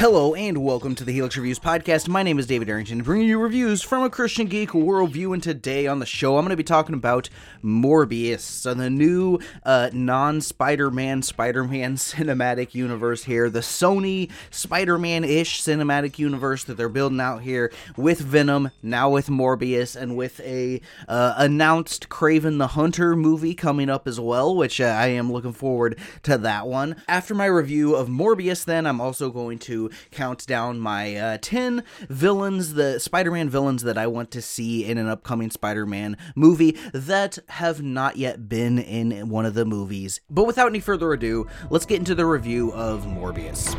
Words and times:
Hello 0.00 0.34
and 0.34 0.64
welcome 0.64 0.94
to 0.94 1.04
the 1.04 1.12
Helix 1.12 1.36
Reviews 1.36 1.58
podcast. 1.58 2.08
My 2.08 2.22
name 2.22 2.38
is 2.38 2.46
David 2.46 2.70
Arrington, 2.70 3.02
bringing 3.02 3.28
you 3.28 3.38
reviews 3.38 3.82
from 3.82 4.02
a 4.02 4.08
Christian 4.08 4.46
Geek 4.46 4.70
worldview. 4.70 5.34
And 5.34 5.42
today 5.42 5.86
on 5.86 5.98
the 5.98 6.06
show, 6.06 6.38
I'm 6.38 6.44
going 6.44 6.52
to 6.52 6.56
be 6.56 6.62
talking 6.62 6.94
about 6.94 7.28
Morbius, 7.62 8.62
the 8.62 8.88
new 8.88 9.40
uh, 9.62 9.90
non-Spider-Man 9.92 11.20
Spider-Man 11.20 11.96
cinematic 11.96 12.74
universe 12.74 13.24
here, 13.24 13.50
the 13.50 13.60
Sony 13.60 14.30
Spider-Man-ish 14.50 15.60
cinematic 15.60 16.18
universe 16.18 16.64
that 16.64 16.78
they're 16.78 16.88
building 16.88 17.20
out 17.20 17.42
here 17.42 17.70
with 17.98 18.20
Venom, 18.20 18.70
now 18.82 19.10
with 19.10 19.26
Morbius, 19.26 20.00
and 20.00 20.16
with 20.16 20.40
a 20.40 20.80
uh, 21.08 21.34
announced 21.36 22.08
Kraven 22.08 22.56
the 22.56 22.68
Hunter 22.68 23.14
movie 23.14 23.54
coming 23.54 23.90
up 23.90 24.08
as 24.08 24.18
well, 24.18 24.56
which 24.56 24.80
uh, 24.80 24.84
I 24.84 25.08
am 25.08 25.30
looking 25.30 25.52
forward 25.52 25.98
to 26.22 26.38
that 26.38 26.66
one. 26.66 26.96
After 27.06 27.34
my 27.34 27.44
review 27.44 27.94
of 27.94 28.08
Morbius, 28.08 28.64
then 28.64 28.86
I'm 28.86 29.02
also 29.02 29.28
going 29.28 29.58
to 29.58 29.89
count 30.10 30.46
down 30.46 30.78
my 30.80 31.16
uh, 31.16 31.38
10 31.40 31.84
villains, 32.08 32.74
the 32.74 32.98
Spider 32.98 33.30
Man 33.30 33.48
villains 33.48 33.82
that 33.82 33.98
I 33.98 34.06
want 34.06 34.30
to 34.32 34.42
see 34.42 34.84
in 34.84 34.98
an 34.98 35.08
upcoming 35.08 35.50
Spider 35.50 35.86
Man 35.86 36.16
movie 36.34 36.76
that 36.92 37.38
have 37.48 37.82
not 37.82 38.16
yet 38.16 38.48
been 38.48 38.78
in 38.78 39.28
one 39.28 39.46
of 39.46 39.54
the 39.54 39.64
movies. 39.64 40.20
But 40.30 40.46
without 40.46 40.68
any 40.68 40.80
further 40.80 41.12
ado, 41.12 41.46
let's 41.70 41.86
get 41.86 41.98
into 41.98 42.14
the 42.14 42.26
review 42.26 42.72
of 42.72 43.04
Morbius. 43.04 43.76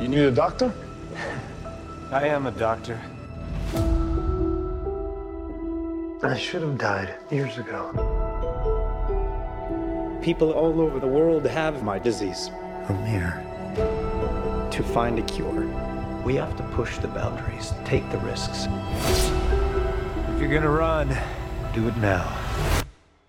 You 0.00 0.08
need 0.08 0.20
a 0.20 0.30
doctor? 0.30 0.72
I 2.10 2.26
am 2.26 2.46
a 2.46 2.50
doctor. 2.50 2.98
I 6.22 6.36
should 6.36 6.62
have 6.62 6.76
died 6.76 7.14
years 7.30 7.56
ago. 7.56 7.92
People 10.22 10.52
all 10.52 10.80
over 10.80 11.00
the 11.00 11.06
world 11.06 11.46
have 11.46 11.82
my 11.82 11.98
disease. 11.98 12.50
I'm 12.90 13.06
here 13.06 14.68
to 14.72 14.82
find 14.82 15.16
a 15.20 15.22
cure. 15.22 15.64
We 16.24 16.34
have 16.34 16.56
to 16.56 16.64
push 16.74 16.98
the 16.98 17.06
boundaries, 17.06 17.72
take 17.84 18.10
the 18.10 18.18
risks. 18.18 18.66
If 20.34 20.40
you're 20.40 20.52
gonna 20.52 20.68
run, 20.68 21.16
do 21.72 21.86
it 21.86 21.96
now. 21.98 22.36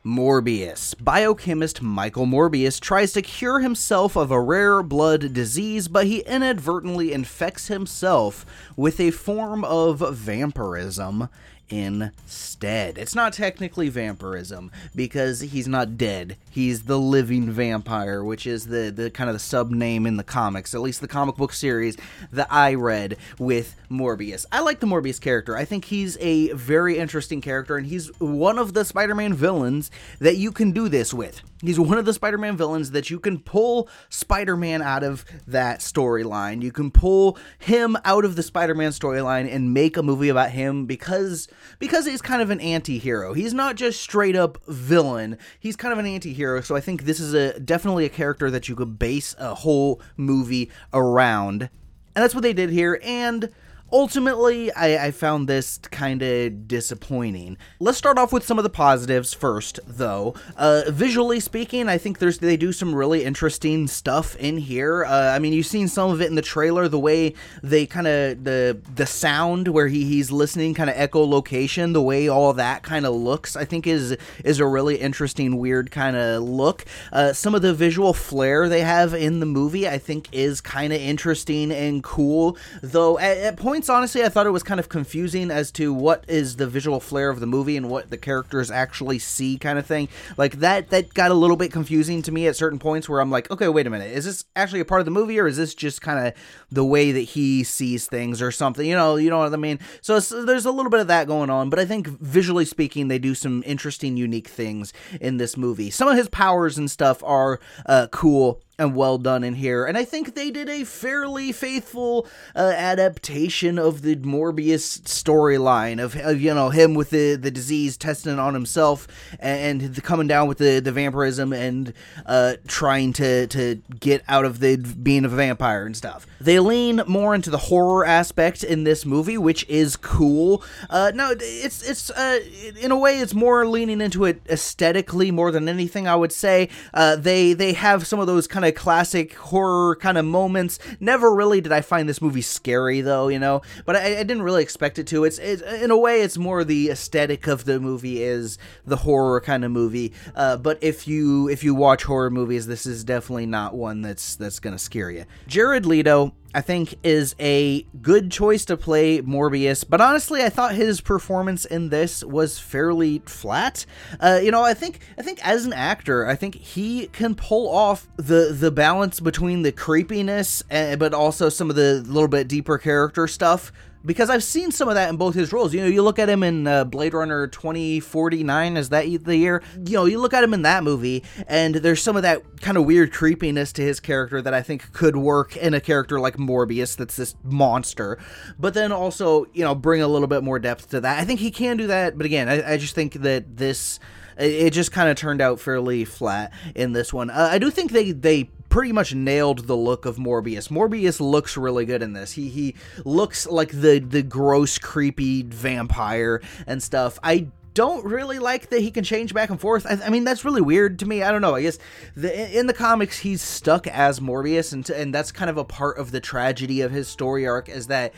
Morbius. 0.04 0.96
Biochemist 1.00 1.80
Michael 1.80 2.26
Morbius 2.26 2.80
tries 2.80 3.14
to 3.14 3.22
cure 3.22 3.60
himself 3.60 4.16
of 4.16 4.32
a 4.32 4.42
rare 4.42 4.82
blood 4.82 5.32
disease, 5.32 5.88
but 5.88 6.08
he 6.08 6.22
inadvertently 6.22 7.14
infects 7.14 7.68
himself 7.68 8.48
with 8.76 9.00
a 9.00 9.12
form 9.12 9.64
of 9.64 10.00
vampirism 10.00 11.30
instead. 11.72 12.98
It's 12.98 13.16
not 13.16 13.34
technically 13.34 13.90
vampirism 13.90 14.72
because 14.96 15.42
he's 15.42 15.68
not 15.68 15.98
dead. 15.98 16.38
He's 16.50 16.84
the 16.84 17.00
living 17.00 17.50
vampire, 17.50 18.24
which 18.24 18.46
is 18.46 18.68
the, 18.68 18.92
the 18.94 19.10
kind 19.10 19.30
of 19.30 19.34
the 19.34 19.40
sub 19.40 19.72
name 19.72 20.06
in 20.06 20.18
the 20.18 20.24
comics, 20.24 20.76
at 20.76 20.82
least 20.82 21.02
the 21.02 21.08
comic 21.08 21.36
book 21.36 21.54
series 21.54 21.98
that 22.32 22.48
I 22.52 22.74
read 22.74 23.18
with 23.40 23.76
Morbius. 23.90 24.46
I 24.52 24.62
like 24.62 24.80
the 24.80 24.88
Morbius 24.88 25.20
character. 25.20 25.56
I 25.56 25.66
think 25.66 25.86
he's 25.86 26.18
a 26.20 26.52
very 26.54 26.98
interesting 26.98 27.42
character, 27.42 27.78
and 27.78 27.88
he's 27.88 28.08
one 28.20 28.60
of 28.60 28.74
the 28.74 28.86
Spider 28.86 29.16
Man 29.16 29.34
villains 29.34 29.90
that 30.20 30.38
you 30.38 30.52
can 30.52 30.72
do 30.72 30.90
this 30.90 31.14
with. 31.14 31.42
He's 31.62 31.80
one 31.80 31.98
of 31.98 32.06
the 32.06 32.14
Spider 32.14 32.38
Man 32.38 32.58
villains 32.58 32.92
that 32.92 33.10
you 33.10 33.20
can 33.20 33.40
pull 33.40 33.88
Spider 34.10 34.58
Man 34.58 34.82
out 34.82 35.04
of 35.04 35.26
that 35.48 35.80
storyline. 35.80 36.62
You 36.62 36.72
can 36.72 36.90
pull 36.90 37.38
him 37.60 37.98
out 38.04 38.26
of 38.26 38.36
the 38.36 38.44
Spider 38.44 38.74
Man 38.74 38.92
storyline 38.92 39.52
and 39.54 39.74
make 39.74 39.96
a 39.96 40.04
movie 40.04 40.30
about 40.30 40.52
him 40.52 40.86
because 40.86 41.48
because 41.80 42.06
he's 42.06 42.22
kind 42.22 42.42
of 42.42 42.50
an 42.50 42.60
anti-hero. 42.60 43.34
He's 43.34 43.54
not 43.54 43.76
just 43.76 44.02
straight 44.02 44.36
up 44.36 44.58
villain. 44.68 45.38
He's 45.60 45.76
kind 45.76 45.92
of 45.92 46.00
an 46.00 46.06
anti-hero. 46.06 46.62
So 46.62 46.76
I 46.76 46.80
think 46.80 47.04
this 47.04 47.20
is 47.20 47.34
a 47.34 47.60
definitely 47.60 48.06
a 48.06 48.10
character 48.10 48.52
that 48.52 48.70
you 48.70 48.76
could 48.76 49.00
base 49.00 49.36
a 49.38 49.56
whole 49.56 50.02
movie 50.18 50.72
around. 50.94 51.70
And 52.16 52.24
that's 52.24 52.36
what 52.36 52.42
they 52.42 52.54
did 52.54 52.70
here 52.70 53.00
and 53.04 53.50
ultimately 53.92 54.72
I, 54.74 55.08
I, 55.08 55.12
found 55.12 55.48
this 55.48 55.78
kind 55.78 56.22
of 56.22 56.68
disappointing. 56.68 57.58
Let's 57.80 57.98
start 57.98 58.18
off 58.18 58.32
with 58.32 58.46
some 58.46 58.58
of 58.58 58.64
the 58.64 58.70
positives 58.70 59.34
first 59.34 59.80
though. 59.86 60.34
Uh, 60.56 60.84
visually 60.88 61.40
speaking 61.40 61.90
i 61.90 61.98
think 61.98 62.20
there's 62.20 62.40
they 62.40 62.58
do 62.58 62.72
some 62.72 62.96
really 62.96 63.24
interesting 63.24 63.88
stuff 63.88 64.36
in 64.38 64.58
here. 64.58 65.06
Uh, 65.06 65.34
i 65.34 65.40
mean 65.40 65.54
you've 65.54 65.66
seen 65.66 65.88
some 65.88 66.12
of 66.12 66.22
it 66.22 66.28
in 66.28 66.36
the 66.36 66.42
trailer 66.42 66.88
the 66.88 67.00
way 67.00 67.34
they 67.62 67.86
kind 67.86 68.08
of 68.08 68.44
the 68.44 68.80
the 68.96 69.06
sound 69.06 69.68
where 69.68 69.88
he, 69.88 70.06
he's 70.06 70.32
listening 70.32 70.74
kind 70.74 70.90
of 70.90 70.96
echolocation 70.96 71.94
the 71.94 72.02
way 72.02 72.28
all 72.28 72.54
that 72.54 72.84
kind 72.84 73.06
of 73.06 73.14
looks 73.14 73.56
i 73.56 73.66
think 73.66 73.88
is 73.88 74.18
is 74.44 74.60
a 74.60 74.66
really 74.66 74.98
interesting 74.98 75.58
weird 75.58 75.92
kind 75.92 76.16
of 76.16 76.44
look. 76.44 76.86
Uh, 77.12 77.34
some 77.34 77.56
of 77.56 77.62
the 77.62 77.74
visual 77.74 78.14
flair 78.14 78.70
they 78.70 78.82
have 78.82 79.14
in 79.14 79.40
the 79.40 79.46
movie 79.46 79.88
i 79.88 79.98
think 79.98 80.28
is 80.32 80.62
kind 80.62 80.94
of 80.94 81.00
interesting 81.00 81.72
and 81.72 82.04
cool 82.04 82.58
though. 82.82 83.18
At, 83.20 83.38
at 83.38 83.58
points 83.58 83.81
points, 83.82 83.90
honestly, 83.90 84.24
I 84.24 84.30
thought 84.30 84.46
it 84.46 84.52
was 84.52 84.62
kind 84.62 84.80
of 84.80 84.90
confusing 84.90 85.50
as 85.50 85.72
to 85.72 85.92
what 85.92 86.24
is 86.28 86.58
the 86.58 86.68
visual 86.68 87.00
flair 87.00 87.32
of 87.32 87.40
the 87.40 87.48
movie 87.48 87.76
and 87.76 87.90
what 87.90 88.12
the 88.12 88.18
characters 88.18 88.70
actually 88.70 89.18
see, 89.18 89.58
kind 89.58 89.80
of 89.80 89.88
thing. 89.88 90.08
Like 90.38 90.60
that, 90.60 90.92
that 90.92 91.16
got 91.16 91.32
a 91.32 91.34
little 91.34 91.58
bit 91.58 91.72
confusing 91.72 92.22
to 92.22 92.32
me 92.32 92.46
at 92.46 92.56
certain 92.56 92.78
points 92.78 93.10
where 93.10 93.20
I'm 93.20 93.32
like, 93.32 93.50
okay, 93.50 93.68
wait 93.68 93.88
a 93.88 93.90
minute, 93.90 94.12
is 94.12 94.26
this 94.26 94.46
actually 94.56 94.82
a 94.82 94.86
part 94.86 95.02
of 95.02 95.06
the 95.06 95.12
movie 95.12 95.40
or 95.40 95.48
is 95.48 95.58
this 95.58 95.74
just 95.74 96.00
kind 96.00 96.28
of 96.28 96.34
the 96.70 96.86
way 96.86 97.12
that 97.12 97.22
he 97.22 97.64
sees 97.64 98.06
things 98.06 98.40
or 98.40 98.52
something? 98.52 98.86
You 98.86 98.96
know, 98.96 99.16
you 99.16 99.32
know 99.32 99.40
what 99.40 99.52
I 99.52 99.58
mean. 99.58 99.80
So 100.02 100.20
there's 100.20 100.66
a 100.66 100.72
little 100.72 100.92
bit 100.92 101.00
of 101.00 101.08
that 101.08 101.26
going 101.26 101.50
on, 101.50 101.72
but 101.72 101.80
I 101.80 101.86
think 101.86 102.06
visually 102.08 102.66
speaking, 102.66 103.08
they 103.08 103.18
do 103.18 103.34
some 103.34 103.64
interesting, 103.66 104.16
unique 104.16 104.48
things 104.48 104.94
in 105.20 105.38
this 105.38 105.58
movie. 105.58 105.90
Some 105.90 106.08
of 106.08 106.18
his 106.18 106.30
powers 106.30 106.78
and 106.78 106.92
stuff 106.92 107.24
are 107.24 107.60
uh, 107.88 108.10
cool 108.12 108.62
and 108.82 108.96
well 108.96 109.18
done 109.18 109.44
in 109.44 109.54
here. 109.54 109.86
And 109.86 109.98
I 109.98 110.04
think 110.04 110.34
they 110.34 110.50
did 110.50 110.68
a 110.68 110.84
fairly 110.84 111.52
faithful 111.52 112.28
uh, 112.56 112.74
adaptation 112.76 113.78
of 113.78 114.02
the 114.02 114.16
Morbius 114.16 115.02
storyline 115.02 116.04
of, 116.04 116.16
of, 116.16 116.42
you 116.42 116.54
know 116.54 116.70
him 116.70 116.96
with 116.96 117.12
the, 117.12 117.36
the 117.36 117.52
disease 117.52 117.96
testing 117.96 118.40
on 118.40 118.54
himself 118.56 119.08
and, 119.40 120.02
coming 120.04 120.28
down 120.28 120.48
with 120.48 120.58
the, 120.58 120.80
the 120.80 120.92
vampirism 120.92 121.54
and 121.54 121.94
uh, 122.26 122.56
trying 122.68 123.14
to 123.14 123.46
to 123.48 123.76
get 124.00 124.24
out 124.28 124.46
of 124.46 124.60
the 124.60 124.78
being 124.78 125.26
a 125.26 125.30
vampire 125.30 125.86
and 125.86 125.96
stuff. 125.96 126.26
They 126.40 126.60
lean 126.60 127.02
more 127.08 127.36
into 127.36 127.52
the 127.52 127.58
horror 127.58 128.06
aspect 128.06 128.64
in 128.64 128.84
this 128.84 129.06
movie, 129.06 129.38
which 129.38 129.68
is 129.70 129.96
cool. 129.96 130.64
Uh, 130.90 131.12
no, 131.14 131.36
it's 131.38 131.88
it's 131.88 132.10
uh, 132.10 132.40
in 132.80 132.92
a 132.92 132.98
way 132.98 133.20
it's 133.20 133.34
more 133.34 133.68
leaning 133.68 134.02
into 134.02 134.26
it 134.26 134.42
aesthetically 134.50 135.30
more 135.30 135.52
than 135.52 135.70
anything. 135.70 136.08
I 136.08 136.16
would 136.16 136.32
say 136.32 136.70
uh, 136.94 137.16
they 137.16 137.54
they 137.54 137.74
have 137.74 138.08
some 138.08 138.20
of 138.20 138.28
those 138.28 138.48
kind 138.48 138.66
of 138.66 138.71
classic 138.72 139.34
horror 139.36 139.96
kind 139.96 140.18
of 140.18 140.26
moments. 140.26 140.80
Never 141.00 141.34
really 141.34 141.62
did 141.62 141.72
I 141.72 141.82
find 141.82 142.08
this 142.08 142.22
movie 142.22 142.42
scary 142.42 143.02
though, 143.02 143.28
you 143.28 143.40
know, 143.40 143.62
but 143.86 143.96
I, 143.96 144.20
I 144.20 144.24
didn't 144.24 144.44
really 144.44 144.64
expect 144.64 145.00
it 145.00 145.08
to. 145.08 145.24
It's, 145.24 145.38
it's, 145.40 145.62
in 145.62 145.92
a 145.92 145.98
way, 145.98 146.22
it's 146.22 146.38
more 146.38 146.64
the 146.64 146.90
aesthetic 146.90 147.48
of 147.48 147.66
the 147.66 147.80
movie 147.80 148.24
is 148.24 148.58
the 148.86 148.98
horror 148.98 149.42
kind 149.42 149.66
of 149.66 149.72
movie. 149.72 150.14
Uh, 150.36 150.58
but 150.58 150.78
if 150.82 151.08
you 151.08 151.50
if 151.50 151.64
you 151.64 151.76
watch 151.76 152.04
horror 152.04 152.30
movies, 152.30 152.68
this 152.68 152.86
is 152.86 153.04
definitely 153.04 153.46
not 153.46 153.74
one 153.76 154.02
that's 154.02 154.36
that's 154.36 154.60
gonna 154.60 154.80
scare 154.80 155.12
you. 155.12 155.26
Jared 155.48 155.86
Leto 155.86 156.34
I 156.54 156.62
think 156.62 156.96
is 157.04 157.36
a 157.40 157.84
good 158.02 158.32
choice 158.32 158.66
to 158.66 158.78
play 158.78 159.22
Morbius, 159.22 159.86
but 159.88 160.02
honestly, 160.02 160.44
I 160.44 160.50
thought 160.50 160.76
his 160.76 161.02
performance 161.02 161.66
in 161.66 161.90
this 161.90 162.24
was 162.24 162.60
fairly 162.60 163.20
flat. 163.26 163.86
Uh, 164.20 164.40
you 164.44 164.52
know, 164.52 164.64
I 164.64 164.74
think 164.74 165.00
I 165.18 165.22
think 165.22 165.46
as 165.46 165.66
an 165.66 165.74
actor, 165.74 166.28
I 166.28 166.36
think 166.36 166.56
he 166.56 167.08
can 167.08 167.36
pull 167.36 167.70
off 167.70 168.08
the 168.18 168.56
the 168.58 168.72
balance 168.72 169.20
between 169.20 169.62
the 169.62 169.72
creepiness, 169.72 170.64
and, 170.70 171.00
but 171.00 171.14
also 171.14 171.50
some 171.50 171.70
of 171.70 171.76
the 171.76 172.04
little 172.06 172.28
bit 172.28 172.48
deeper 172.48 172.78
character 172.78 173.28
stuff 173.28 173.72
because 174.06 174.30
I've 174.30 174.44
seen 174.44 174.72
some 174.72 174.88
of 174.88 174.96
that 174.96 175.10
in 175.10 175.18
both 175.18 175.36
his 175.36 175.54
roles. 175.54 175.74
You 175.74 175.82
know, 175.82 175.88
you 175.88 176.02
look 176.02 176.20
at 176.20 176.30
him 176.30 176.44
in 176.44 176.68
uh, 176.68 176.84
Blade 176.86 177.14
Runner 177.14 177.48
2049, 177.48 178.78
is 178.78 178.90
that 178.90 179.06
the 179.24 179.36
year? 179.36 179.62
You 179.86 179.94
know, 179.94 180.06
you 180.06 180.20
look 180.20 180.34
at 180.34 180.44
him 180.44 180.54
in 180.54 180.64
that 180.64 180.84
movie, 180.84 181.24
and 181.48 181.76
there's 181.76 182.02
some 182.02 182.16
of 182.16 182.24
that 182.24 182.62
kind 182.62 182.78
of 182.78 182.86
weird 182.86 183.12
creepiness 183.14 183.72
to 183.74 183.82
his 183.82 184.00
character 184.00 184.42
that 184.42 184.54
I 184.54 184.62
think 184.62 184.92
could 184.94 185.16
work 185.16 185.56
in 185.58 185.74
a 185.74 185.82
character 185.82 186.20
like 186.20 186.38
Morbius 186.38 186.96
that's 186.96 187.16
this 187.16 187.36
monster. 187.44 188.18
But 188.60 188.74
then 188.74 188.92
also, 188.92 189.46
you 189.54 189.64
know, 189.64 189.76
bring 189.76 190.02
a 190.02 190.08
little 190.08 190.28
bit 190.28 190.44
more 190.44 190.60
depth 190.60 190.90
to 190.92 191.02
that. 191.02 191.20
I 191.20 191.26
think 191.26 191.40
he 191.40 191.52
can 191.52 191.78
do 191.78 191.88
that, 191.88 192.18
but 192.18 192.26
again, 192.26 192.50
I, 192.50 192.74
I 192.74 192.78
just 192.78 192.96
think 192.96 193.14
that 193.14 193.58
this 193.58 194.00
it 194.38 194.72
just 194.72 194.92
kind 194.92 195.10
of 195.10 195.18
turned 195.18 195.42
out 195.42 195.60
fairly 195.60 196.06
flat 196.06 196.52
in 196.74 196.94
this 196.94 197.14
one. 197.14 197.30
Uh, 197.30 197.50
I 197.52 197.60
do 197.60 197.70
think 197.70 197.92
they 197.92 198.12
they 198.12 198.50
pretty 198.72 198.92
much 198.92 199.14
nailed 199.14 199.68
the 199.68 199.78
look 199.78 200.06
of 200.06 200.16
Morbius. 200.16 200.70
Morbius 200.70 201.20
looks 201.20 201.56
really 201.58 201.86
good 201.86 202.02
in 202.02 202.14
this. 202.14 202.32
He 202.32 202.50
he 202.50 202.76
looks 203.06 203.46
like 203.46 203.70
the 203.70 204.00
the 204.00 204.24
gross, 204.24 204.80
creepy 204.80 205.44
vampire 205.44 206.42
and 206.66 206.82
stuff. 206.82 207.20
I 207.22 207.50
don't 207.74 208.04
really 208.06 208.40
like 208.40 208.70
that 208.70 208.82
he 208.82 208.92
can 208.92 209.04
change 209.04 209.34
back 209.34 209.50
and 209.50 209.60
forth. 209.60 209.86
I, 209.86 210.06
I, 210.06 210.10
mean, 210.10 210.26
that's 210.26 210.44
really 210.44 210.62
weird 210.62 211.00
to 211.00 211.06
me. 211.06 211.24
I 211.24 211.32
don't 211.32 211.42
know. 211.42 211.56
I 211.56 211.62
guess 211.62 211.80
the, 212.18 212.60
in 212.60 212.68
the 212.68 212.74
comics 212.74 213.20
he's 213.20 213.42
stuck 213.42 213.88
as 213.88 214.20
Morbius, 214.20 214.74
and 214.74 214.90
and 214.90 215.14
that's 215.14 215.32
kind 215.32 215.50
of 215.50 215.58
a 215.58 215.64
part 215.64 215.98
of 215.98 216.12
the 216.12 216.20
tragedy 216.20 216.82
of 216.82 216.92
his 216.92 217.08
story 217.08 217.48
arc 217.48 217.70
is 217.70 217.88
that 217.88 218.14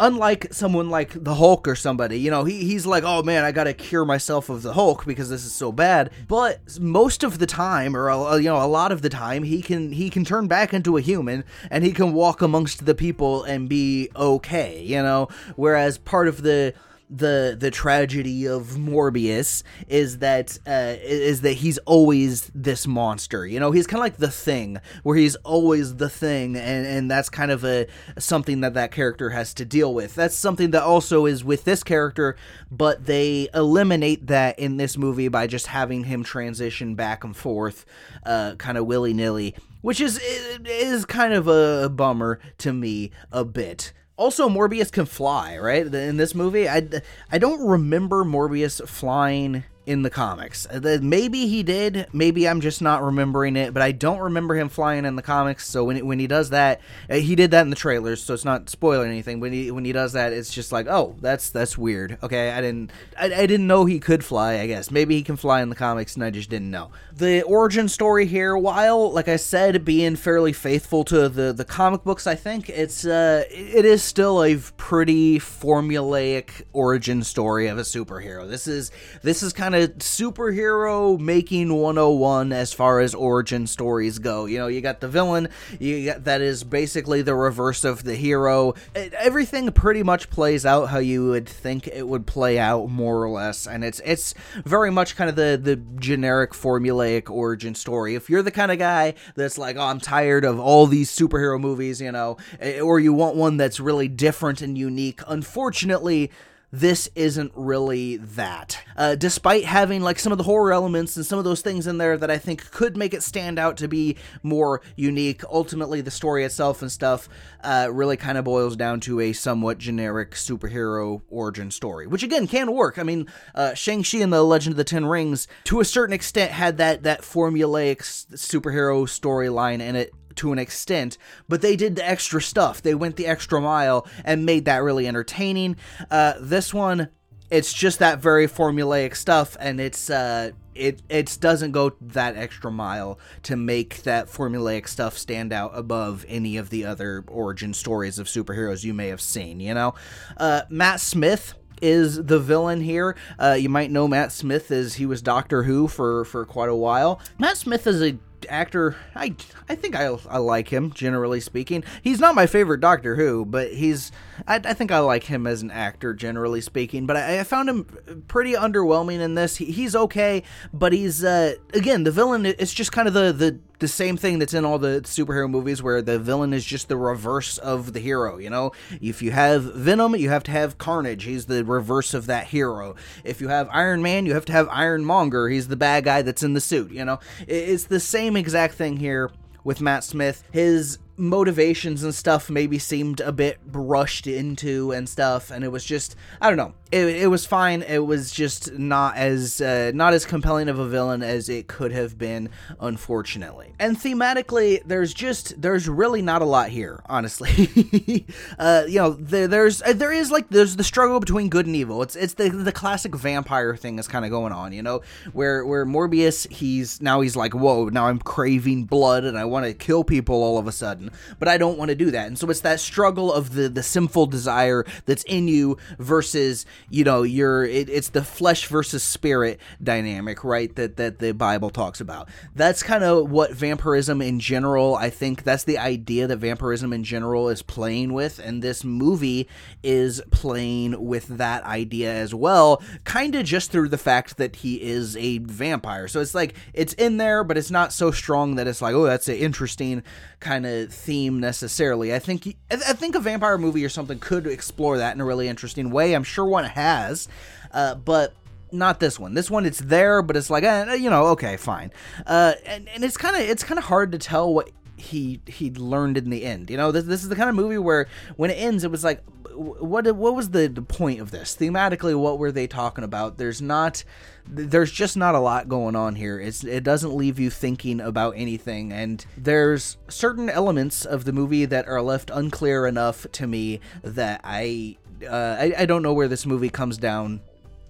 unlike 0.00 0.52
someone 0.52 0.90
like 0.90 1.22
the 1.22 1.36
Hulk 1.36 1.68
or 1.68 1.76
somebody, 1.76 2.18
you 2.18 2.30
know, 2.30 2.44
he, 2.44 2.64
he's 2.64 2.86
like, 2.86 3.04
oh 3.04 3.22
man, 3.22 3.44
I 3.44 3.52
gotta 3.52 3.74
cure 3.74 4.04
myself 4.04 4.48
of 4.48 4.62
the 4.62 4.72
Hulk 4.72 5.04
because 5.06 5.28
this 5.28 5.44
is 5.44 5.52
so 5.52 5.70
bad. 5.70 6.10
But 6.26 6.60
most 6.80 7.22
of 7.22 7.38
the 7.38 7.46
time, 7.46 7.94
or 7.94 8.10
uh, 8.10 8.36
you 8.36 8.48
know, 8.48 8.64
a 8.64 8.66
lot 8.66 8.90
of 8.90 9.02
the 9.02 9.08
time, 9.08 9.44
he 9.44 9.62
can 9.62 9.92
he 9.92 10.10
can 10.10 10.24
turn 10.24 10.48
back 10.48 10.74
into 10.74 10.96
a 10.96 11.00
human 11.00 11.44
and 11.70 11.84
he 11.84 11.92
can 11.92 12.12
walk 12.12 12.42
amongst 12.42 12.86
the 12.86 12.94
people 12.94 13.44
and 13.44 13.68
be 13.68 14.08
okay, 14.16 14.82
you 14.82 15.02
know. 15.02 15.28
Whereas 15.54 15.98
part 15.98 16.26
of 16.26 16.42
the 16.42 16.74
the 17.10 17.56
the 17.58 17.70
tragedy 17.70 18.46
of 18.46 18.68
Morbius 18.76 19.64
is 19.88 20.18
that 20.18 20.58
uh, 20.66 20.94
is 21.02 21.40
that 21.40 21.54
he's 21.54 21.78
always 21.78 22.50
this 22.54 22.86
monster. 22.86 23.46
You 23.46 23.58
know, 23.58 23.72
he's 23.72 23.86
kind 23.86 23.98
of 23.98 24.04
like 24.04 24.18
the 24.18 24.30
thing, 24.30 24.78
where 25.02 25.16
he's 25.16 25.34
always 25.36 25.96
the 25.96 26.08
thing, 26.08 26.56
and 26.56 26.86
and 26.86 27.10
that's 27.10 27.28
kind 27.28 27.50
of 27.50 27.64
a 27.64 27.86
something 28.18 28.60
that 28.60 28.74
that 28.74 28.92
character 28.92 29.30
has 29.30 29.52
to 29.54 29.64
deal 29.64 29.92
with. 29.92 30.14
That's 30.14 30.36
something 30.36 30.70
that 30.70 30.82
also 30.82 31.26
is 31.26 31.42
with 31.42 31.64
this 31.64 31.82
character, 31.82 32.36
but 32.70 33.06
they 33.06 33.48
eliminate 33.52 34.28
that 34.28 34.58
in 34.58 34.76
this 34.76 34.96
movie 34.96 35.28
by 35.28 35.48
just 35.48 35.66
having 35.66 36.04
him 36.04 36.22
transition 36.22 36.94
back 36.94 37.24
and 37.24 37.36
forth, 37.36 37.84
uh, 38.24 38.54
kind 38.54 38.78
of 38.78 38.86
willy 38.86 39.12
nilly, 39.12 39.56
which 39.82 40.00
is 40.00 40.20
is 40.64 41.04
kind 41.06 41.32
of 41.32 41.48
a 41.48 41.88
bummer 41.88 42.38
to 42.58 42.72
me 42.72 43.10
a 43.32 43.44
bit 43.44 43.92
also 44.20 44.48
morbius 44.48 44.92
can 44.92 45.06
fly 45.06 45.56
right? 45.56 45.86
In 45.86 46.18
this 46.18 46.34
movie 46.34 46.68
i, 46.68 46.86
I 47.32 47.38
don't 47.38 47.66
remember 47.66 48.22
morbius 48.24 48.86
flying 48.86 49.64
in 49.86 50.02
the 50.02 50.10
comics. 50.10 50.66
Uh, 50.66 50.98
maybe 51.02 51.46
he 51.46 51.62
did. 51.62 52.06
Maybe 52.12 52.48
I'm 52.48 52.60
just 52.60 52.82
not 52.82 53.02
remembering 53.02 53.56
it. 53.56 53.72
But 53.72 53.82
I 53.82 53.92
don't 53.92 54.20
remember 54.20 54.54
him 54.54 54.68
flying 54.68 55.04
in 55.04 55.16
the 55.16 55.22
comics. 55.22 55.66
So 55.66 55.84
when 55.84 56.06
when 56.06 56.18
he 56.18 56.26
does 56.26 56.50
that, 56.50 56.80
uh, 57.08 57.16
he 57.16 57.34
did 57.34 57.50
that 57.52 57.62
in 57.62 57.70
the 57.70 57.76
trailers. 57.76 58.22
So 58.22 58.34
it's 58.34 58.44
not 58.44 58.68
spoiling 58.68 59.08
anything. 59.08 59.40
When 59.40 59.52
he 59.52 59.70
when 59.70 59.84
he 59.84 59.92
does 59.92 60.12
that, 60.12 60.32
it's 60.32 60.52
just 60.52 60.70
like, 60.70 60.86
oh, 60.88 61.16
that's 61.20 61.50
that's 61.50 61.78
weird. 61.78 62.18
Okay, 62.22 62.50
I 62.50 62.60
didn't 62.60 62.90
I, 63.18 63.26
I 63.26 63.46
didn't 63.46 63.66
know 63.66 63.84
he 63.84 63.98
could 63.98 64.24
fly. 64.24 64.58
I 64.60 64.66
guess 64.66 64.90
maybe 64.90 65.16
he 65.16 65.22
can 65.22 65.36
fly 65.36 65.62
in 65.62 65.70
the 65.70 65.74
comics, 65.74 66.14
and 66.14 66.24
I 66.24 66.30
just 66.30 66.50
didn't 66.50 66.70
know. 66.70 66.90
The 67.12 67.42
origin 67.42 67.88
story 67.88 68.26
here, 68.26 68.56
while 68.56 69.10
like 69.10 69.28
I 69.28 69.36
said, 69.36 69.84
being 69.84 70.14
fairly 70.16 70.52
faithful 70.52 71.04
to 71.04 71.28
the 71.28 71.52
the 71.52 71.64
comic 71.64 72.04
books, 72.04 72.26
I 72.26 72.34
think 72.34 72.68
it's 72.68 73.04
uh 73.04 73.44
it 73.50 73.84
is 73.84 74.02
still 74.02 74.44
a 74.44 74.56
pretty 74.76 75.38
formulaic 75.38 76.62
origin 76.72 77.22
story 77.24 77.66
of 77.66 77.78
a 77.78 77.82
superhero. 77.82 78.48
This 78.48 78.66
is 78.66 78.90
this 79.22 79.42
is 79.42 79.52
kind 79.52 79.69
of 79.74 79.98
superhero 79.98 81.18
making 81.18 81.72
101 81.72 82.52
as 82.52 82.72
far 82.72 83.00
as 83.00 83.14
origin 83.14 83.66
stories 83.66 84.18
go. 84.18 84.46
You 84.46 84.58
know, 84.58 84.66
you 84.66 84.80
got 84.80 85.00
the 85.00 85.08
villain, 85.08 85.48
you 85.78 86.06
got 86.06 86.24
that 86.24 86.40
is 86.40 86.64
basically 86.64 87.22
the 87.22 87.34
reverse 87.34 87.84
of 87.84 88.04
the 88.04 88.14
hero. 88.14 88.74
It, 88.94 89.12
everything 89.14 89.70
pretty 89.72 90.02
much 90.02 90.30
plays 90.30 90.66
out 90.66 90.86
how 90.86 90.98
you 90.98 91.28
would 91.28 91.48
think 91.48 91.86
it 91.86 92.06
would 92.06 92.26
play 92.26 92.58
out 92.58 92.90
more 92.90 93.22
or 93.22 93.30
less, 93.30 93.66
and 93.66 93.84
it's 93.84 94.00
it's 94.04 94.34
very 94.64 94.90
much 94.90 95.16
kind 95.16 95.30
of 95.30 95.36
the 95.36 95.58
the 95.62 95.76
generic 95.98 96.52
formulaic 96.52 97.30
origin 97.30 97.74
story. 97.74 98.14
If 98.14 98.30
you're 98.30 98.42
the 98.42 98.50
kind 98.50 98.72
of 98.72 98.78
guy 98.78 99.14
that's 99.34 99.58
like, 99.58 99.76
"Oh, 99.76 99.82
I'm 99.82 100.00
tired 100.00 100.44
of 100.44 100.58
all 100.58 100.86
these 100.86 101.10
superhero 101.10 101.60
movies," 101.60 102.00
you 102.00 102.12
know, 102.12 102.36
or 102.82 103.00
you 103.00 103.12
want 103.12 103.36
one 103.36 103.56
that's 103.56 103.80
really 103.80 104.08
different 104.08 104.62
and 104.62 104.76
unique, 104.76 105.20
unfortunately, 105.26 106.30
this 106.72 107.08
isn't 107.14 107.52
really 107.54 108.16
that. 108.16 108.78
Uh, 108.96 109.14
despite 109.14 109.64
having 109.64 110.02
like 110.02 110.18
some 110.18 110.32
of 110.32 110.38
the 110.38 110.44
horror 110.44 110.72
elements 110.72 111.16
and 111.16 111.26
some 111.26 111.38
of 111.38 111.44
those 111.44 111.62
things 111.62 111.86
in 111.86 111.98
there 111.98 112.16
that 112.16 112.30
I 112.30 112.38
think 112.38 112.70
could 112.70 112.96
make 112.96 113.12
it 113.12 113.22
stand 113.22 113.58
out 113.58 113.76
to 113.78 113.88
be 113.88 114.16
more 114.42 114.80
unique, 114.94 115.42
ultimately 115.50 116.00
the 116.00 116.10
story 116.10 116.44
itself 116.44 116.82
and 116.82 116.90
stuff 116.90 117.28
uh, 117.64 117.88
really 117.90 118.16
kind 118.16 118.38
of 118.38 118.44
boils 118.44 118.76
down 118.76 119.00
to 119.00 119.20
a 119.20 119.32
somewhat 119.32 119.78
generic 119.78 120.32
superhero 120.32 121.22
origin 121.28 121.70
story, 121.70 122.06
which 122.06 122.22
again 122.22 122.46
can 122.46 122.72
work. 122.72 122.98
I 122.98 123.02
mean, 123.02 123.26
uh, 123.54 123.74
Shang-Chi 123.74 124.18
and 124.18 124.32
the 124.32 124.42
Legend 124.42 124.74
of 124.74 124.76
the 124.76 124.84
Ten 124.84 125.06
Rings, 125.06 125.48
to 125.64 125.80
a 125.80 125.84
certain 125.84 126.12
extent, 126.12 126.52
had 126.52 126.76
that, 126.78 127.02
that 127.02 127.22
formulaic 127.22 127.98
superhero 127.98 129.04
storyline 129.04 129.80
in 129.80 129.96
it 129.96 130.12
to 130.36 130.52
an 130.52 130.58
extent, 130.58 131.18
but 131.48 131.62
they 131.62 131.76
did 131.76 131.96
the 131.96 132.08
extra 132.08 132.40
stuff. 132.40 132.82
They 132.82 132.94
went 132.94 133.16
the 133.16 133.26
extra 133.26 133.60
mile 133.60 134.06
and 134.24 134.46
made 134.46 134.64
that 134.66 134.82
really 134.82 135.06
entertaining. 135.06 135.76
Uh, 136.10 136.34
this 136.40 136.72
one, 136.72 137.08
it's 137.50 137.72
just 137.72 137.98
that 137.98 138.20
very 138.20 138.46
formulaic 138.46 139.16
stuff, 139.16 139.56
and 139.58 139.80
it's 139.80 140.08
uh, 140.08 140.52
it 140.74 141.02
it 141.08 141.36
doesn't 141.40 141.72
go 141.72 141.92
that 142.00 142.36
extra 142.36 142.70
mile 142.70 143.18
to 143.42 143.56
make 143.56 144.02
that 144.04 144.28
formulaic 144.28 144.86
stuff 144.86 145.18
stand 145.18 145.52
out 145.52 145.72
above 145.74 146.24
any 146.28 146.56
of 146.56 146.70
the 146.70 146.84
other 146.84 147.24
origin 147.28 147.74
stories 147.74 148.18
of 148.18 148.28
superheroes 148.28 148.84
you 148.84 148.94
may 148.94 149.08
have 149.08 149.20
seen. 149.20 149.58
You 149.58 149.74
know, 149.74 149.94
uh, 150.36 150.62
Matt 150.70 151.00
Smith 151.00 151.54
is 151.82 152.22
the 152.24 152.38
villain 152.38 152.80
here. 152.80 153.16
Uh, 153.38 153.56
you 153.58 153.68
might 153.68 153.90
know 153.90 154.06
Matt 154.06 154.32
Smith 154.32 154.70
as 154.70 154.94
he 154.94 155.06
was 155.06 155.20
Doctor 155.20 155.64
Who 155.64 155.88
for 155.88 156.24
for 156.24 156.44
quite 156.44 156.68
a 156.68 156.74
while. 156.74 157.20
Matt 157.38 157.56
Smith 157.56 157.86
is 157.86 158.00
a 158.00 158.16
actor 158.48 158.96
i 159.14 159.34
i 159.68 159.74
think 159.74 159.94
I, 159.94 160.06
I 160.28 160.38
like 160.38 160.68
him 160.68 160.92
generally 160.92 161.40
speaking. 161.40 161.84
He's 162.02 162.20
not 162.20 162.34
my 162.34 162.46
favorite 162.46 162.80
doctor 162.80 163.16
who 163.16 163.44
but 163.44 163.72
he's 163.72 164.12
i, 164.46 164.56
I 164.56 164.74
think 164.74 164.90
i 164.90 164.98
like 164.98 165.24
him 165.24 165.46
as 165.46 165.62
an 165.62 165.70
actor 165.70 166.14
generally 166.14 166.60
speaking. 166.60 167.06
But 167.06 167.16
i, 167.16 167.40
I 167.40 167.44
found 167.44 167.68
him 167.68 168.24
pretty 168.28 168.52
underwhelming 168.52 169.20
in 169.20 169.34
this. 169.34 169.56
He, 169.56 169.66
he's 169.66 169.94
okay 169.94 170.42
but 170.72 170.92
he's 170.92 171.24
uh 171.24 171.54
again 171.74 172.04
the 172.04 172.10
villain 172.10 172.46
it's 172.46 172.72
just 172.72 172.92
kind 172.92 173.08
of 173.08 173.14
the 173.14 173.32
the 173.32 173.58
the 173.80 173.88
same 173.88 174.16
thing 174.16 174.38
that's 174.38 174.54
in 174.54 174.64
all 174.64 174.78
the 174.78 175.00
superhero 175.04 175.50
movies 175.50 175.82
where 175.82 176.00
the 176.00 176.18
villain 176.18 176.52
is 176.52 176.64
just 176.64 176.88
the 176.88 176.96
reverse 176.96 177.58
of 177.58 177.92
the 177.92 178.00
hero, 178.00 178.38
you 178.38 178.50
know? 178.50 178.72
If 179.00 179.22
you 179.22 179.32
have 179.32 179.62
Venom, 179.62 180.14
you 180.14 180.28
have 180.28 180.44
to 180.44 180.50
have 180.50 180.78
Carnage. 180.78 181.24
He's 181.24 181.46
the 181.46 181.64
reverse 181.64 182.14
of 182.14 182.26
that 182.26 182.46
hero. 182.46 182.94
If 183.24 183.40
you 183.40 183.48
have 183.48 183.68
Iron 183.72 184.02
Man, 184.02 184.26
you 184.26 184.34
have 184.34 184.44
to 184.46 184.52
have 184.52 184.68
Ironmonger. 184.68 185.48
He's 185.48 185.68
the 185.68 185.76
bad 185.76 186.04
guy 186.04 186.22
that's 186.22 186.42
in 186.42 186.54
the 186.54 186.60
suit, 186.60 186.92
you 186.92 187.04
know? 187.04 187.18
It's 187.46 187.84
the 187.84 188.00
same 188.00 188.36
exact 188.36 188.74
thing 188.74 188.96
here 188.98 189.30
with 189.64 189.80
Matt 189.80 190.04
Smith. 190.04 190.44
His 190.52 190.98
motivations 191.20 192.02
and 192.02 192.14
stuff 192.14 192.50
maybe 192.50 192.78
seemed 192.78 193.20
a 193.20 193.32
bit 193.32 193.64
brushed 193.66 194.26
into 194.26 194.90
and 194.92 195.08
stuff 195.08 195.50
and 195.50 195.64
it 195.64 195.68
was 195.68 195.84
just 195.84 196.16
i 196.40 196.48
don't 196.48 196.56
know. 196.56 196.74
It, 196.92 197.06
it 197.22 197.26
was 197.28 197.46
fine. 197.46 197.82
It 197.82 198.04
was 198.04 198.32
just 198.32 198.72
not 198.72 199.16
as 199.16 199.60
uh, 199.60 199.92
not 199.94 200.12
as 200.12 200.24
compelling 200.24 200.68
of 200.68 200.80
a 200.80 200.88
villain 200.88 201.22
as 201.22 201.48
it 201.48 201.68
could 201.68 201.92
have 201.92 202.18
been 202.18 202.48
unfortunately. 202.80 203.74
And 203.78 203.96
thematically 203.96 204.82
there's 204.84 205.14
just 205.14 205.60
there's 205.62 205.88
really 205.88 206.20
not 206.20 206.42
a 206.42 206.44
lot 206.44 206.70
here 206.70 207.02
honestly. 207.06 208.26
Uh, 208.58 208.84
you 208.88 208.98
know 208.98 209.10
there, 209.10 209.46
there's 209.46 209.82
uh, 209.82 209.92
there 209.92 210.12
is 210.12 210.30
like 210.30 210.48
there's 210.48 210.76
the 210.76 210.84
struggle 210.84 211.20
between 211.20 211.48
good 211.48 211.66
and 211.66 211.76
evil. 211.76 212.02
It's 212.02 212.16
it's 212.16 212.34
the 212.34 212.48
the 212.48 212.72
classic 212.72 213.14
vampire 213.14 213.76
thing 213.76 213.98
is 213.98 214.08
kind 214.08 214.24
of 214.24 214.30
going 214.30 214.52
on 214.52 214.72
you 214.72 214.82
know? 214.82 215.02
Where 215.32 215.64
where 215.64 215.86
morbius 215.86 216.50
he's 216.50 217.00
now 217.00 217.20
he's 217.20 217.36
like 217.36 217.54
whoa 217.54 217.88
now 217.88 218.06
i'm 218.06 218.18
craving 218.18 218.84
blood 218.84 219.24
and 219.24 219.38
i 219.38 219.44
want 219.44 219.66
to 219.66 219.74
kill 219.74 220.04
people 220.04 220.42
all 220.42 220.58
of 220.58 220.66
a 220.66 220.72
sudden 220.72 221.09
but 221.38 221.48
I 221.48 221.58
don't 221.58 221.78
want 221.78 221.90
to 221.90 221.94
do 221.94 222.10
that. 222.10 222.26
And 222.26 222.38
so 222.38 222.48
it's 222.50 222.60
that 222.60 222.80
struggle 222.80 223.32
of 223.32 223.54
the 223.54 223.68
the 223.68 223.82
sinful 223.82 224.26
desire 224.26 224.84
that's 225.06 225.22
in 225.24 225.48
you 225.48 225.76
versus 225.98 226.66
you 226.88 227.04
know 227.04 227.22
your 227.22 227.64
it, 227.64 227.88
it's 227.88 228.10
the 228.10 228.22
flesh 228.22 228.66
versus 228.66 229.02
spirit 229.02 229.60
dynamic, 229.82 230.44
right? 230.44 230.74
That 230.76 230.96
that 230.96 231.18
the 231.18 231.32
Bible 231.32 231.70
talks 231.70 232.00
about. 232.00 232.28
That's 232.54 232.82
kind 232.82 233.04
of 233.04 233.30
what 233.30 233.52
vampirism 233.52 234.22
in 234.22 234.40
general. 234.40 234.94
I 234.94 235.10
think 235.10 235.44
that's 235.44 235.64
the 235.64 235.78
idea 235.78 236.26
that 236.26 236.36
vampirism 236.36 236.92
in 236.92 237.04
general 237.04 237.48
is 237.48 237.62
playing 237.62 238.12
with, 238.12 238.38
and 238.38 238.62
this 238.62 238.84
movie 238.84 239.48
is 239.82 240.22
playing 240.30 241.04
with 241.04 241.28
that 241.28 241.64
idea 241.64 242.12
as 242.12 242.34
well. 242.34 242.82
Kind 243.04 243.34
of 243.34 243.44
just 243.44 243.70
through 243.70 243.88
the 243.88 243.98
fact 243.98 244.36
that 244.36 244.56
he 244.56 244.82
is 244.82 245.16
a 245.16 245.38
vampire. 245.38 246.08
So 246.08 246.20
it's 246.20 246.34
like 246.34 246.54
it's 246.72 246.94
in 246.94 247.16
there, 247.16 247.44
but 247.44 247.58
it's 247.58 247.70
not 247.70 247.92
so 247.92 248.10
strong 248.10 248.56
that 248.56 248.66
it's 248.66 248.82
like, 248.82 248.94
oh, 248.94 249.04
that's 249.04 249.28
an 249.28 249.36
interesting 249.36 250.02
kind 250.40 250.66
of 250.66 250.89
theme 250.90 251.40
necessarily. 251.40 252.14
I 252.14 252.18
think 252.18 252.56
I 252.70 252.76
think 252.76 253.14
a 253.14 253.20
vampire 253.20 253.58
movie 253.58 253.84
or 253.84 253.88
something 253.88 254.18
could 254.18 254.46
explore 254.46 254.98
that 254.98 255.14
in 255.14 255.20
a 255.20 255.24
really 255.24 255.48
interesting 255.48 255.90
way. 255.90 256.14
I'm 256.14 256.24
sure 256.24 256.44
one 256.44 256.64
has, 256.64 257.28
uh, 257.72 257.94
but 257.94 258.34
not 258.72 259.00
this 259.00 259.18
one. 259.18 259.34
This 259.34 259.50
one, 259.50 259.66
it's 259.66 259.80
there, 259.80 260.22
but 260.22 260.36
it's 260.36 260.50
like, 260.50 260.64
eh, 260.64 260.94
you 260.94 261.10
know, 261.10 261.26
okay, 261.28 261.56
fine. 261.56 261.92
Uh, 262.26 262.54
and, 262.66 262.88
and 262.88 263.04
it's 263.04 263.16
kind 263.16 263.36
of 263.36 263.42
it's 263.42 263.64
kind 263.64 263.78
of 263.78 263.84
hard 263.84 264.12
to 264.12 264.18
tell 264.18 264.52
what 264.52 264.70
he 265.00 265.40
he 265.46 265.70
learned 265.70 266.16
in 266.18 266.30
the 266.30 266.44
end. 266.44 266.70
You 266.70 266.76
know, 266.76 266.92
this 266.92 267.04
this 267.04 267.22
is 267.22 267.28
the 267.28 267.36
kind 267.36 267.48
of 267.48 267.56
movie 267.56 267.78
where 267.78 268.06
when 268.36 268.50
it 268.50 268.54
ends, 268.54 268.84
it 268.84 268.90
was 268.90 269.02
like, 269.04 269.22
what 269.54 270.04
what 270.14 270.34
was 270.34 270.50
the, 270.50 270.68
the 270.68 270.82
point 270.82 271.20
of 271.20 271.30
this 271.30 271.56
thematically? 271.56 272.18
What 272.18 272.38
were 272.38 272.52
they 272.52 272.66
talking 272.66 273.04
about? 273.04 273.38
There's 273.38 273.60
not 273.60 274.04
there's 274.46 274.90
just 274.90 275.16
not 275.16 275.34
a 275.34 275.40
lot 275.40 275.68
going 275.68 275.96
on 275.96 276.14
here. 276.14 276.38
It's 276.38 276.64
it 276.64 276.84
doesn't 276.84 277.14
leave 277.14 277.38
you 277.38 277.50
thinking 277.50 278.00
about 278.00 278.34
anything, 278.36 278.92
and 278.92 279.24
there's 279.36 279.96
certain 280.08 280.48
elements 280.48 281.04
of 281.04 281.24
the 281.24 281.32
movie 281.32 281.64
that 281.64 281.88
are 281.88 282.02
left 282.02 282.30
unclear 282.32 282.86
enough 282.86 283.26
to 283.32 283.46
me 283.46 283.80
that 284.02 284.40
I 284.44 284.96
uh, 285.24 285.56
I, 285.58 285.74
I 285.78 285.86
don't 285.86 286.02
know 286.02 286.14
where 286.14 286.28
this 286.28 286.46
movie 286.46 286.70
comes 286.70 286.98
down 286.98 287.40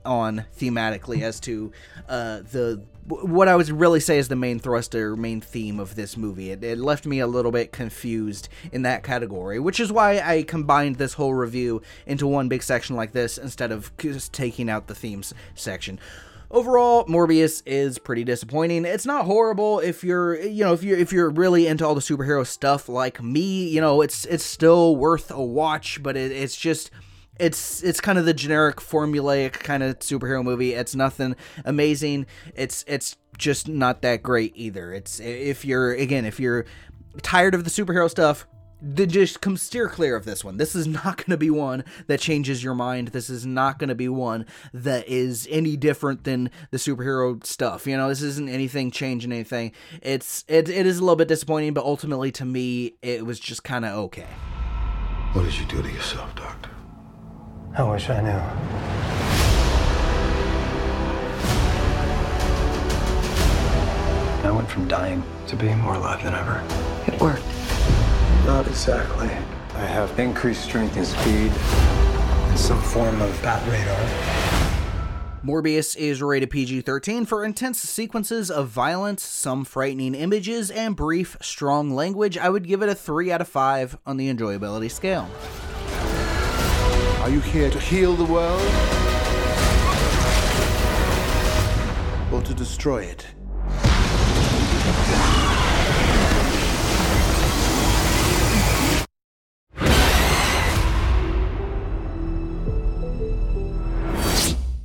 on 0.05 0.45
thematically 0.59 1.23
as 1.23 1.41
to 1.41 1.73
uh, 2.09 2.41
the 2.51 2.83
what 3.11 3.49
I 3.49 3.57
would 3.57 3.69
really 3.69 4.01
say 4.01 4.19
is 4.19 4.29
the 4.29 4.37
main 4.37 4.59
thrust 4.59 4.95
or 4.95 5.17
main 5.17 5.41
theme 5.41 5.81
of 5.81 5.97
this 5.97 6.17
movie. 6.17 6.51
It, 6.51 6.63
it, 6.63 6.79
left 6.79 7.07
me 7.07 7.19
a 7.19 7.27
little 7.27 7.51
bit 7.51 7.73
confused 7.73 8.49
in 8.73 8.83
that 8.83 9.03
category, 9.03 9.59
which 9.59 9.81
is 9.81 9.93
why 9.93 10.21
I 10.21 10.43
combined 10.43 10.97
this 10.97 11.15
whole 11.15 11.35
review 11.35 11.83
into 12.07 12.27
one 12.27 12.49
big 12.49 12.63
section 12.63 12.97
like 12.97 13.13
this 13.13 13.37
instead 13.37 13.73
of 13.73 13.97
just 13.99 14.33
taking 14.33 14.71
out 14.71 14.87
the 14.87 14.95
themes 14.95 15.35
section. 15.55 15.99
Overall, 16.53 17.05
Morbius 17.05 17.63
is 17.65 17.99
pretty 17.99 18.25
disappointing. 18.25 18.85
It's 18.85 19.07
not 19.07 19.25
horrible 19.25 19.79
if 19.79 20.03
you're, 20.03 20.41
you 20.41 20.65
know, 20.65 20.73
if 20.73 20.83
you're 20.83 20.99
if 20.99 21.13
you're 21.13 21.31
really 21.31 21.69
into 21.69 21.87
all 21.87 21.95
the 21.95 22.01
superhero 22.01 22.45
stuff 22.45 22.89
like 22.89 23.23
me. 23.23 23.69
You 23.69 23.81
know, 23.81 24.03
it's 24.03 24.25
it's 24.25 24.45
still 24.45 24.97
worth 24.97 25.31
a 25.31 25.43
watch, 25.43 26.03
but 26.03 26.17
it, 26.17 26.33
it's 26.33 26.57
just 26.57 26.91
it's 27.39 27.83
it's 27.83 28.01
kind 28.01 28.19
of 28.19 28.27
the 28.27 28.35
generic 28.35 28.77
formulaic 28.77 29.53
kind 29.55 29.83
of 29.83 29.99
superhero 30.01 30.45
movie. 30.45 30.75
It's 30.75 30.95
nothing 30.95 31.37
amazing. 31.65 32.27
It's 32.55 32.85
it's 32.87 33.17
just 33.39 33.69
not 33.69 34.03
that 34.03 34.23
great 34.23 34.53
either. 34.55 34.93
It's 34.93 35.21
if 35.21 35.65
you're 35.65 35.93
again 35.93 36.25
if 36.25 36.39
you're 36.39 36.67
tired 37.23 37.55
of 37.55 37.65
the 37.65 37.71
superhero 37.71 38.09
stuff, 38.11 38.47
then 38.83 39.09
just 39.09 39.41
come 39.41 39.57
steer 39.57 39.89
clear 39.89 40.17
of 40.17 40.25
this 40.25 40.45
one. 40.45 40.57
This 40.57 40.75
is 40.75 40.87
not 40.87 41.17
going 41.17 41.31
to 41.31 41.37
be 41.37 41.51
one 41.51 41.85
that 42.07 42.21
changes 42.21 42.63
your 42.63 42.75
mind. 42.75 43.09
This 43.09 43.31
is 43.31 43.45
not 43.47 43.79
going 43.79 43.89
to 43.89 43.95
be 43.95 44.09
one 44.09 44.47
that 44.73 45.09
is 45.09 45.47
any 45.51 45.77
different 45.77 46.25
than 46.25 46.51
the 46.71 46.79
superhero 46.79 47.45
stuff. 47.45 47.87
You 47.87 47.97
know, 47.97 48.09
this 48.09 48.23
isn't 48.23 48.49
anything 48.49 48.91
changing 48.91 49.33
anything. 49.33 49.73
It's 50.03 50.45
it, 50.49 50.69
it 50.69 50.87
is 50.87 50.99
a 50.99 51.01
little 51.01 51.17
bit 51.17 51.29
disappointing, 51.29 51.75
but 51.75 51.85
ultimately 51.85 52.33
to 52.33 52.45
me, 52.45 52.95
it 53.03 53.25
was 53.27 53.41
just 53.41 53.65
kind 53.65 53.85
of 53.85 53.93
okay. 53.97 54.29
What 55.33 55.45
did 55.45 55.59
you 55.59 55.67
do 55.67 55.83
to 55.83 55.89
yourself, 55.89 56.35
Doctor? 56.35 56.71
I 57.73 57.85
wish 57.85 58.11
I 58.11 58.21
knew. 58.21 58.31
I 64.49 64.51
went 64.51 64.69
from 64.69 64.89
dying 64.89 65.23
to 65.47 65.55
being 65.55 65.79
more 65.79 65.95
alive 65.95 66.23
than 66.25 66.35
ever. 66.35 66.65
It 67.07 67.21
worked. 67.21 67.45
Not 68.45 68.67
exactly. 68.67 69.29
I 69.29 69.87
have 69.87 70.19
increased 70.19 70.65
strength 70.65 70.97
and 70.97 71.07
speed 71.07 71.53
and 71.53 72.59
some 72.59 72.81
form 72.83 73.23
of 73.23 73.41
bat 73.41 73.63
radar. 73.71 74.61
Morbius 75.45 75.97
is 75.97 76.21
rated 76.21 76.51
PG 76.51 76.81
13 76.81 77.25
for 77.25 77.45
intense 77.45 77.79
sequences 77.79 78.51
of 78.51 78.67
violence, 78.67 79.23
some 79.23 79.65
frightening 79.65 80.17
images, 80.17 80.73
and 80.73 80.97
brief, 80.97 81.37
strong 81.41 81.91
language. 81.95 82.37
I 82.37 82.51
would 82.51 82.67
give 82.67 82.83
it 82.83 82.89
a 82.89 82.95
3 82.97 83.31
out 83.31 83.41
of 83.41 83.49
5 83.49 83.97
on 84.05 84.17
the 84.17 84.29
enjoyability 84.29 84.91
scale. 84.91 85.31
Are 87.21 87.29
you 87.29 87.41
here 87.41 87.69
to 87.69 87.79
heal 87.79 88.15
the 88.15 88.25
world? 88.25 88.63
Or 92.33 92.41
to 92.41 92.55
destroy 92.55 93.03
it? 93.03 93.27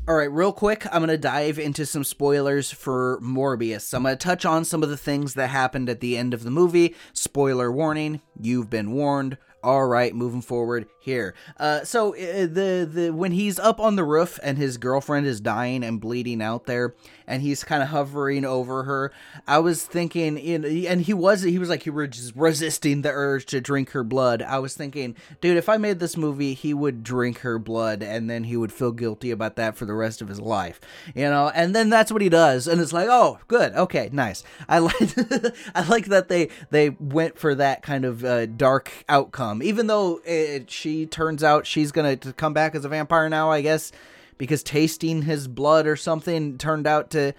All 0.08 0.16
right, 0.16 0.30
real 0.30 0.52
quick, 0.52 0.86
I'm 0.88 1.00
going 1.00 1.08
to 1.08 1.18
dive 1.18 1.58
into 1.58 1.86
some 1.86 2.04
spoilers 2.04 2.70
for 2.70 3.18
Morbius. 3.22 3.94
I'm 3.94 4.04
going 4.04 4.18
to 4.18 4.22
touch 4.22 4.44
on 4.44 4.66
some 4.66 4.84
of 4.84 4.90
the 4.90 4.98
things 4.98 5.36
that 5.36 5.48
happened 5.48 5.88
at 5.88 6.02
the 6.02 6.18
end 6.18 6.34
of 6.34 6.44
the 6.44 6.52
movie. 6.52 6.96
Spoiler 7.14 7.72
warning, 7.72 8.22
you've 8.38 8.70
been 8.70 8.92
warned 8.92 9.38
all 9.66 9.88
right, 9.88 10.14
moving 10.14 10.42
forward 10.42 10.86
here. 11.06 11.34
Uh, 11.58 11.84
so 11.84 12.14
uh, 12.16 12.48
the 12.48 12.90
the 12.92 13.12
when 13.12 13.32
he's 13.32 13.58
up 13.60 13.80
on 13.80 13.96
the 13.96 14.04
roof 14.04 14.40
and 14.44 14.58
his 14.58 14.78
girlfriend 14.78 15.26
is 15.26 15.40
dying 15.40 15.84
and 15.84 16.02
bleeding 16.02 16.42
out 16.42 16.66
there, 16.66 16.94
and 17.26 17.42
he's 17.42 17.64
kind 17.64 17.82
of 17.82 17.90
hovering 17.90 18.46
over 18.46 18.84
her. 18.84 19.12
I 19.48 19.60
was 19.60 19.84
thinking, 19.84 20.38
and 20.38 21.02
he 21.02 21.14
was 21.14 21.42
he 21.42 21.58
was 21.58 21.70
like 21.70 21.84
he 21.84 21.90
was 21.90 22.36
resisting 22.36 23.02
the 23.02 23.10
urge 23.10 23.46
to 23.48 23.62
drink 23.62 23.92
her 23.92 24.04
blood. 24.04 24.42
I 24.42 24.60
was 24.60 24.76
thinking, 24.76 25.16
dude, 25.42 25.58
if 25.58 25.70
I 25.70 25.78
made 25.78 26.00
this 26.00 26.18
movie, 26.18 26.54
he 26.54 26.74
would 26.74 27.04
drink 27.04 27.40
her 27.40 27.60
blood, 27.60 28.02
and 28.02 28.30
then 28.30 28.46
he 28.46 28.58
would 28.58 28.74
feel 28.74 28.92
guilty 28.92 29.32
about 29.32 29.56
that 29.56 29.78
for 29.78 29.86
the 29.86 29.94
rest 29.94 30.22
of 30.22 30.28
his 30.28 30.40
life, 30.40 30.80
you 31.14 31.30
know. 31.30 31.52
And 31.54 31.76
then 31.76 31.90
that's 31.90 32.12
what 32.12 32.22
he 32.22 32.30
does, 32.30 32.68
and 32.68 32.80
it's 32.80 32.94
like, 32.94 33.08
oh, 33.10 33.40
good, 33.48 33.74
okay, 33.74 34.10
nice. 34.12 34.44
I 34.70 34.80
like 34.80 34.96
I 35.76 35.88
like 35.88 36.06
that 36.06 36.30
they 36.30 36.50
they 36.72 36.90
went 36.90 37.38
for 37.38 37.56
that 37.56 37.82
kind 37.82 38.06
of 38.06 38.24
uh, 38.24 38.46
dark 38.46 38.92
outcome 39.08 39.62
even 39.66 39.88
though 39.88 40.22
it, 40.26 40.70
she 40.70 40.95
turns 41.04 41.44
out 41.44 41.66
she's 41.66 41.92
gonna 41.92 42.16
come 42.16 42.54
back 42.54 42.76
as 42.76 42.86
a 42.86 42.90
vampire 42.90 43.28
now, 43.28 43.52
I 43.52 43.62
guess, 43.62 43.92
because 44.38 44.64
tasting 44.64 45.24
his 45.24 45.48
blood 45.48 45.88
or 45.88 45.96
something 45.96 46.58
turned 46.58 46.86
out 46.88 47.10
to 47.12 47.34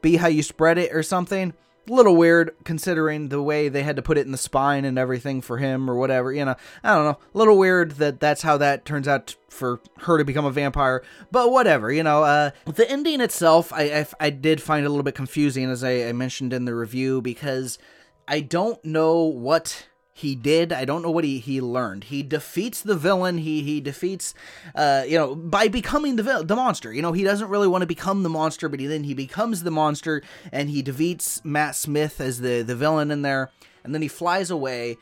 be 0.00 0.16
how 0.16 0.28
you 0.28 0.42
spread 0.42 0.78
it 0.78 0.94
or 0.94 1.02
something. 1.02 1.52
A 1.88 1.92
little 1.92 2.16
weird 2.16 2.54
considering 2.64 3.28
the 3.28 3.42
way 3.42 3.68
they 3.68 3.82
had 3.82 3.96
to 3.96 4.02
put 4.02 4.18
it 4.18 4.26
in 4.26 4.32
the 4.32 4.38
spine 4.38 4.84
and 4.84 4.98
everything 4.98 5.40
for 5.40 5.56
him 5.56 5.88
or 5.90 5.94
whatever. 5.94 6.32
You 6.32 6.44
know, 6.44 6.56
I 6.84 6.94
don't 6.94 7.04
know. 7.04 7.18
A 7.34 7.38
little 7.38 7.56
weird 7.56 7.92
that 7.92 8.20
that's 8.20 8.42
how 8.42 8.58
that 8.58 8.84
turns 8.84 9.08
out 9.08 9.36
for 9.48 9.80
her 10.00 10.18
to 10.18 10.24
become 10.24 10.44
a 10.44 10.50
vampire, 10.50 11.02
but 11.30 11.50
whatever. 11.50 11.90
You 11.90 12.02
know, 12.02 12.24
uh, 12.24 12.50
the 12.66 12.90
ending 12.90 13.22
itself, 13.22 13.72
I, 13.72 14.00
I, 14.00 14.06
I 14.20 14.30
did 14.30 14.60
find 14.60 14.84
a 14.84 14.90
little 14.90 15.02
bit 15.02 15.14
confusing 15.14 15.70
as 15.70 15.82
I, 15.82 16.08
I 16.08 16.12
mentioned 16.12 16.52
in 16.52 16.66
the 16.66 16.74
review 16.74 17.22
because 17.22 17.78
I 18.26 18.40
don't 18.40 18.84
know 18.84 19.22
what 19.22 19.86
he 20.18 20.34
did. 20.34 20.72
I 20.72 20.84
don't 20.84 21.02
know 21.02 21.12
what 21.12 21.22
he, 21.22 21.38
he 21.38 21.60
learned. 21.60 22.04
He 22.04 22.24
defeats 22.24 22.82
the 22.82 22.96
villain. 22.96 23.38
He 23.38 23.62
he 23.62 23.80
defeats, 23.80 24.34
uh, 24.74 25.04
you 25.06 25.16
know, 25.16 25.36
by 25.36 25.68
becoming 25.68 26.16
the 26.16 26.42
the 26.44 26.56
monster. 26.56 26.92
You 26.92 27.02
know, 27.02 27.12
he 27.12 27.22
doesn't 27.22 27.48
really 27.48 27.68
want 27.68 27.82
to 27.82 27.86
become 27.86 28.24
the 28.24 28.28
monster, 28.28 28.68
but 28.68 28.80
he, 28.80 28.86
then 28.86 29.04
he 29.04 29.14
becomes 29.14 29.62
the 29.62 29.70
monster, 29.70 30.22
and 30.50 30.70
he 30.70 30.82
defeats 30.82 31.44
Matt 31.44 31.76
Smith 31.76 32.20
as 32.20 32.40
the 32.40 32.62
the 32.62 32.74
villain 32.74 33.12
in 33.12 33.22
there, 33.22 33.52
and 33.84 33.94
then 33.94 34.02
he 34.02 34.08
flies 34.08 34.50
away. 34.50 34.96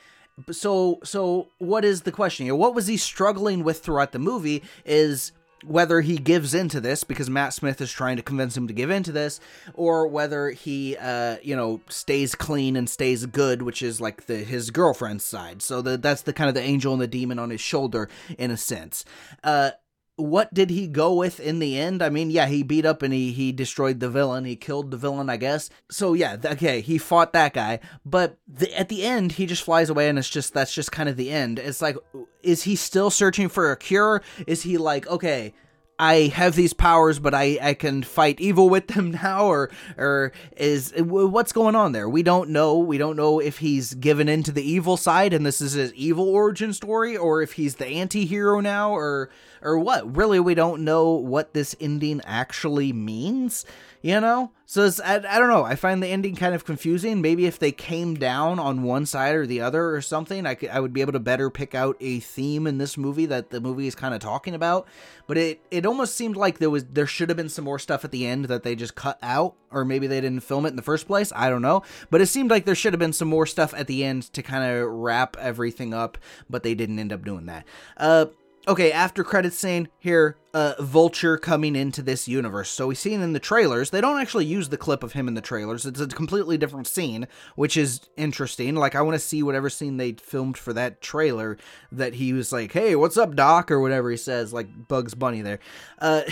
So 0.51 1.01
so 1.03 1.49
what 1.57 1.83
is 1.83 2.03
the 2.03 2.13
question 2.13 2.45
here? 2.45 2.55
What 2.55 2.75
was 2.75 2.87
he 2.87 2.99
struggling 2.99 3.65
with 3.65 3.83
throughout 3.83 4.13
the 4.13 4.19
movie? 4.19 4.63
Is 4.85 5.33
whether 5.67 6.01
he 6.01 6.17
gives 6.17 6.55
into 6.55 6.81
this 6.81 7.05
because 7.05 7.29
Matt 7.29 7.53
Smith 7.53 7.81
is 7.81 7.91
trying 7.91 8.17
to 8.17 8.23
convince 8.23 8.57
him 8.57 8.69
to 8.69 8.73
give 8.73 8.91
into 8.91 9.13
this, 9.13 9.41
or 9.75 10.07
whether 10.07 10.51
he, 10.51 10.97
uh, 10.97 11.37
you 11.43 11.57
know, 11.57 11.81
stays 11.89 12.35
clean 12.35 12.77
and 12.77 12.89
stays 12.89 13.27
good, 13.27 13.63
which 13.63 13.83
is 13.83 14.01
like 14.01 14.27
the 14.27 14.37
his 14.37 14.71
girlfriend's 14.71 15.25
side. 15.25 15.63
So 15.63 15.83
the, 15.83 15.97
that's 15.97 16.23
the 16.23 16.33
kind 16.33 16.49
of 16.49 16.55
the 16.55 16.63
angel 16.63 16.93
and 16.93 17.03
the 17.03 17.07
demon 17.07 17.39
on 17.39 17.51
his 17.51 17.61
shoulder 17.61 18.09
in 18.39 18.51
a 18.51 18.57
sense. 18.57 19.05
Uh, 19.43 19.71
what 20.17 20.53
did 20.53 20.71
he 20.71 20.87
go 20.87 21.15
with 21.15 21.39
in 21.39 21.59
the 21.59 21.79
end? 21.79 22.03
I 22.03 22.09
mean, 22.09 22.31
yeah, 22.31 22.47
he 22.47 22.63
beat 22.63 22.87
up 22.87 23.03
and 23.03 23.13
he 23.13 23.33
he 23.33 23.53
destroyed 23.53 24.01
the 24.01 24.09
villain. 24.09 24.47
He 24.47 24.57
killed 24.57 24.91
the 24.91 24.97
villain, 24.97 25.29
I 25.29 25.37
guess. 25.37 25.69
So 25.91 26.15
yeah, 26.15 26.37
okay, 26.43 26.81
he 26.81 26.97
fought 26.97 27.35
that 27.35 27.53
guy. 27.53 27.81
But 28.05 28.39
the, 28.49 28.77
at 28.79 28.89
the 28.89 29.05
end, 29.05 29.33
he 29.33 29.47
just 29.47 29.63
flies 29.63 29.91
away, 29.91 30.09
and 30.09 30.19
it's 30.19 30.31
just 30.31 30.55
that's 30.55 30.75
just 30.75 30.91
kind 30.91 31.09
of 31.09 31.17
the 31.17 31.31
end. 31.31 31.59
It's 31.59 31.83
like, 31.83 31.97
is 32.43 32.63
he 32.63 32.77
still 32.77 33.11
searching 33.11 33.49
for 33.49 33.71
a 33.71 33.77
cure? 33.77 34.23
Is 34.47 34.63
he 34.63 34.79
like, 34.79 35.07
okay, 35.07 35.53
I 35.99 36.33
have 36.35 36.55
these 36.57 36.75
powers, 36.75 37.19
but 37.19 37.33
I, 37.33 37.59
I 37.61 37.75
can 37.75 38.03
fight 38.03 38.38
evil 38.38 38.69
with 38.69 38.88
them 38.88 39.11
now, 39.23 39.47
or 39.47 39.71
or 39.97 40.33
is 40.57 40.93
what's 40.99 41.53
going 41.53 41.75
on 41.75 41.93
there? 41.93 42.09
We 42.09 42.23
don't 42.23 42.50
know. 42.50 42.79
We 42.79 42.99
don't 42.99 43.17
know 43.17 43.41
if 43.41 43.59
he's 43.59 43.95
given 43.95 44.29
into 44.29 44.53
the 44.53 44.69
evil 44.69 44.97
side, 44.97 45.33
and 45.33 45.47
this 45.47 45.61
is 45.61 45.73
his 45.73 45.95
evil 45.95 46.29
origin 46.29 46.73
story, 46.73 47.17
or 47.17 47.41
if 47.41 47.53
he's 47.53 47.76
the 47.76 47.87
anti-hero 47.87 48.61
now, 48.61 48.93
or 48.95 49.31
or 49.62 49.79
what? 49.79 50.17
Really, 50.17 50.38
we 50.38 50.55
don't 50.55 50.85
know 50.85 51.11
what 51.11 51.55
this 51.55 51.75
ending 51.81 52.21
actually 52.25 52.93
means 52.93 53.65
you 54.03 54.21
know? 54.21 54.53
So 54.69 54.91
I, 55.05 55.17
I 55.17 55.38
don't 55.38 55.49
know. 55.49 55.62
I 55.62 55.76
find 55.76 56.03
the 56.03 56.09
ending 56.09 56.35
kind 56.35 56.55
of 56.55 56.65
confusing. 56.65 57.21
Maybe 57.21 57.47
if 57.47 57.59
they 57.59 57.71
came 57.71 58.15
down 58.15 58.59
on 58.59 58.83
one 58.83 59.07
side 59.07 59.37
or 59.37 59.47
the 59.47 59.61
other 59.61 59.95
or 59.95 60.00
something 60.00 60.45
i, 60.45 60.57
could, 60.57 60.71
I 60.71 60.81
would 60.81 60.93
be 60.93 61.03
able 61.03 61.12
to 61.12 61.21
better 61.21 61.50
pick 61.50 61.75
out 61.75 61.97
a 62.00 62.19
theme 62.19 62.67
in 62.67 62.79
this 62.79 62.97
movie 62.97 63.26
that 63.26 63.50
the 63.50 63.61
movie 63.61 63.87
is 63.87 63.95
kind 63.95 64.12
of 64.12 64.21
talking 64.21 64.55
about. 64.55 64.88
But 65.29 65.38
it, 65.38 65.61
it 65.71 65.87
almost 65.87 66.17
seemed 66.17 66.37
like 66.37 66.59
there 66.59 66.71
was 66.71 66.85
there 66.85 67.07
should 67.07 67.29
have 67.29 67.37
been 67.37 67.49
some 67.49 67.65
more 67.65 67.79
stuff 67.79 68.05
at 68.05 68.11
the 68.11 68.26
end 68.26 68.47
that 68.47 68.65
they 68.65 68.75
just 68.75 68.97
cut 68.97 69.19
out 69.23 69.55
or 69.71 69.85
maybe 69.85 70.07
they 70.07 70.21
didn't 70.21 70.41
film 70.41 70.67
it 70.67 70.71
in 70.71 70.76
the 70.76 70.83
first 70.83 71.07
place. 71.07 71.33
I 71.35 71.49
don't 71.49 71.62
know. 71.62 71.83
But 72.11 72.21
it 72.21 72.26
seemed 72.26 72.50
like 72.50 72.65
there 72.65 72.75
should 72.75 72.93
have 72.93 73.00
been 73.00 73.12
some 73.12 73.29
more 73.29 73.47
stuff 73.47 73.73
at 73.75 73.87
the 73.87 74.05
end 74.05 74.25
to 74.33 74.43
kind 74.43 74.65
of 74.65 74.88
wrap 74.88 75.37
everything 75.38 75.95
up 75.95 76.19
but 76.50 76.62
they 76.62 76.75
didn't 76.75 76.99
end 76.99 77.12
up 77.12 77.25
doing 77.25 77.47
that. 77.47 77.65
Uh 77.97 78.26
okay, 78.69 78.91
after 78.91 79.23
credits 79.23 79.59
scene 79.59 79.89
here, 79.99 80.37
uh, 80.53 80.75
Vulture 80.81 81.37
coming 81.37 81.77
into 81.77 82.03
this 82.03 82.27
universe. 82.27 82.71
So 82.71 82.87
we 82.87 82.95
see 82.95 83.13
it 83.13 83.21
in 83.21 83.33
the 83.33 83.39
trailers. 83.39 83.91
They 83.91 84.01
don't 84.01 84.21
actually 84.21 84.47
use 84.47 84.71
the 84.71 84.79
clip 84.79 85.03
of 85.03 85.13
him 85.13 85.29
in 85.29 85.35
the 85.35 85.41
trailers. 85.41 85.85
It's 85.85 86.01
a 86.01 86.07
completely 86.07 86.57
different 86.57 86.87
scene, 86.87 87.29
which 87.55 87.77
is 87.77 88.01
interesting. 88.17 88.75
Like 88.75 88.95
I 88.95 89.03
want 89.03 89.15
to 89.15 89.19
see 89.19 89.43
whatever 89.43 89.69
scene 89.69 89.99
they 89.99 90.13
filmed 90.13 90.57
for 90.57 90.73
that 90.73 91.01
trailer 91.01 91.59
that 91.93 92.15
he 92.15 92.33
was 92.33 92.53
like, 92.53 92.73
"Hey, 92.73 92.97
what's 92.97 93.17
up, 93.17 93.37
Doc?" 93.37 93.71
or 93.71 93.81
whatever 93.81 94.11
he 94.11 94.17
says, 94.17 94.53
like 94.53 94.89
Bugs 94.89 95.15
Bunny 95.15 95.43
there. 95.43 95.59
Uh, 95.99 96.23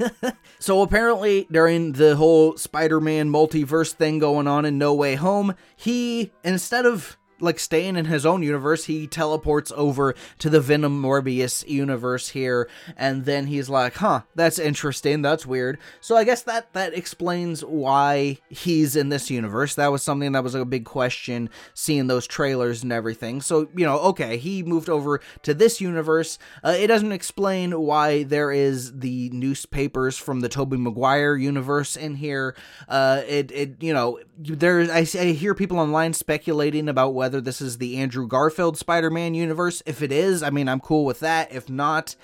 so 0.60 0.82
apparently, 0.82 1.46
during 1.50 1.92
the 1.92 2.16
whole 2.16 2.56
Spider-Man 2.56 3.30
multiverse 3.30 3.92
thing 3.92 4.18
going 4.18 4.46
on 4.46 4.64
in 4.64 4.78
No 4.78 4.94
Way 4.94 5.16
Home, 5.16 5.54
he 5.76 6.32
instead 6.44 6.86
of 6.86 7.18
like 7.44 7.58
staying 7.58 7.96
in 7.96 8.06
his 8.06 8.26
own 8.26 8.42
universe. 8.42 8.84
He 8.86 9.06
teleports 9.06 9.72
over 9.76 10.14
to 10.38 10.50
the 10.50 10.60
Venom 10.60 11.00
Morbius 11.00 11.66
universe 11.68 12.30
here, 12.30 12.68
and 12.96 13.24
then 13.24 13.46
he's 13.46 13.68
like, 13.68 13.96
"Huh, 13.96 14.22
that's 14.34 14.58
interesting. 14.58 15.22
That's 15.22 15.46
weird." 15.46 15.78
So 16.00 16.16
I 16.16 16.24
guess 16.24 16.42
that 16.42 16.72
that 16.72 16.94
explains 16.94 17.64
why 17.64 18.38
he's 18.48 18.96
in 18.96 19.08
this 19.08 19.30
universe. 19.30 19.74
That 19.74 19.92
was 19.92 20.02
something 20.02 20.32
that 20.32 20.44
was 20.44 20.54
a 20.54 20.64
big 20.64 20.84
question 20.84 21.50
seeing 21.74 22.06
those 22.06 22.26
trailers 22.26 22.82
and 22.82 22.92
everything. 22.92 23.40
So 23.40 23.68
you 23.76 23.84
know, 23.84 23.98
okay, 24.00 24.36
he 24.36 24.62
moved 24.62 24.88
over 24.88 25.20
to 25.42 25.54
this 25.54 25.80
universe. 25.80 26.38
Uh, 26.62 26.74
it 26.76 26.86
doesn't 26.88 27.12
explain 27.12 27.80
why 27.80 28.22
there 28.24 28.50
is 28.50 28.98
the 28.98 29.30
newspapers 29.30 30.16
from 30.18 30.40
the 30.40 30.48
Tobey 30.48 30.76
Maguire 30.76 31.36
universe 31.36 31.96
in 31.96 32.16
here. 32.16 32.54
Uh, 32.88 33.22
it 33.26 33.50
it 33.52 33.82
you 33.82 33.92
know 33.92 34.18
there 34.38 34.82
I, 34.92 35.06
I 35.18 35.26
hear 35.32 35.54
people 35.54 35.78
online 35.78 36.12
speculating 36.12 36.88
about 36.88 37.14
whether 37.14 37.33
this 37.40 37.60
is 37.60 37.78
the 37.78 37.96
Andrew 37.96 38.26
Garfield 38.26 38.76
Spider-Man 38.76 39.34
universe. 39.34 39.82
If 39.86 40.02
it 40.02 40.12
is, 40.12 40.42
I 40.42 40.50
mean 40.50 40.68
I'm 40.68 40.80
cool 40.80 41.04
with 41.04 41.20
that. 41.20 41.52
If 41.52 41.68
not, 41.68 42.16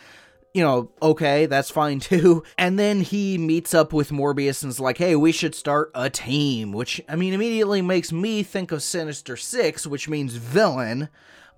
you 0.53 0.63
know, 0.63 0.91
okay, 1.01 1.47
that's 1.47 1.71
fine 1.71 2.01
too. 2.01 2.43
And 2.59 2.79
then 2.79 3.01
he 3.01 3.39
meets 3.39 3.75
up 3.75 3.93
with 3.93 4.11
Morbius 4.11 4.63
and's 4.63 4.81
like, 4.81 4.99
hey, 4.99 5.17
we 5.17 5.33
should 5.33 5.55
start 5.55 5.91
a 5.95 6.11
team, 6.11 6.73
which, 6.73 7.01
I 7.09 7.17
mean, 7.17 7.33
immediately 7.33 7.83
makes 7.83 8.13
me 8.13 8.43
think 8.43 8.73
of 8.73 8.83
Sinister 8.83 9.37
Six, 9.37 9.87
which 9.87 10.09
means 10.09 10.35
villain. 10.35 11.09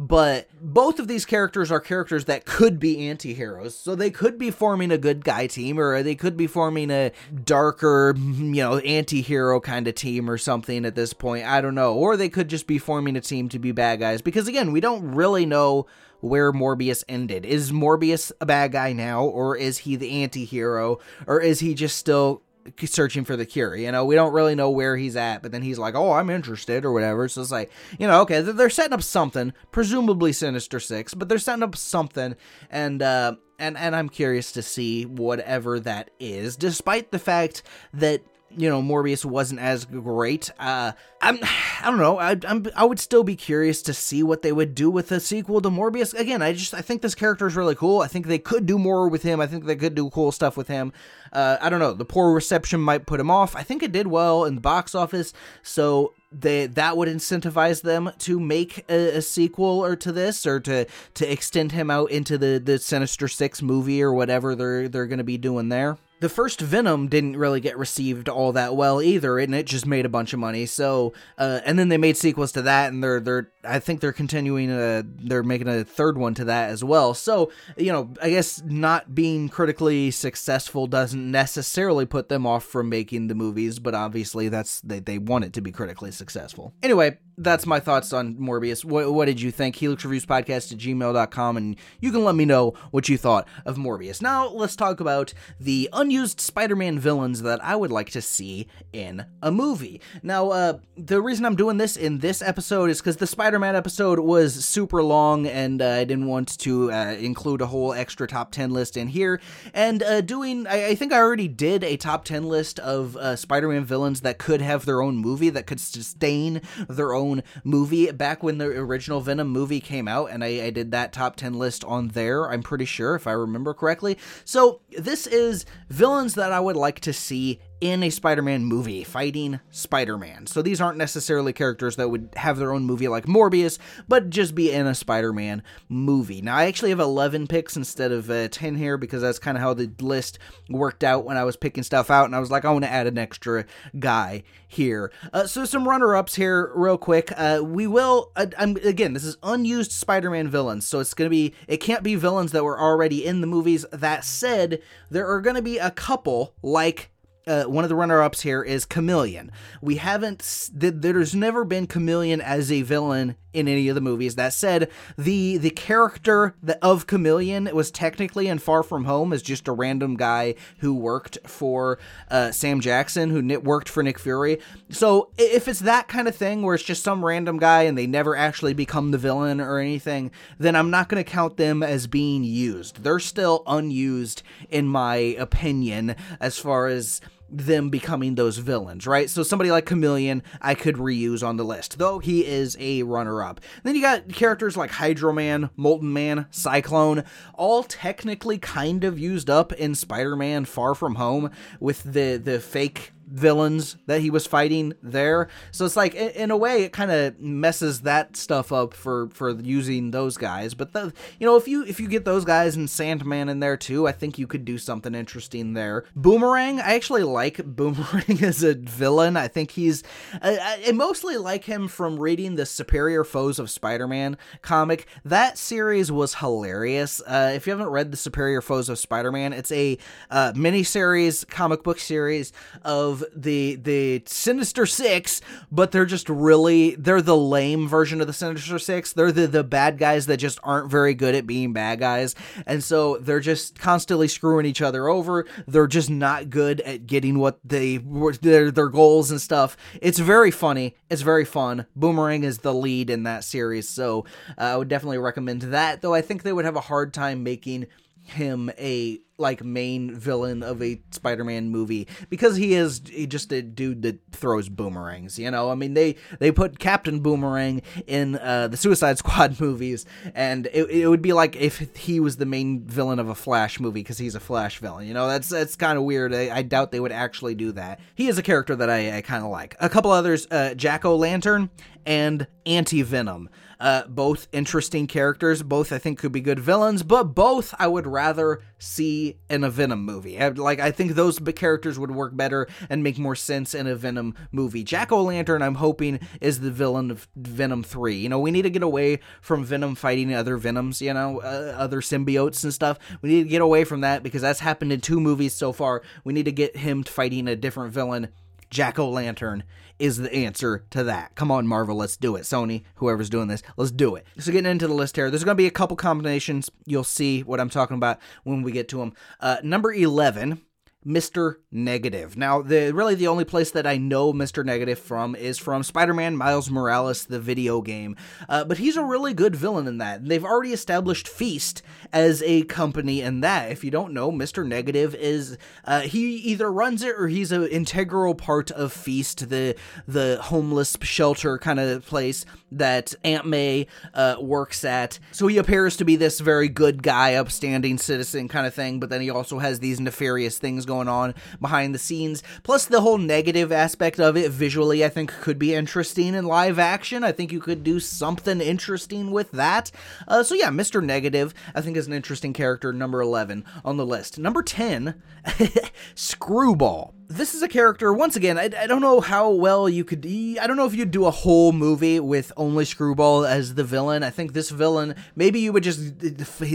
But 0.02 0.48
both 0.60 0.98
of 0.98 1.06
these 1.06 1.24
characters 1.24 1.70
are 1.70 1.78
characters 1.78 2.24
that 2.24 2.44
could 2.44 2.80
be 2.80 3.08
anti 3.08 3.34
heroes. 3.34 3.76
So 3.76 3.94
they 3.94 4.10
could 4.10 4.36
be 4.36 4.50
forming 4.50 4.90
a 4.90 4.98
good 4.98 5.24
guy 5.24 5.46
team, 5.46 5.78
or 5.78 6.02
they 6.02 6.16
could 6.16 6.36
be 6.36 6.48
forming 6.48 6.90
a 6.90 7.12
darker, 7.44 8.12
you 8.16 8.64
know, 8.64 8.78
anti 8.78 9.22
hero 9.22 9.60
kind 9.60 9.86
of 9.86 9.94
team 9.94 10.28
or 10.28 10.38
something 10.38 10.84
at 10.84 10.96
this 10.96 11.12
point. 11.12 11.46
I 11.46 11.60
don't 11.60 11.76
know. 11.76 11.94
Or 11.94 12.16
they 12.16 12.28
could 12.28 12.48
just 12.48 12.66
be 12.66 12.78
forming 12.78 13.14
a 13.14 13.20
team 13.20 13.48
to 13.50 13.60
be 13.60 13.70
bad 13.70 14.00
guys. 14.00 14.20
Because 14.22 14.48
again, 14.48 14.72
we 14.72 14.80
don't 14.80 15.14
really 15.14 15.46
know 15.46 15.86
where 16.18 16.52
Morbius 16.52 17.04
ended. 17.08 17.46
Is 17.46 17.70
Morbius 17.70 18.32
a 18.40 18.46
bad 18.46 18.72
guy 18.72 18.92
now, 18.92 19.22
or 19.22 19.56
is 19.56 19.78
he 19.78 19.94
the 19.94 20.22
anti 20.24 20.44
hero, 20.44 20.98
or 21.28 21.40
is 21.40 21.60
he 21.60 21.74
just 21.74 21.96
still 21.96 22.42
searching 22.84 23.24
for 23.24 23.36
the 23.36 23.46
cure. 23.46 23.76
You 23.76 23.92
know, 23.92 24.04
we 24.04 24.14
don't 24.14 24.32
really 24.32 24.54
know 24.54 24.70
where 24.70 24.96
he's 24.96 25.16
at, 25.16 25.42
but 25.42 25.52
then 25.52 25.62
he's 25.62 25.78
like, 25.78 25.94
"Oh, 25.94 26.12
I'm 26.12 26.30
interested" 26.30 26.84
or 26.84 26.92
whatever. 26.92 27.28
So 27.28 27.40
it's 27.40 27.50
like, 27.50 27.70
you 27.98 28.06
know, 28.06 28.22
okay, 28.22 28.40
they're 28.40 28.70
setting 28.70 28.92
up 28.92 29.02
something, 29.02 29.52
presumably 29.70 30.32
Sinister 30.32 30.80
Six, 30.80 31.14
but 31.14 31.28
they're 31.28 31.38
setting 31.38 31.62
up 31.62 31.76
something, 31.76 32.36
and 32.70 33.02
uh, 33.02 33.36
and 33.58 33.76
and 33.78 33.94
I'm 33.94 34.08
curious 34.08 34.52
to 34.52 34.62
see 34.62 35.04
whatever 35.04 35.80
that 35.80 36.10
is, 36.18 36.56
despite 36.56 37.10
the 37.10 37.18
fact 37.18 37.62
that 37.94 38.22
you 38.56 38.68
know 38.68 38.82
Morbius 38.82 39.24
wasn't 39.24 39.60
as 39.60 39.84
great. 39.84 40.50
Uh, 40.58 40.92
I'm 41.20 41.38
I 41.42 41.90
don't 41.90 41.98
know. 41.98 42.18
I 42.18 42.36
I'm, 42.46 42.66
I 42.76 42.84
would 42.84 42.98
still 42.98 43.24
be 43.24 43.36
curious 43.36 43.82
to 43.82 43.94
see 43.94 44.22
what 44.22 44.42
they 44.42 44.52
would 44.52 44.74
do 44.74 44.90
with 44.90 45.10
a 45.12 45.20
sequel 45.20 45.60
to 45.60 45.70
Morbius. 45.70 46.18
Again, 46.18 46.42
I 46.42 46.52
just 46.52 46.74
I 46.74 46.80
think 46.80 47.02
this 47.02 47.14
character 47.14 47.46
is 47.46 47.56
really 47.56 47.74
cool. 47.74 48.00
I 48.00 48.08
think 48.08 48.26
they 48.26 48.38
could 48.38 48.66
do 48.66 48.78
more 48.78 49.08
with 49.08 49.22
him. 49.22 49.40
I 49.40 49.46
think 49.46 49.64
they 49.64 49.76
could 49.76 49.94
do 49.94 50.10
cool 50.10 50.32
stuff 50.32 50.56
with 50.56 50.68
him. 50.68 50.92
Uh, 51.32 51.56
I 51.60 51.70
don't 51.70 51.80
know. 51.80 51.94
The 51.94 52.04
poor 52.04 52.32
reception 52.32 52.80
might 52.80 53.06
put 53.06 53.20
him 53.20 53.30
off. 53.30 53.56
I 53.56 53.62
think 53.62 53.82
it 53.82 53.92
did 53.92 54.06
well 54.06 54.44
in 54.44 54.56
the 54.56 54.60
box 54.60 54.94
office, 54.94 55.32
so 55.62 56.14
they 56.30 56.66
that 56.66 56.96
would 56.96 57.08
incentivize 57.08 57.82
them 57.82 58.10
to 58.18 58.40
make 58.40 58.84
a, 58.88 59.16
a, 59.16 59.22
sequel 59.22 59.84
or 59.84 59.96
to 59.96 60.12
this 60.12 60.46
or 60.46 60.60
to 60.60 60.86
to 61.14 61.30
extend 61.30 61.72
him 61.72 61.90
out 61.90 62.10
into 62.10 62.38
the 62.38 62.60
the 62.62 62.78
Sinister 62.78 63.28
Six 63.28 63.62
movie 63.62 64.02
or 64.02 64.12
whatever 64.12 64.54
they're 64.54 64.88
they're 64.88 65.06
going 65.06 65.18
to 65.18 65.24
be 65.24 65.38
doing 65.38 65.68
there 65.68 65.98
the 66.22 66.28
first 66.28 66.60
Venom 66.60 67.08
didn't 67.08 67.36
really 67.36 67.60
get 67.60 67.76
received 67.76 68.28
all 68.28 68.52
that 68.52 68.76
well 68.76 69.02
either, 69.02 69.40
and 69.40 69.52
it 69.52 69.66
just 69.66 69.86
made 69.86 70.06
a 70.06 70.08
bunch 70.08 70.32
of 70.32 70.38
money. 70.38 70.66
So, 70.66 71.12
uh, 71.36 71.60
and 71.66 71.76
then 71.76 71.88
they 71.88 71.98
made 71.98 72.16
sequels 72.16 72.52
to 72.52 72.62
that, 72.62 72.92
and 72.92 73.02
they're 73.02 73.18
they're 73.18 73.50
I 73.64 73.78
think 73.78 74.00
they're 74.00 74.12
continuing 74.12 74.70
uh 74.70 75.02
they're 75.04 75.42
making 75.42 75.68
a 75.68 75.84
third 75.84 76.18
one 76.18 76.34
to 76.34 76.44
that 76.44 76.70
as 76.70 76.82
well. 76.82 77.14
So, 77.14 77.50
you 77.76 77.92
know, 77.92 78.12
I 78.20 78.30
guess 78.30 78.62
not 78.64 79.14
being 79.14 79.48
critically 79.48 80.10
successful 80.10 80.86
doesn't 80.86 81.30
necessarily 81.30 82.06
put 82.06 82.28
them 82.28 82.46
off 82.46 82.64
from 82.64 82.88
making 82.88 83.28
the 83.28 83.34
movies, 83.34 83.78
but 83.78 83.94
obviously 83.94 84.48
that's 84.48 84.80
they 84.80 85.00
they 85.00 85.18
want 85.18 85.44
it 85.44 85.52
to 85.54 85.60
be 85.60 85.72
critically 85.72 86.10
successful. 86.10 86.74
Anyway, 86.82 87.18
that's 87.38 87.66
my 87.66 87.80
thoughts 87.80 88.12
on 88.12 88.34
Morbius. 88.36 88.84
What, 88.84 89.12
what 89.12 89.26
did 89.26 89.40
you 89.40 89.50
think? 89.50 89.76
Helix 89.76 90.04
Reviews 90.04 90.26
Podcast 90.26 90.72
at 90.72 90.78
gmail.com, 90.78 91.56
and 91.56 91.76
you 92.00 92.12
can 92.12 92.24
let 92.24 92.34
me 92.34 92.44
know 92.44 92.74
what 92.90 93.08
you 93.08 93.16
thought 93.16 93.48
of 93.64 93.76
Morbius. 93.76 94.20
Now, 94.20 94.48
let's 94.48 94.76
talk 94.76 95.00
about 95.00 95.32
the 95.58 95.88
unused 95.92 96.40
Spider 96.40 96.76
Man 96.76 96.98
villains 96.98 97.42
that 97.42 97.62
I 97.64 97.76
would 97.76 97.90
like 97.90 98.10
to 98.10 98.22
see 98.22 98.66
in 98.92 99.24
a 99.42 99.50
movie. 99.50 100.00
Now, 100.22 100.50
uh, 100.50 100.78
the 100.96 101.22
reason 101.22 101.44
I'm 101.44 101.56
doing 101.56 101.78
this 101.78 101.96
in 101.96 102.18
this 102.18 102.42
episode 102.42 102.90
is 102.90 103.00
because 103.00 103.16
the 103.16 103.26
Spider 103.26 103.51
Man 103.58 103.74
episode 103.74 104.18
was 104.18 104.64
super 104.64 105.02
long, 105.02 105.46
and 105.46 105.80
uh, 105.80 105.88
I 105.88 106.04
didn't 106.04 106.26
want 106.26 106.58
to 106.58 106.92
uh, 106.92 107.16
include 107.18 107.60
a 107.60 107.66
whole 107.66 107.92
extra 107.92 108.28
top 108.28 108.52
10 108.52 108.72
list 108.72 108.96
in 108.96 109.08
here. 109.08 109.40
And 109.72 110.02
uh, 110.02 110.20
doing, 110.20 110.66
I, 110.66 110.88
I, 110.88 110.94
think 110.94 111.12
I 111.12 111.18
already 111.18 111.48
did 111.48 111.82
a 111.82 111.96
top 111.96 112.24
10 112.24 112.44
list 112.44 112.78
of 112.78 113.16
uh, 113.16 113.36
Spider 113.36 113.68
Man 113.68 113.84
villains 113.84 114.20
that 114.20 114.38
could 114.38 114.60
have 114.60 114.84
their 114.84 115.00
own 115.00 115.16
movie, 115.16 115.50
that 115.50 115.66
could 115.66 115.80
sustain 115.80 116.60
their 116.88 117.14
own 117.14 117.22
own 117.22 117.42
movie 117.64 118.10
back 118.10 118.42
when 118.42 118.58
the 118.58 118.66
original 118.66 119.20
Venom 119.20 119.48
movie 119.48 119.80
came 119.80 120.08
out, 120.08 120.30
and 120.30 120.44
I, 120.44 120.64
I 120.64 120.70
did 120.70 120.90
that 120.90 121.12
top 121.12 121.36
10 121.36 121.54
list 121.54 121.84
on 121.84 122.08
there, 122.08 122.50
I'm 122.50 122.62
pretty 122.62 122.84
sure, 122.84 123.14
if 123.14 123.26
I 123.26 123.32
remember 123.32 123.72
correctly. 123.74 124.18
So, 124.44 124.80
this 124.98 125.26
is 125.26 125.64
villains 125.88 126.34
that 126.34 126.52
I 126.52 126.60
would 126.60 126.76
like 126.76 127.00
to 127.00 127.12
see 127.12 127.60
in 127.82 128.04
a 128.04 128.10
Spider 128.10 128.42
Man 128.42 128.64
movie 128.64 129.02
fighting 129.02 129.58
Spider 129.70 130.16
Man. 130.16 130.46
So 130.46 130.62
these 130.62 130.80
aren't 130.80 130.98
necessarily 130.98 131.52
characters 131.52 131.96
that 131.96 132.08
would 132.08 132.28
have 132.36 132.56
their 132.56 132.72
own 132.72 132.84
movie 132.84 133.08
like 133.08 133.26
Morbius, 133.26 133.76
but 134.06 134.30
just 134.30 134.54
be 134.54 134.70
in 134.70 134.86
a 134.86 134.94
Spider 134.94 135.32
Man 135.32 135.64
movie. 135.88 136.40
Now, 136.40 136.56
I 136.56 136.66
actually 136.66 136.90
have 136.90 137.00
11 137.00 137.48
picks 137.48 137.76
instead 137.76 138.12
of 138.12 138.30
uh, 138.30 138.46
10 138.46 138.76
here 138.76 138.96
because 138.96 139.22
that's 139.22 139.40
kind 139.40 139.56
of 139.56 139.62
how 139.62 139.74
the 139.74 139.90
list 140.00 140.38
worked 140.70 141.02
out 141.02 141.24
when 141.24 141.36
I 141.36 141.42
was 141.42 141.56
picking 141.56 141.82
stuff 141.82 142.08
out, 142.08 142.26
and 142.26 142.36
I 142.36 142.38
was 142.38 142.52
like, 142.52 142.64
I 142.64 142.70
want 142.70 142.84
to 142.84 142.90
add 142.90 143.08
an 143.08 143.18
extra 143.18 143.64
guy 143.98 144.44
here. 144.68 145.10
Uh, 145.32 145.48
so, 145.48 145.64
some 145.64 145.88
runner 145.88 146.14
ups 146.14 146.36
here, 146.36 146.70
real 146.76 146.96
quick. 146.96 147.32
Uh, 147.36 147.62
we 147.64 147.88
will, 147.88 148.30
uh, 148.36 148.46
again, 148.60 149.12
this 149.12 149.24
is 149.24 149.36
unused 149.42 149.90
Spider 149.90 150.30
Man 150.30 150.48
villains, 150.48 150.86
so 150.86 151.00
it's 151.00 151.14
going 151.14 151.26
to 151.26 151.30
be, 151.30 151.52
it 151.66 151.78
can't 151.78 152.04
be 152.04 152.14
villains 152.14 152.52
that 152.52 152.62
were 152.62 152.80
already 152.80 153.26
in 153.26 153.40
the 153.40 153.48
movies. 153.48 153.84
That 153.90 154.24
said, 154.24 154.80
there 155.10 155.26
are 155.28 155.40
going 155.40 155.56
to 155.56 155.62
be 155.62 155.78
a 155.78 155.90
couple 155.90 156.54
like 156.62 157.10
uh, 157.46 157.64
one 157.64 157.84
of 157.84 157.88
the 157.88 157.96
runner-ups 157.96 158.42
here 158.42 158.62
is 158.62 158.84
Chameleon. 158.84 159.50
We 159.80 159.96
haven't. 159.96 160.70
There's 160.72 161.34
never 161.34 161.64
been 161.64 161.86
Chameleon 161.86 162.40
as 162.40 162.70
a 162.70 162.82
villain 162.82 163.36
in 163.52 163.68
any 163.68 163.88
of 163.88 163.94
the 163.94 164.00
movies. 164.00 164.34
That 164.34 164.52
said, 164.52 164.90
the 165.16 165.56
the 165.58 165.70
character 165.70 166.54
of 166.80 167.06
Chameleon 167.06 167.70
was 167.72 167.90
technically 167.90 168.48
in 168.48 168.58
Far 168.58 168.82
From 168.82 169.04
Home 169.04 169.32
as 169.32 169.42
just 169.42 169.68
a 169.68 169.72
random 169.72 170.16
guy 170.16 170.54
who 170.78 170.94
worked 170.94 171.38
for 171.44 171.98
uh, 172.30 172.50
Sam 172.50 172.80
Jackson, 172.80 173.30
who 173.30 173.60
worked 173.60 173.88
for 173.88 174.02
Nick 174.02 174.18
Fury. 174.18 174.58
So 174.90 175.30
if 175.38 175.68
it's 175.68 175.80
that 175.80 176.08
kind 176.08 176.28
of 176.28 176.36
thing 176.36 176.62
where 176.62 176.74
it's 176.74 176.84
just 176.84 177.02
some 177.02 177.24
random 177.24 177.58
guy 177.58 177.82
and 177.82 177.96
they 177.96 178.06
never 178.06 178.36
actually 178.36 178.74
become 178.74 179.10
the 179.10 179.18
villain 179.18 179.60
or 179.60 179.78
anything, 179.78 180.30
then 180.58 180.76
I'm 180.76 180.90
not 180.90 181.08
going 181.08 181.22
to 181.22 181.30
count 181.30 181.56
them 181.56 181.82
as 181.82 182.06
being 182.06 182.44
used. 182.44 183.02
They're 183.02 183.18
still 183.18 183.62
unused 183.66 184.42
in 184.70 184.86
my 184.86 185.16
opinion 185.16 186.16
as 186.40 186.58
far 186.58 186.86
as 186.86 187.20
them 187.52 187.90
becoming 187.90 188.34
those 188.34 188.58
villains, 188.58 189.06
right? 189.06 189.28
So 189.28 189.42
somebody 189.42 189.70
like 189.70 189.86
Chameleon, 189.86 190.42
I 190.60 190.74
could 190.74 190.96
reuse 190.96 191.46
on 191.46 191.56
the 191.56 191.64
list, 191.64 191.98
though 191.98 192.18
he 192.18 192.46
is 192.46 192.76
a 192.80 193.02
runner 193.02 193.42
up. 193.42 193.60
Then 193.82 193.94
you 193.94 194.02
got 194.02 194.28
characters 194.32 194.76
like 194.76 194.90
Hydro 194.92 195.32
Man, 195.32 195.70
Molten 195.76 196.12
Man, 196.12 196.46
Cyclone, 196.50 197.24
all 197.54 197.82
technically 197.82 198.58
kind 198.58 199.04
of 199.04 199.18
used 199.18 199.50
up 199.50 199.72
in 199.72 199.94
Spider 199.94 200.36
Man 200.36 200.64
Far 200.64 200.94
From 200.94 201.16
Home 201.16 201.50
with 201.78 202.02
the, 202.02 202.40
the 202.42 202.58
fake 202.58 203.11
villains 203.32 203.96
that 204.06 204.20
he 204.20 204.30
was 204.30 204.46
fighting 204.46 204.92
there. 205.02 205.48
So 205.70 205.84
it's 205.84 205.96
like 205.96 206.14
in, 206.14 206.50
a 206.50 206.56
way 206.56 206.82
it 206.84 206.92
kind 206.92 207.10
of 207.10 207.40
messes 207.40 208.02
that 208.02 208.36
stuff 208.36 208.70
up 208.72 208.92
for 208.92 209.28
for 209.30 209.50
using 209.50 210.10
those 210.10 210.36
guys. 210.36 210.74
But 210.74 210.92
the 210.92 211.12
you 211.40 211.46
know 211.46 211.56
if 211.56 211.66
you 211.66 211.84
if 211.84 211.98
you 211.98 212.08
get 212.08 212.24
those 212.24 212.44
guys 212.44 212.76
and 212.76 212.88
Sandman 212.88 213.48
in 213.48 213.60
there 213.60 213.76
too, 213.76 214.06
I 214.06 214.12
think 214.12 214.38
you 214.38 214.46
could 214.46 214.64
do 214.64 214.76
something 214.76 215.14
interesting 215.14 215.72
there. 215.72 216.04
Boomerang, 216.14 216.80
I 216.80 216.94
actually 216.94 217.22
like 217.22 217.56
Boomerang 217.64 218.42
as 218.44 218.62
a 218.62 218.74
villain. 218.74 219.36
I 219.36 219.48
think 219.48 219.72
he's 219.72 220.02
I, 220.42 220.82
I 220.86 220.92
mostly 220.92 221.38
like 221.38 221.64
him 221.64 221.88
from 221.88 222.20
reading 222.20 222.56
the 222.56 222.66
Superior 222.66 223.24
Foes 223.24 223.58
of 223.58 223.70
Spider-Man 223.70 224.36
comic. 224.60 225.06
That 225.24 225.56
series 225.56 226.12
was 226.12 226.34
hilarious. 226.34 227.22
Uh, 227.26 227.52
if 227.54 227.66
you 227.66 227.70
haven't 227.70 227.88
read 227.88 228.10
the 228.10 228.16
Superior 228.16 228.60
Foes 228.60 228.90
of 228.90 228.98
Spider-Man, 228.98 229.54
it's 229.54 229.72
a 229.72 229.96
uh, 230.30 230.52
mini 230.54 230.82
series 230.82 231.44
comic 231.44 231.82
book 231.82 231.98
series 231.98 232.52
of 232.82 233.21
the 233.34 233.76
the 233.76 234.22
Sinister 234.26 234.86
Six, 234.86 235.40
but 235.70 235.92
they're 235.92 236.06
just 236.06 236.28
really 236.28 236.94
they're 236.94 237.22
the 237.22 237.36
lame 237.36 237.88
version 237.88 238.20
of 238.20 238.26
the 238.26 238.32
Sinister 238.32 238.78
Six. 238.78 239.12
They're 239.12 239.32
the 239.32 239.46
the 239.46 239.64
bad 239.64 239.98
guys 239.98 240.26
that 240.26 240.38
just 240.38 240.58
aren't 240.62 240.90
very 240.90 241.14
good 241.14 241.34
at 241.34 241.46
being 241.46 241.72
bad 241.72 241.98
guys, 241.98 242.34
and 242.66 242.82
so 242.82 243.18
they're 243.18 243.40
just 243.40 243.78
constantly 243.78 244.28
screwing 244.28 244.66
each 244.66 244.82
other 244.82 245.08
over. 245.08 245.46
They're 245.66 245.86
just 245.86 246.10
not 246.10 246.50
good 246.50 246.80
at 246.82 247.06
getting 247.06 247.38
what 247.38 247.58
they 247.64 247.98
their 247.98 248.70
their 248.70 248.88
goals 248.88 249.30
and 249.30 249.40
stuff. 249.40 249.76
It's 250.00 250.18
very 250.18 250.50
funny. 250.50 250.96
It's 251.10 251.22
very 251.22 251.44
fun. 251.44 251.86
Boomerang 251.96 252.44
is 252.44 252.58
the 252.58 252.74
lead 252.74 253.10
in 253.10 253.24
that 253.24 253.44
series, 253.44 253.88
so 253.88 254.24
uh, 254.58 254.62
I 254.62 254.76
would 254.76 254.88
definitely 254.88 255.18
recommend 255.18 255.62
that. 255.62 256.02
Though 256.02 256.14
I 256.14 256.22
think 256.22 256.42
they 256.42 256.52
would 256.52 256.64
have 256.64 256.76
a 256.76 256.80
hard 256.80 257.12
time 257.12 257.42
making 257.42 257.86
him 258.32 258.70
a 258.78 259.20
like 259.38 259.64
main 259.64 260.14
villain 260.14 260.62
of 260.62 260.82
a 260.82 261.02
Spider-Man 261.10 261.68
movie 261.68 262.06
because 262.30 262.56
he 262.56 262.74
is 262.74 263.00
just 263.00 263.52
a 263.52 263.60
dude 263.60 264.02
that 264.02 264.20
throws 264.30 264.68
boomerangs. 264.68 265.38
You 265.38 265.50
know, 265.50 265.70
I 265.70 265.74
mean 265.74 265.94
they 265.94 266.16
they 266.38 266.52
put 266.52 266.78
Captain 266.78 267.20
Boomerang 267.20 267.82
in 268.06 268.36
uh, 268.36 268.68
the 268.68 268.76
Suicide 268.76 269.18
Squad 269.22 269.60
movies, 269.60 270.06
and 270.34 270.66
it, 270.72 270.88
it 270.90 271.08
would 271.08 271.22
be 271.22 271.32
like 271.32 271.56
if 271.56 271.78
he 271.96 272.20
was 272.20 272.36
the 272.36 272.46
main 272.46 272.84
villain 272.86 273.18
of 273.18 273.28
a 273.28 273.34
Flash 273.34 273.80
movie 273.80 274.00
because 274.00 274.18
he's 274.18 274.34
a 274.34 274.40
Flash 274.40 274.78
villain. 274.78 275.06
You 275.06 275.14
know, 275.14 275.28
that's 275.28 275.48
that's 275.48 275.76
kind 275.76 275.98
of 275.98 276.04
weird. 276.04 276.34
I, 276.34 276.56
I, 276.56 276.62
doubt 276.62 276.92
they 276.92 277.00
would 277.00 277.12
actually 277.12 277.54
do 277.54 277.72
that. 277.72 278.00
He 278.14 278.28
is 278.28 278.38
a 278.38 278.42
character 278.42 278.76
that 278.76 278.88
I, 278.88 279.18
I 279.18 279.20
kind 279.20 279.44
of 279.44 279.50
like. 279.50 279.76
A 279.80 279.88
couple 279.88 280.10
others, 280.10 280.46
uh, 280.50 280.74
Jack 280.74 281.04
O' 281.04 281.16
Lantern 281.16 281.70
and 282.06 282.46
Anti 282.66 283.02
Venom. 283.02 283.48
Uh, 283.82 284.06
both 284.06 284.46
interesting 284.52 285.08
characters. 285.08 285.60
Both 285.64 285.90
I 285.90 285.98
think 285.98 286.20
could 286.20 286.30
be 286.30 286.40
good 286.40 286.60
villains, 286.60 287.02
but 287.02 287.34
both 287.34 287.74
I 287.80 287.88
would 287.88 288.06
rather 288.06 288.60
see 288.78 289.38
in 289.50 289.64
a 289.64 289.70
Venom 289.70 290.04
movie. 290.04 290.40
I, 290.40 290.50
like 290.50 290.78
I 290.78 290.92
think 290.92 291.12
those 291.12 291.40
characters 291.40 291.98
would 291.98 292.12
work 292.12 292.36
better 292.36 292.68
and 292.88 293.02
make 293.02 293.18
more 293.18 293.34
sense 293.34 293.74
in 293.74 293.88
a 293.88 293.96
Venom 293.96 294.36
movie. 294.52 294.84
Jack 294.84 295.10
O' 295.10 295.24
Lantern, 295.24 295.62
I'm 295.62 295.74
hoping, 295.74 296.20
is 296.40 296.60
the 296.60 296.70
villain 296.70 297.10
of 297.10 297.26
Venom 297.34 297.82
Three. 297.82 298.14
You 298.14 298.28
know, 298.28 298.38
we 298.38 298.52
need 298.52 298.62
to 298.62 298.70
get 298.70 298.84
away 298.84 299.18
from 299.40 299.64
Venom 299.64 299.96
fighting 299.96 300.32
other 300.32 300.56
Venoms. 300.56 301.02
You 301.02 301.14
know, 301.14 301.40
uh, 301.40 301.74
other 301.76 302.00
symbiotes 302.00 302.62
and 302.62 302.72
stuff. 302.72 303.00
We 303.20 303.30
need 303.30 303.42
to 303.42 303.48
get 303.48 303.62
away 303.62 303.82
from 303.82 304.02
that 304.02 304.22
because 304.22 304.42
that's 304.42 304.60
happened 304.60 304.92
in 304.92 305.00
two 305.00 305.18
movies 305.18 305.54
so 305.54 305.72
far. 305.72 306.02
We 306.22 306.32
need 306.32 306.44
to 306.44 306.52
get 306.52 306.76
him 306.76 307.02
fighting 307.02 307.48
a 307.48 307.56
different 307.56 307.92
villain 307.92 308.28
Jack 308.72 308.98
O' 308.98 309.10
Lantern 309.10 309.64
is 309.98 310.16
the 310.16 310.34
answer 310.34 310.84
to 310.90 311.04
that. 311.04 311.34
Come 311.34 311.50
on, 311.50 311.66
Marvel, 311.66 311.94
let's 311.94 312.16
do 312.16 312.36
it. 312.36 312.42
Sony, 312.42 312.84
whoever's 312.96 313.28
doing 313.28 313.48
this, 313.48 313.62
let's 313.76 313.90
do 313.90 314.16
it. 314.16 314.26
So, 314.38 314.50
getting 314.50 314.70
into 314.70 314.88
the 314.88 314.94
list 314.94 315.14
here, 315.16 315.30
there's 315.30 315.44
going 315.44 315.54
to 315.54 315.62
be 315.62 315.66
a 315.66 315.70
couple 315.70 315.94
combinations. 315.94 316.70
You'll 316.86 317.04
see 317.04 317.42
what 317.42 317.60
I'm 317.60 317.68
talking 317.68 317.96
about 317.96 318.18
when 318.44 318.62
we 318.62 318.72
get 318.72 318.88
to 318.88 318.98
them. 318.98 319.12
Uh, 319.40 319.58
number 319.62 319.92
11 319.92 320.62
Mr. 321.06 321.56
Negative. 321.70 322.36
Now, 322.36 322.62
the 322.62 322.92
really 322.92 323.14
the 323.14 323.26
only 323.26 323.44
place 323.44 323.70
that 323.72 323.86
I 323.86 323.96
know 323.96 324.32
Mr. 324.32 324.64
Negative 324.64 324.98
from 324.98 325.34
is 325.34 325.58
from 325.58 325.82
Spider-Man 325.82 326.36
Miles 326.36 326.70
Morales, 326.70 327.26
the 327.26 327.40
video 327.40 327.80
game. 327.80 328.16
Uh, 328.48 328.64
but 328.64 328.78
he's 328.78 328.96
a 328.96 329.04
really 329.04 329.34
good 329.34 329.56
villain 329.56 329.88
in 329.88 329.98
that. 329.98 330.24
they've 330.26 330.44
already 330.44 330.72
established 330.72 331.26
Feast 331.26 331.82
as 332.12 332.42
a 332.42 332.62
company 332.64 333.20
in 333.20 333.40
that. 333.40 333.72
If 333.72 333.82
you 333.82 333.90
don't 333.90 334.12
know, 334.12 334.30
Mr. 334.30 334.66
Negative 334.66 335.14
is 335.14 335.58
uh, 335.84 336.02
he 336.02 336.36
either 336.36 336.70
runs 336.70 337.02
it 337.02 337.14
or 337.18 337.28
he's 337.28 337.52
an 337.52 337.66
integral 337.66 338.34
part 338.34 338.70
of 338.70 338.92
Feast, 338.92 339.48
the 339.48 339.74
the 340.06 340.38
homeless 340.42 340.96
shelter 341.02 341.58
kind 341.58 341.80
of 341.80 342.06
place 342.06 342.44
that 342.70 343.14
Aunt 343.24 343.46
May 343.46 343.86
uh, 344.14 344.36
works 344.40 344.84
at. 344.84 345.18
So 345.32 345.46
he 345.46 345.58
appears 345.58 345.96
to 345.98 346.04
be 346.04 346.16
this 346.16 346.40
very 346.40 346.68
good 346.68 347.02
guy, 347.02 347.34
upstanding 347.34 347.98
citizen 347.98 348.48
kind 348.48 348.66
of 348.66 348.74
thing. 348.74 349.00
But 349.00 349.10
then 349.10 349.20
he 349.20 349.30
also 349.30 349.58
has 349.58 349.80
these 349.80 350.00
nefarious 350.00 350.58
things 350.58 350.86
going 350.92 351.08
on 351.08 351.34
behind 351.60 351.94
the 351.94 351.98
scenes. 351.98 352.42
Plus, 352.62 352.84
the 352.84 353.00
whole 353.00 353.18
negative 353.18 353.72
aspect 353.72 354.20
of 354.20 354.36
it 354.36 354.50
visually, 354.50 355.04
I 355.04 355.08
think, 355.08 355.32
could 355.40 355.58
be 355.58 355.74
interesting 355.74 356.34
in 356.34 356.44
live 356.44 356.78
action. 356.78 357.24
I 357.24 357.32
think 357.32 357.50
you 357.50 357.60
could 357.60 357.82
do 357.82 357.98
something 357.98 358.60
interesting 358.60 359.30
with 359.30 359.50
that. 359.52 359.90
Uh, 360.28 360.42
so, 360.42 360.54
yeah, 360.54 360.68
Mr. 360.68 361.02
Negative, 361.02 361.54
I 361.74 361.80
think, 361.80 361.96
is 361.96 362.06
an 362.06 362.12
interesting 362.12 362.52
character, 362.52 362.92
number 362.92 363.22
11 363.22 363.64
on 363.84 363.96
the 363.96 364.06
list. 364.06 364.38
Number 364.38 364.62
10, 364.62 365.14
Screwball 366.14 367.14
this 367.36 367.54
is 367.54 367.62
a 367.62 367.68
character 367.68 368.12
once 368.12 368.36
again 368.36 368.58
I, 368.58 368.64
I 368.64 368.86
don't 368.86 369.00
know 369.00 369.20
how 369.20 369.50
well 369.50 369.88
you 369.88 370.04
could 370.04 370.24
i 370.24 370.66
don't 370.66 370.76
know 370.76 370.86
if 370.86 370.94
you'd 370.94 371.10
do 371.10 371.26
a 371.26 371.30
whole 371.30 371.72
movie 371.72 372.20
with 372.20 372.52
only 372.56 372.84
screwball 372.84 373.44
as 373.44 373.74
the 373.74 373.84
villain. 373.84 374.22
I 374.22 374.30
think 374.30 374.52
this 374.52 374.70
villain 374.70 375.14
maybe 375.34 375.60
you 375.60 375.72
would 375.72 375.82
just 375.82 376.00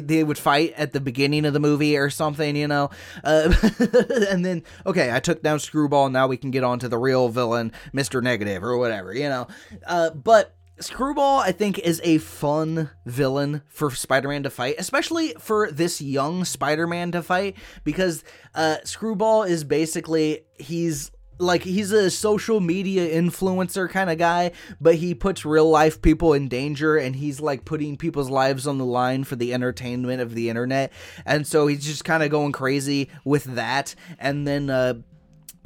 they 0.07 0.23
would 0.23 0.37
fight 0.37 0.73
at 0.75 0.93
the 0.93 0.99
beginning 0.99 1.45
of 1.45 1.53
the 1.53 1.59
movie 1.59 1.97
or 1.97 2.09
something 2.09 2.55
you 2.55 2.67
know? 2.67 2.89
Uh, 3.23 3.53
and 4.29 4.45
then 4.45 4.63
okay 4.85 5.13
i 5.13 5.19
took 5.19 5.41
down 5.41 5.59
screwball 5.59 6.09
now 6.09 6.27
we 6.27 6.37
can 6.37 6.51
get 6.51 6.63
on 6.63 6.79
to 6.79 6.89
the 6.89 6.97
real 6.97 7.29
villain 7.29 7.71
mr 7.93 8.21
negative 8.21 8.63
or 8.63 8.77
whatever 8.77 9.13
you 9.13 9.29
know? 9.29 9.47
Uh, 9.85 10.09
but 10.09 10.56
Screwball, 10.79 11.39
I 11.39 11.51
think, 11.51 11.79
is 11.79 11.99
a 12.03 12.19
fun 12.19 12.91
villain 13.05 13.63
for 13.67 13.89
Spider 13.91 14.29
Man 14.29 14.43
to 14.43 14.49
fight, 14.49 14.75
especially 14.77 15.33
for 15.39 15.71
this 15.71 16.01
young 16.01 16.45
Spider 16.45 16.87
Man 16.87 17.11
to 17.13 17.23
fight, 17.23 17.55
because 17.83 18.23
uh, 18.53 18.77
Screwball 18.83 19.43
is 19.43 19.63
basically, 19.63 20.41
he's 20.55 21.11
like 21.39 21.63
he's 21.63 21.91
a 21.91 22.09
social 22.09 22.59
media 22.59 23.09
influencer 23.09 23.89
kind 23.89 24.09
of 24.09 24.17
guy, 24.17 24.51
but 24.81 24.95
he 24.95 25.13
puts 25.13 25.45
real 25.45 25.69
life 25.69 26.01
people 26.01 26.33
in 26.33 26.47
danger 26.47 26.97
and 26.97 27.15
he's 27.15 27.39
like 27.39 27.65
putting 27.65 27.97
people's 27.97 28.29
lives 28.29 28.65
on 28.65 28.77
the 28.77 28.85
line 28.85 29.23
for 29.23 29.35
the 29.35 29.53
entertainment 29.53 30.21
of 30.21 30.33
the 30.33 30.49
internet. 30.49 30.91
And 31.25 31.45
so 31.45 31.67
he's 31.67 31.85
just 31.85 32.03
kind 32.03 32.23
of 32.23 32.31
going 32.31 32.53
crazy 32.53 33.09
with 33.23 33.43
that. 33.55 33.93
And 34.17 34.47
then 34.47 34.69
uh 34.69 34.95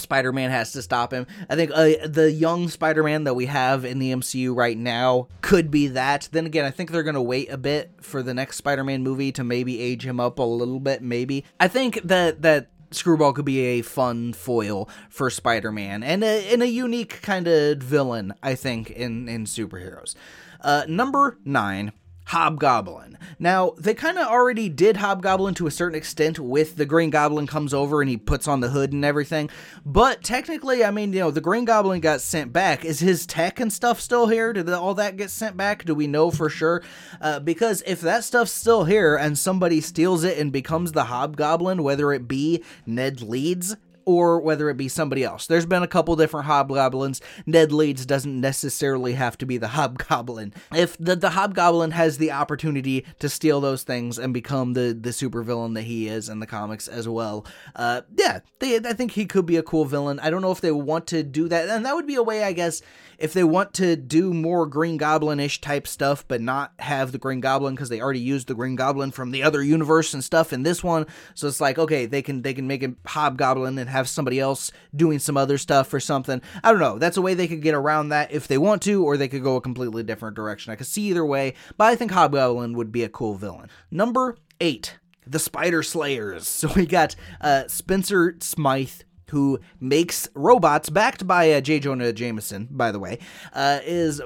Spider-Man 0.02 0.52
has 0.52 0.74
to 0.74 0.82
stop 0.82 1.14
him. 1.14 1.26
I 1.50 1.56
think 1.56 1.72
uh, 1.74 2.08
the 2.08 2.32
young 2.32 2.68
Spider-Man 2.68 3.24
that 3.24 3.34
we 3.34 3.46
have 3.46 3.86
in 3.86 4.00
the 4.00 4.12
MCU 4.12 4.56
right 4.56 4.78
now 4.78 5.28
could 5.42 5.72
be 5.72 5.88
that. 5.88 6.30
Then 6.32 6.46
again, 6.46 6.66
I 6.66 6.72
think 6.72 6.92
they're 6.92 7.04
going 7.04 7.16
to 7.16 7.22
wait 7.22 7.50
a 7.50 7.58
bit 7.58 7.92
for 8.02 8.22
the 8.22 8.34
next 8.34 8.58
Spider-Man 8.58 9.04
movie 9.04 9.32
to 9.34 9.44
maybe 9.44 9.80
age 9.80 10.06
him 10.06 10.20
up 10.20 10.40
a 10.40 10.44
little 10.44 10.80
bit 10.80 11.02
maybe. 11.02 11.46
I 11.60 11.68
think 11.68 12.02
that 12.04 12.42
that 12.42 12.70
Screwball 12.92 13.34
could 13.34 13.46
be 13.46 13.60
a 13.62 13.82
fun 13.82 14.34
foil 14.34 14.90
for 15.10 15.30
Spider-Man 15.30 16.04
and 16.04 16.24
a, 16.24 16.54
and 16.54 16.62
a 16.62 16.68
unique 16.68 17.22
kind 17.22 17.48
of 17.48 17.78
villain, 17.78 18.34
I 18.44 18.56
think, 18.56 18.90
in 18.90 19.30
in 19.30 19.46
superheroes. 19.46 20.16
Uh, 20.60 20.84
number 20.88 21.38
nine 21.46 21.94
Hobgoblin. 22.26 23.18
Now, 23.40 23.74
they 23.78 23.94
kind 23.94 24.18
of 24.18 24.28
already 24.28 24.70
did 24.70 24.98
Hobgoblin 24.98 25.54
to 25.56 25.68
a 25.68 25.72
certain 25.72 25.98
extent 25.98 26.40
with 26.40 26.78
the 26.78 26.86
Green 26.86 27.10
Goblin 27.10 27.48
comes 27.48 27.74
over 27.74 28.02
and 28.02 28.10
he 28.10 28.18
puts 28.18 28.48
on 28.48 28.62
the 28.62 28.70
hood 28.70 28.94
and 28.94 29.04
everything. 29.04 29.50
But 29.86 30.24
technically, 30.24 30.84
I 30.84 30.92
mean, 30.92 31.12
you 31.14 31.20
know, 31.20 31.32
the 31.32 31.42
Green 31.42 31.66
Goblin 31.66 32.00
got 32.00 32.22
sent 32.22 32.54
back. 32.54 32.86
Is 32.86 33.00
his 33.00 33.26
tech 33.26 33.60
and 33.60 33.72
stuff 33.72 34.00
still 34.00 34.28
here? 34.28 34.54
Did 34.54 34.70
all 34.70 34.94
that 34.96 35.18
get 35.18 35.30
sent 35.30 35.58
back? 35.58 35.84
Do 35.84 35.94
we 35.94 36.08
know 36.08 36.32
for 36.32 36.50
sure? 36.50 36.84
Uh, 37.20 37.40
because 37.40 37.84
if 37.86 38.00
that 38.02 38.24
stuff's 38.24 38.52
still 38.52 38.86
here 38.86 39.16
and 39.16 39.38
somebody 39.38 39.82
steals 39.82 40.24
it 40.24 40.38
and 40.38 40.52
becomes 40.52 40.94
the 40.94 41.06
Hobgoblin, 41.06 41.84
whether 41.84 42.14
it 42.14 42.28
be 42.28 42.64
Ned 42.86 43.22
Leeds, 43.22 43.76
or 44.06 44.40
whether 44.40 44.70
it 44.70 44.78
be 44.78 44.88
somebody 44.88 45.24
else. 45.24 45.48
There's 45.48 45.66
been 45.66 45.84
a 45.84 45.88
couple 45.88 46.16
different 46.16 46.48
hobgoblins. 46.48 47.22
Ned 47.46 47.72
Leeds 47.72 48.06
doesn't 48.06 48.40
necessarily 48.40 49.14
have 49.14 49.38
to 49.40 49.46
be 49.46 49.58
the 49.58 49.68
hobgoblin. 49.80 50.54
If 50.74 50.98
the, 50.98 51.16
the 51.16 51.32
hobgoblin 51.32 51.92
has 51.92 52.18
the 52.18 52.32
opportunity 52.32 53.06
to 53.20 53.30
steal 53.30 53.62
those 53.62 53.84
things 53.84 54.18
and 54.18 54.34
become 54.34 54.74
the, 54.74 54.98
the 55.00 55.10
supervillain 55.10 55.76
that 55.76 55.84
he 55.84 56.08
is 56.08 56.30
in 56.30 56.40
the 56.40 56.48
comics 56.48 56.88
as 56.88 57.08
well, 57.08 57.46
uh, 57.76 58.02
yeah, 58.18 58.40
they, 58.60 58.78
I 58.78 58.94
think 58.94 59.12
he 59.12 59.26
could 59.26 59.46
be 59.46 59.58
a 59.58 59.64
cool 59.64 59.86
villain. 59.86 60.20
I 60.20 60.30
don't 60.30 60.42
know 60.42 60.52
if 60.52 60.62
they 60.62 60.72
want 60.72 61.08
to 61.08 61.24
do 61.24 61.48
that, 61.50 61.70
and 61.70 61.86
that 61.86 61.96
would 61.96 62.08
be 62.08 62.16
a 62.16 62.24
way, 62.24 62.44
I 62.44 62.54
guess, 62.54 62.82
if 63.22 63.34
they 63.34 63.44
want 63.44 63.74
to 63.76 63.96
do 63.96 64.34
more 64.34 64.66
Green 64.66 64.98
Goblin 64.98 65.40
ish 65.40 65.62
type 65.62 65.88
stuff, 65.88 66.28
but 66.28 66.42
not 66.42 66.74
have 66.80 67.12
the 67.12 67.20
Green 67.20 67.40
Goblin 67.40 67.76
because 67.76 67.90
they 67.90 68.02
already 68.02 68.20
used 68.20 68.48
the 68.48 68.56
Green 68.56 68.76
Goblin 68.76 69.12
from 69.12 69.30
the 69.30 69.44
other 69.44 69.62
universe 69.62 70.14
and 70.14 70.24
stuff 70.24 70.52
in 70.52 70.64
this 70.64 70.84
one. 70.84 71.06
So 71.36 71.48
it's 71.48 71.62
like, 71.62 71.78
okay, 71.78 72.08
they 72.08 72.24
can 72.24 72.42
they 72.42 72.54
can 72.54 72.66
make 72.66 72.82
a 72.82 72.96
Hobgoblin 73.06 73.78
and 73.78 73.90
have 73.92 74.10
somebody 74.10 74.40
else 74.40 74.72
doing 74.96 75.20
some 75.20 75.38
other 75.38 75.58
stuff 75.58 75.94
or 75.94 76.00
something. 76.00 76.42
I 76.64 76.72
don't 76.72 76.80
know. 76.80 76.98
That's 76.98 77.18
a 77.18 77.22
way 77.22 77.34
they 77.34 77.48
could 77.48 77.62
get 77.62 77.76
around 77.76 78.10
that 78.10 78.32
if 78.32 78.48
they 78.48 78.58
want 78.58 78.82
to, 78.84 79.04
or 79.04 79.18
they 79.18 79.28
could 79.28 79.44
go 79.44 79.56
a 79.56 79.62
completely 79.62 80.04
different 80.04 80.36
direction. 80.36 80.72
I 80.72 80.76
could 80.76 80.88
see 80.88 81.04
either 81.04 81.26
way, 81.26 81.54
but 81.78 81.86
I 81.86 81.96
think 81.96 82.12
Hobgoblin 82.12 82.76
would 82.76 82.92
be 82.92 83.04
a 83.04 83.10
cool 83.10 83.36
villain. 83.36 83.70
Number 83.90 84.38
eight, 84.60 84.98
the 85.26 85.40
Spider 85.40 85.84
Slayers. 85.84 86.48
So 86.62 86.72
we 86.76 86.86
got 86.86 87.16
uh, 87.40 87.64
Spencer 87.68 88.36
Smythe 88.40 89.02
who 89.32 89.60
makes 89.80 90.28
robots, 90.36 90.90
backed 90.90 91.26
by 91.26 91.52
uh, 91.52 91.62
J. 91.62 91.80
Jonah 91.80 92.14
Jameson, 92.14 92.68
by 92.70 92.92
the 92.92 93.00
way, 93.00 93.18
uh, 93.54 93.80
is 93.86 94.22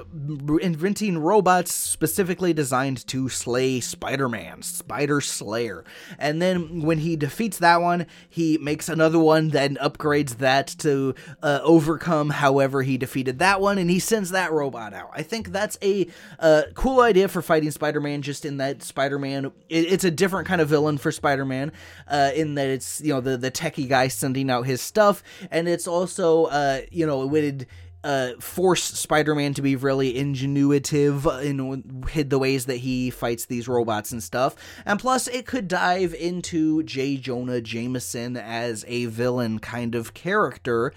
inventing 0.60 1.18
robots 1.18 1.72
specifically 1.72 2.52
designed 2.52 3.06
to 3.06 3.28
slay 3.28 3.80
Spider 3.80 4.28
Man, 4.28 4.62
Spider 4.62 5.20
Slayer. 5.20 5.84
And 6.18 6.42
then 6.42 6.82
when 6.82 6.98
he 6.98 7.14
defeats 7.16 7.58
that 7.58 7.80
one, 7.80 8.06
he 8.28 8.58
makes 8.58 8.88
another 8.88 9.18
one, 9.18 9.50
then 9.50 9.76
upgrades 9.76 10.38
that 10.38 10.66
to 10.78 11.14
uh, 11.40 11.60
overcome 11.62 12.30
however 12.30 12.82
he 12.82 12.98
defeated 12.98 13.38
that 13.38 13.60
one, 13.60 13.78
and 13.78 13.88
he 13.88 14.00
sends 14.00 14.30
that 14.30 14.50
robot 14.50 14.92
out. 14.92 15.10
I 15.14 15.22
think 15.22 15.52
that's 15.52 15.78
a 15.82 16.08
uh, 16.40 16.62
cool 16.74 17.00
idea 17.00 17.28
for 17.28 17.42
fighting 17.42 17.70
Spider 17.70 18.00
Man, 18.00 18.22
just 18.22 18.44
in 18.44 18.56
that 18.56 18.82
Spider 18.82 19.18
Man, 19.18 19.46
it, 19.68 19.92
it's 19.92 20.04
a 20.04 20.10
different 20.10 20.48
kind 20.48 20.60
of 20.60 20.68
villain 20.68 20.98
for 20.98 21.12
Spider 21.12 21.44
Man, 21.44 21.70
uh, 22.08 22.32
in 22.34 22.56
that 22.56 22.66
it's, 22.66 23.00
you 23.00 23.14
know, 23.14 23.20
the, 23.20 23.36
the 23.36 23.52
techie 23.52 23.88
guy 23.88 24.08
sending 24.08 24.50
out 24.50 24.66
his 24.66 24.82
stuff, 24.96 25.22
and 25.50 25.68
it's 25.68 25.86
also, 25.86 26.46
uh, 26.46 26.80
you 26.90 27.06
know, 27.06 27.22
it 27.22 27.26
would 27.26 27.66
uh, 28.02 28.30
force 28.40 28.82
Spider-Man 28.82 29.52
to 29.52 29.60
be 29.60 29.76
really 29.76 30.14
ingenuitive 30.14 31.26
in 31.44 32.06
hid 32.08 32.30
the 32.30 32.38
ways 32.38 32.64
that 32.64 32.76
he 32.76 33.10
fights 33.10 33.44
these 33.44 33.68
robots 33.68 34.10
and 34.10 34.22
stuff. 34.22 34.56
And 34.86 34.98
plus, 34.98 35.28
it 35.28 35.44
could 35.44 35.68
dive 35.68 36.14
into 36.14 36.82
J. 36.84 37.18
Jonah 37.18 37.60
Jameson 37.60 38.38
as 38.38 38.86
a 38.88 39.04
villain 39.06 39.58
kind 39.58 39.94
of 39.94 40.14
character. 40.14 40.94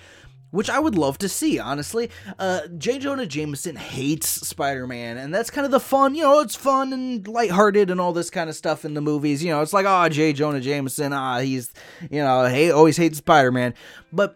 Which 0.52 0.70
I 0.70 0.80
would 0.80 0.96
love 0.96 1.18
to 1.20 1.30
see, 1.30 1.60
honestly. 1.60 2.10
Uh, 2.40 2.62
J. 2.78 2.98
Jonah 2.98 3.26
Jameson 3.26 3.76
hates 3.76 4.28
Spider 4.28 4.88
Man, 4.88 5.18
and 5.18 5.34
that's 5.34 5.52
kind 5.52 5.66
of 5.66 5.72
the 5.72 5.80
fun, 5.80 6.16
you 6.16 6.24
know, 6.24 6.40
it's 6.40 6.56
fun 6.56 6.92
and 6.92 7.28
lighthearted 7.28 7.92
and 7.92 8.02
all 8.02 8.14
this 8.14 8.30
kind 8.30 8.50
of 8.50 8.56
stuff 8.56 8.84
in 8.84 8.96
the 8.96 9.02
movies. 9.02 9.44
You 9.44 9.52
know, 9.52 9.62
it's 9.62 9.74
like, 9.74 9.86
oh, 9.88 10.10
J. 10.10 10.34
Jonah 10.34 10.62
Jameson, 10.62 11.14
ah, 11.14 11.40
he's, 11.40 11.72
you 12.10 12.24
know, 12.24 12.46
he 12.48 12.72
always 12.72 12.98
hates 12.98 13.20
Spider 13.20 13.52
Man. 13.52 13.74
But 14.12 14.36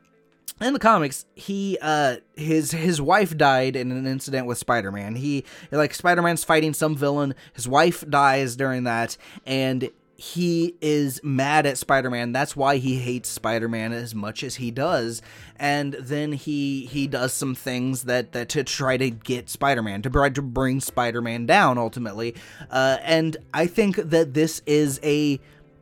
in 0.62 0.74
the 0.74 0.80
comics, 0.80 1.26
he 1.36 1.78
uh 1.82 2.18
his 2.36 2.72
his 2.72 3.02
wife 3.02 3.36
died 3.36 3.76
in 3.76 3.92
an 3.92 4.06
incident 4.06 4.48
with 4.48 4.58
Spider-Man. 4.58 5.16
He 5.16 5.46
like 5.72 5.94
Spider-Man's 5.94 6.44
fighting 6.44 6.74
some 6.74 6.96
villain, 6.96 7.36
his 7.54 7.68
wife 7.68 8.08
dies 8.10 8.56
during 8.56 8.84
that 8.84 9.18
and 9.46 9.90
he 10.16 10.76
is 10.80 11.20
mad 11.24 11.66
at 11.66 11.78
Spider-Man. 11.78 12.32
That's 12.32 12.56
why 12.56 12.78
he 12.78 13.00
hates 13.00 13.30
Spider-Man 13.30 13.94
as 13.94 14.14
much 14.14 14.44
as 14.44 14.56
he 14.56 14.72
does. 14.72 15.22
And 15.58 15.94
then 15.94 16.34
he 16.34 16.86
he 16.86 17.08
does 17.08 17.34
some 17.34 17.56
things 17.56 18.04
that, 18.04 18.32
that 18.34 18.50
to 18.50 18.64
try 18.64 18.98
to 18.98 19.10
get 19.10 19.50
Spider-Man 19.50 20.02
to 20.04 20.10
try 20.10 20.30
to 20.30 20.42
bring 20.42 20.80
Spider-Man 20.80 21.46
down 21.46 21.78
ultimately. 21.78 22.36
Uh, 22.70 22.98
and 23.02 23.38
I 23.54 23.68
think 23.68 23.96
that 23.98 24.34
this 24.34 24.62
is 24.66 25.00
a 25.04 25.40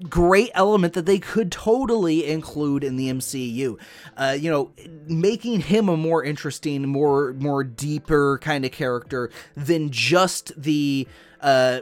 great 0.09 0.49
element 0.53 0.93
that 0.93 1.05
they 1.05 1.19
could 1.19 1.51
totally 1.51 2.25
include 2.25 2.83
in 2.83 2.95
the 2.95 3.09
MCU. 3.09 3.77
Uh, 4.17 4.35
you 4.39 4.49
know, 4.49 4.71
making 5.07 5.61
him 5.61 5.89
a 5.89 5.97
more 5.97 6.23
interesting, 6.23 6.87
more 6.87 7.33
more 7.33 7.63
deeper 7.63 8.39
kind 8.39 8.65
of 8.65 8.71
character 8.71 9.29
than 9.55 9.89
just 9.91 10.51
the 10.61 11.07
uh, 11.41 11.81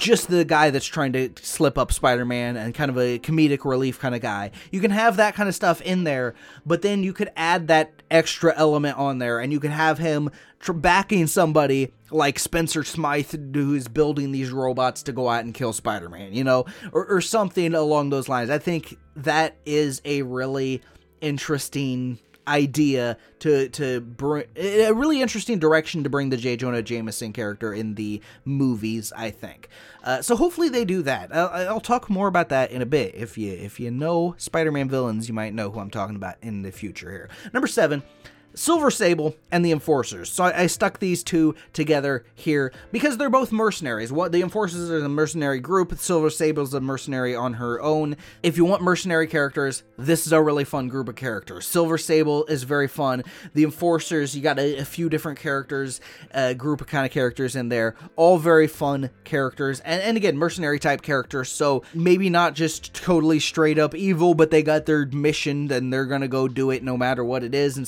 just 0.00 0.28
the 0.28 0.44
guy 0.44 0.70
that's 0.70 0.86
trying 0.86 1.12
to 1.12 1.30
slip 1.40 1.78
up 1.78 1.92
Spider-Man 1.92 2.56
and 2.56 2.74
kind 2.74 2.90
of 2.90 2.98
a 2.98 3.18
comedic 3.18 3.64
relief 3.64 4.00
kind 4.00 4.14
of 4.14 4.20
guy. 4.20 4.50
You 4.70 4.80
can 4.80 4.90
have 4.90 5.16
that 5.18 5.34
kind 5.34 5.48
of 5.48 5.54
stuff 5.54 5.80
in 5.82 6.04
there, 6.04 6.34
but 6.66 6.82
then 6.82 7.02
you 7.02 7.12
could 7.12 7.30
add 7.36 7.68
that 7.68 7.92
extra 8.10 8.52
element 8.56 8.98
on 8.98 9.18
there 9.18 9.38
and 9.38 9.52
you 9.52 9.60
could 9.60 9.70
have 9.70 9.98
him 9.98 10.30
tr- 10.58 10.72
backing 10.72 11.26
somebody 11.26 11.92
like 12.10 12.38
Spencer 12.38 12.82
Smythe 12.82 13.54
who's 13.54 13.86
building 13.86 14.32
these 14.32 14.50
robots 14.50 15.02
to 15.04 15.12
go 15.12 15.28
out 15.28 15.44
and 15.44 15.54
kill 15.54 15.72
Spider-Man, 15.72 16.32
you 16.32 16.42
know, 16.42 16.64
or, 16.92 17.06
or 17.06 17.20
something 17.20 17.74
along 17.74 18.10
those 18.10 18.28
lines. 18.28 18.50
I 18.50 18.58
think 18.58 18.96
that 19.16 19.56
is 19.64 20.00
a 20.04 20.22
really 20.22 20.82
interesting 21.20 22.18
idea 22.46 23.16
to 23.40 23.68
to 23.70 24.00
bring 24.00 24.44
a 24.56 24.92
really 24.92 25.20
interesting 25.22 25.58
direction 25.58 26.04
to 26.04 26.10
bring 26.10 26.30
the 26.30 26.36
J. 26.36 26.56
Jonah 26.56 26.82
Jameson 26.82 27.32
character 27.32 27.72
in 27.72 27.94
the 27.94 28.20
movies. 28.44 29.12
I 29.16 29.30
think 29.30 29.68
uh, 30.04 30.22
so. 30.22 30.36
Hopefully 30.36 30.68
they 30.68 30.84
do 30.84 31.02
that. 31.02 31.34
I'll, 31.34 31.48
I'll, 31.48 31.80
talk 31.80 32.10
more 32.10 32.28
about 32.28 32.48
that 32.50 32.70
in 32.70 32.82
a 32.82 32.86
bit. 32.86 33.14
If 33.14 33.36
you 33.36 33.52
if 33.52 33.80
you 33.80 33.90
know 33.90 34.34
Spider-Man 34.38 34.88
villains, 34.88 35.28
you 35.28 35.34
might 35.34 35.54
know 35.54 35.70
who 35.70 35.80
I'm 35.80 35.90
talking 35.90 36.16
about 36.16 36.36
in 36.42 36.62
the 36.62 36.72
future. 36.72 37.10
Here, 37.10 37.30
number 37.52 37.66
seven. 37.66 38.02
Silver 38.54 38.90
Sable 38.90 39.36
and 39.50 39.64
the 39.64 39.72
Enforcers. 39.72 40.30
So 40.30 40.44
I, 40.44 40.62
I, 40.62 40.66
stuck 40.66 40.98
these 40.98 41.22
two 41.22 41.54
together 41.72 42.24
here 42.34 42.72
because 42.92 43.16
they're 43.16 43.30
both 43.30 43.52
mercenaries. 43.52 44.12
What 44.12 44.32
the 44.32 44.42
Enforcers 44.42 44.90
are 44.90 45.00
the 45.00 45.08
mercenary 45.08 45.60
group, 45.60 45.96
Silver 45.98 46.30
Sable's 46.30 46.74
a 46.74 46.80
mercenary 46.80 47.34
on 47.34 47.54
her 47.54 47.80
own. 47.80 48.16
If 48.42 48.56
you 48.56 48.64
want 48.64 48.82
mercenary 48.82 49.26
characters, 49.26 49.82
this 49.96 50.26
is 50.26 50.32
a 50.32 50.42
really 50.42 50.64
fun 50.64 50.88
group 50.88 51.08
of 51.08 51.16
characters. 51.16 51.66
Silver 51.66 51.98
Sable 51.98 52.44
is 52.46 52.64
very 52.64 52.88
fun. 52.88 53.22
The 53.54 53.64
Enforcers, 53.64 54.36
you 54.36 54.42
got 54.42 54.58
a, 54.58 54.78
a 54.78 54.84
few 54.84 55.08
different 55.08 55.38
characters, 55.38 56.00
a 56.32 56.54
group 56.54 56.80
of 56.80 56.86
kind 56.86 57.06
of 57.06 57.12
characters 57.12 57.54
in 57.56 57.68
there, 57.68 57.94
all 58.16 58.38
very 58.38 58.66
fun 58.66 59.10
characters, 59.24 59.80
and, 59.80 60.02
and 60.02 60.16
again, 60.16 60.36
mercenary 60.36 60.78
type 60.78 61.02
characters. 61.02 61.48
So 61.48 61.82
maybe 61.94 62.30
not 62.30 62.54
just 62.54 62.94
totally 62.94 63.40
straight 63.40 63.78
up 63.78 63.94
evil, 63.94 64.34
but 64.34 64.50
they 64.50 64.62
got 64.62 64.86
their 64.86 65.06
mission 65.06 65.70
and 65.70 65.92
they're 65.92 66.06
gonna 66.06 66.28
go 66.28 66.48
do 66.48 66.70
it 66.70 66.82
no 66.82 66.96
matter 66.96 67.24
what 67.24 67.44
it 67.44 67.54
is. 67.54 67.76
And 67.76 67.86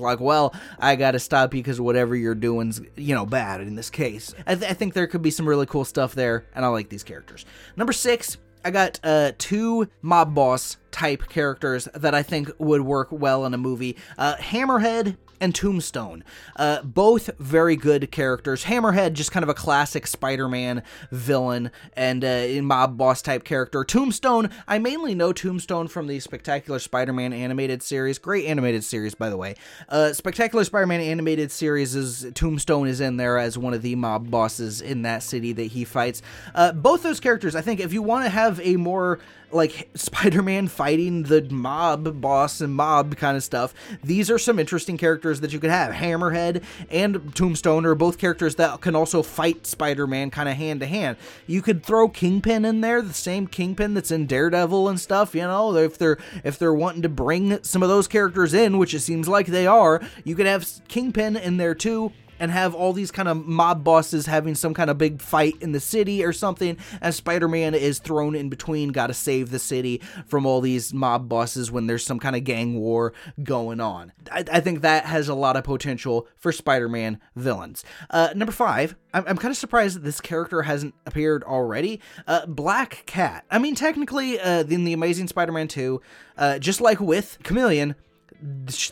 Like, 0.00 0.20
well, 0.20 0.54
I 0.78 0.96
got 0.96 1.12
to 1.12 1.18
stop 1.18 1.54
you 1.54 1.62
because 1.62 1.80
whatever 1.80 2.14
you're 2.16 2.34
doing's, 2.34 2.80
you 2.96 3.14
know, 3.14 3.26
bad 3.26 3.60
in 3.60 3.74
this 3.74 3.90
case. 3.90 4.34
I, 4.46 4.54
th- 4.54 4.70
I 4.70 4.74
think 4.74 4.94
there 4.94 5.06
could 5.06 5.22
be 5.22 5.30
some 5.30 5.48
really 5.48 5.66
cool 5.66 5.84
stuff 5.84 6.14
there, 6.14 6.46
and 6.54 6.64
I 6.64 6.68
like 6.68 6.88
these 6.88 7.02
characters. 7.02 7.44
Number 7.76 7.92
six, 7.92 8.36
I 8.64 8.70
got 8.70 8.98
uh, 9.04 9.32
two 9.36 9.88
mob 10.00 10.34
boss 10.34 10.78
type 10.90 11.28
characters 11.28 11.88
that 11.94 12.14
I 12.14 12.22
think 12.22 12.50
would 12.58 12.80
work 12.80 13.08
well 13.10 13.44
in 13.44 13.52
a 13.52 13.58
movie. 13.58 13.96
Uh, 14.16 14.36
Hammerhead 14.36 15.16
and 15.44 15.54
Tombstone. 15.54 16.24
Uh, 16.56 16.82
both 16.82 17.30
very 17.38 17.76
good 17.76 18.10
characters. 18.10 18.64
Hammerhead, 18.64 19.12
just 19.12 19.30
kind 19.30 19.42
of 19.42 19.48
a 19.50 19.54
classic 19.54 20.06
Spider 20.06 20.48
Man 20.48 20.82
villain 21.10 21.70
and 21.92 22.24
uh, 22.24 22.46
mob 22.62 22.96
boss 22.96 23.20
type 23.20 23.44
character. 23.44 23.84
Tombstone, 23.84 24.50
I 24.66 24.78
mainly 24.78 25.14
know 25.14 25.32
Tombstone 25.32 25.88
from 25.88 26.06
the 26.06 26.18
Spectacular 26.18 26.78
Spider 26.78 27.12
Man 27.12 27.32
animated 27.32 27.82
series. 27.82 28.18
Great 28.18 28.46
animated 28.46 28.82
series, 28.82 29.14
by 29.14 29.28
the 29.28 29.36
way. 29.36 29.54
Uh, 29.88 30.14
Spectacular 30.14 30.64
Spider 30.64 30.86
Man 30.86 31.00
animated 31.00 31.52
series 31.52 31.94
is 31.94 32.26
Tombstone 32.34 32.88
is 32.88 33.00
in 33.00 33.18
there 33.18 33.38
as 33.38 33.58
one 33.58 33.74
of 33.74 33.82
the 33.82 33.94
mob 33.94 34.30
bosses 34.30 34.80
in 34.80 35.02
that 35.02 35.22
city 35.22 35.52
that 35.52 35.64
he 35.64 35.84
fights. 35.84 36.22
Uh, 36.54 36.72
both 36.72 37.02
those 37.02 37.20
characters, 37.20 37.54
I 37.54 37.60
think, 37.60 37.80
if 37.80 37.92
you 37.92 38.02
want 38.02 38.24
to 38.24 38.30
have 38.30 38.58
a 38.60 38.76
more 38.76 39.20
like 39.50 39.88
Spider-Man 39.94 40.68
fighting 40.68 41.24
the 41.24 41.42
mob 41.50 42.20
boss 42.20 42.60
and 42.60 42.74
mob 42.74 43.16
kind 43.16 43.36
of 43.36 43.42
stuff. 43.42 43.74
These 44.02 44.30
are 44.30 44.38
some 44.38 44.58
interesting 44.58 44.96
characters 44.96 45.40
that 45.40 45.52
you 45.52 45.60
could 45.60 45.70
have. 45.70 45.92
Hammerhead 45.94 46.62
and 46.90 47.34
Tombstone 47.34 47.86
are 47.86 47.94
both 47.94 48.18
characters 48.18 48.56
that 48.56 48.80
can 48.80 48.94
also 48.96 49.22
fight 49.22 49.66
Spider-Man 49.66 50.30
kind 50.30 50.48
of 50.48 50.56
hand 50.56 50.80
to 50.80 50.86
hand. 50.86 51.16
You 51.46 51.62
could 51.62 51.84
throw 51.84 52.08
Kingpin 52.08 52.64
in 52.64 52.80
there, 52.80 53.02
the 53.02 53.14
same 53.14 53.46
Kingpin 53.46 53.94
that's 53.94 54.10
in 54.10 54.26
Daredevil 54.26 54.88
and 54.88 55.00
stuff, 55.00 55.34
you 55.34 55.42
know, 55.42 55.74
if 55.76 55.98
they're 55.98 56.18
if 56.42 56.58
they're 56.58 56.74
wanting 56.74 57.02
to 57.02 57.08
bring 57.08 57.62
some 57.62 57.82
of 57.82 57.88
those 57.88 58.08
characters 58.08 58.54
in, 58.54 58.78
which 58.78 58.94
it 58.94 59.00
seems 59.00 59.28
like 59.28 59.46
they 59.46 59.66
are, 59.66 60.00
you 60.24 60.34
could 60.34 60.46
have 60.46 60.68
Kingpin 60.88 61.36
in 61.36 61.56
there 61.56 61.74
too 61.74 62.12
and 62.38 62.50
have 62.50 62.74
all 62.74 62.92
these 62.92 63.10
kind 63.10 63.28
of 63.28 63.46
mob 63.46 63.84
bosses 63.84 64.26
having 64.26 64.54
some 64.54 64.74
kind 64.74 64.90
of 64.90 64.98
big 64.98 65.20
fight 65.20 65.54
in 65.60 65.72
the 65.72 65.80
city 65.80 66.24
or 66.24 66.32
something 66.32 66.76
as 67.00 67.16
spider-man 67.16 67.74
is 67.74 67.98
thrown 67.98 68.34
in 68.34 68.48
between 68.48 68.90
got 68.90 69.08
to 69.08 69.14
save 69.14 69.50
the 69.50 69.58
city 69.58 70.00
from 70.26 70.46
all 70.46 70.60
these 70.60 70.92
mob 70.92 71.28
bosses 71.28 71.70
when 71.70 71.86
there's 71.86 72.04
some 72.04 72.18
kind 72.18 72.36
of 72.36 72.44
gang 72.44 72.74
war 72.78 73.12
going 73.42 73.80
on. 73.80 74.12
I, 74.30 74.44
I 74.52 74.60
think 74.60 74.82
that 74.82 75.04
has 75.06 75.28
a 75.28 75.34
lot 75.34 75.56
of 75.56 75.64
potential 75.64 76.28
for 76.36 76.52
spider-man 76.52 77.20
villains. 77.36 77.84
Uh, 78.10 78.30
number 78.34 78.52
five 78.52 78.96
i'm, 79.12 79.24
I'm 79.26 79.36
kind 79.36 79.50
of 79.50 79.56
surprised 79.56 79.96
that 79.96 80.04
this 80.04 80.20
character 80.20 80.62
hasn't 80.62 80.94
appeared 81.06 81.44
already. 81.44 82.00
Uh, 82.26 82.46
black 82.46 83.04
cat. 83.06 83.44
I 83.50 83.58
mean 83.58 83.74
technically 83.74 84.38
uh, 84.38 84.64
in 84.64 84.84
the 84.84 84.92
amazing 84.92 85.28
spider-man 85.28 85.68
2 85.68 86.00
uh, 86.36 86.58
just 86.58 86.80
like 86.80 87.00
with 87.00 87.38
chameleon 87.42 87.94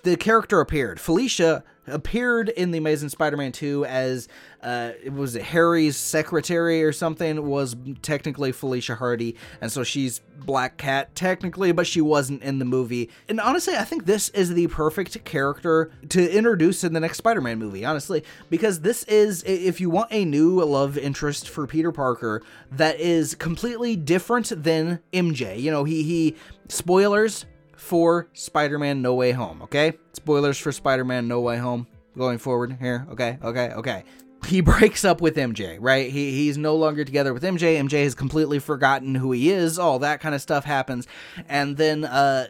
the 0.03 0.17
character 0.17 0.61
appeared. 0.61 1.01
Felicia 1.01 1.65
appeared 1.87 2.49
in 2.49 2.71
the 2.71 2.79
Amazing 2.79 3.09
Spider-Man 3.09 3.53
2 3.53 3.85
as 3.85 4.29
uh, 4.63 4.93
it 5.03 5.13
was 5.13 5.35
Harry's 5.35 5.97
secretary 5.97 6.83
or 6.85 6.93
something 6.93 7.45
was 7.47 7.77
technically 8.03 8.53
Felicia 8.53 8.95
Hardy, 8.95 9.37
and 9.61 9.71
so 9.71 9.83
she's 9.83 10.21
Black 10.39 10.77
Cat 10.77 11.15
technically, 11.15 11.73
but 11.73 11.87
she 11.87 12.01
wasn't 12.01 12.43
in 12.43 12.61
the 12.61 12.65
movie. 12.65 13.11
And 13.29 13.41
honestly, 13.41 13.75
I 13.75 13.85
think 13.85 14.07
this 14.07 14.29
is 14.31 14.55
the 14.55 14.69
perfect 14.69 15.25
character 15.25 15.91
to 16.11 16.35
introduce 16.35 16.85
in 16.85 16.93
the 16.93 17.01
next 17.01 17.19
Spider-Man 17.19 17.59
movie. 17.59 17.85
Honestly, 17.85 18.25
because 18.49 18.81
this 18.81 19.03
is 19.05 19.43
if 19.45 19.81
you 19.81 19.91
want 19.91 20.09
a 20.13 20.25
new 20.25 20.63
love 20.63 20.97
interest 20.97 21.49
for 21.49 21.67
Peter 21.67 21.93
Parker 21.93 22.43
that 22.71 22.99
is 23.01 23.35
completely 23.35 23.97
different 23.97 24.63
than 24.63 25.01
MJ. 25.13 25.61
You 25.61 25.71
know, 25.71 25.85
he 25.85 26.03
he 26.05 26.37
spoilers 26.69 27.45
for 27.83 28.29
Spider 28.33 28.79
Man 28.79 29.03
No 29.03 29.15
Way 29.15 29.33
Home, 29.33 29.61
okay? 29.63 29.95
Spoilers 30.13 30.57
for 30.57 30.71
Spider 30.71 31.05
Man 31.05 31.27
No 31.27 31.41
Way 31.41 31.59
Home 31.59 31.89
going 32.17 32.39
forward 32.39 32.77
here, 32.81 33.07
okay? 33.11 33.39
Okay, 33.43 33.73
okay. 33.73 34.05
He 34.47 34.61
breaks 34.63 35.05
up 35.05 35.21
with 35.21 35.37
MJ, 35.37 35.79
right? 35.81 36.09
He, 36.09 36.31
he's 36.31 36.57
no 36.57 36.77
longer 36.77 37.05
together 37.05 37.35
with 37.35 37.43
MJ. 37.43 37.77
MJ 37.79 38.05
has 38.05 38.15
completely 38.15 38.61
forgotten 38.61 39.17
who 39.17 39.33
he 39.33 39.51
is. 39.51 39.81
All 39.81 39.99
that 39.99 40.21
kind 40.21 40.33
of 40.35 40.41
stuff 40.41 40.65
happens. 40.65 41.09
And 41.49 41.77
then, 41.77 42.05
uh, 42.05 42.47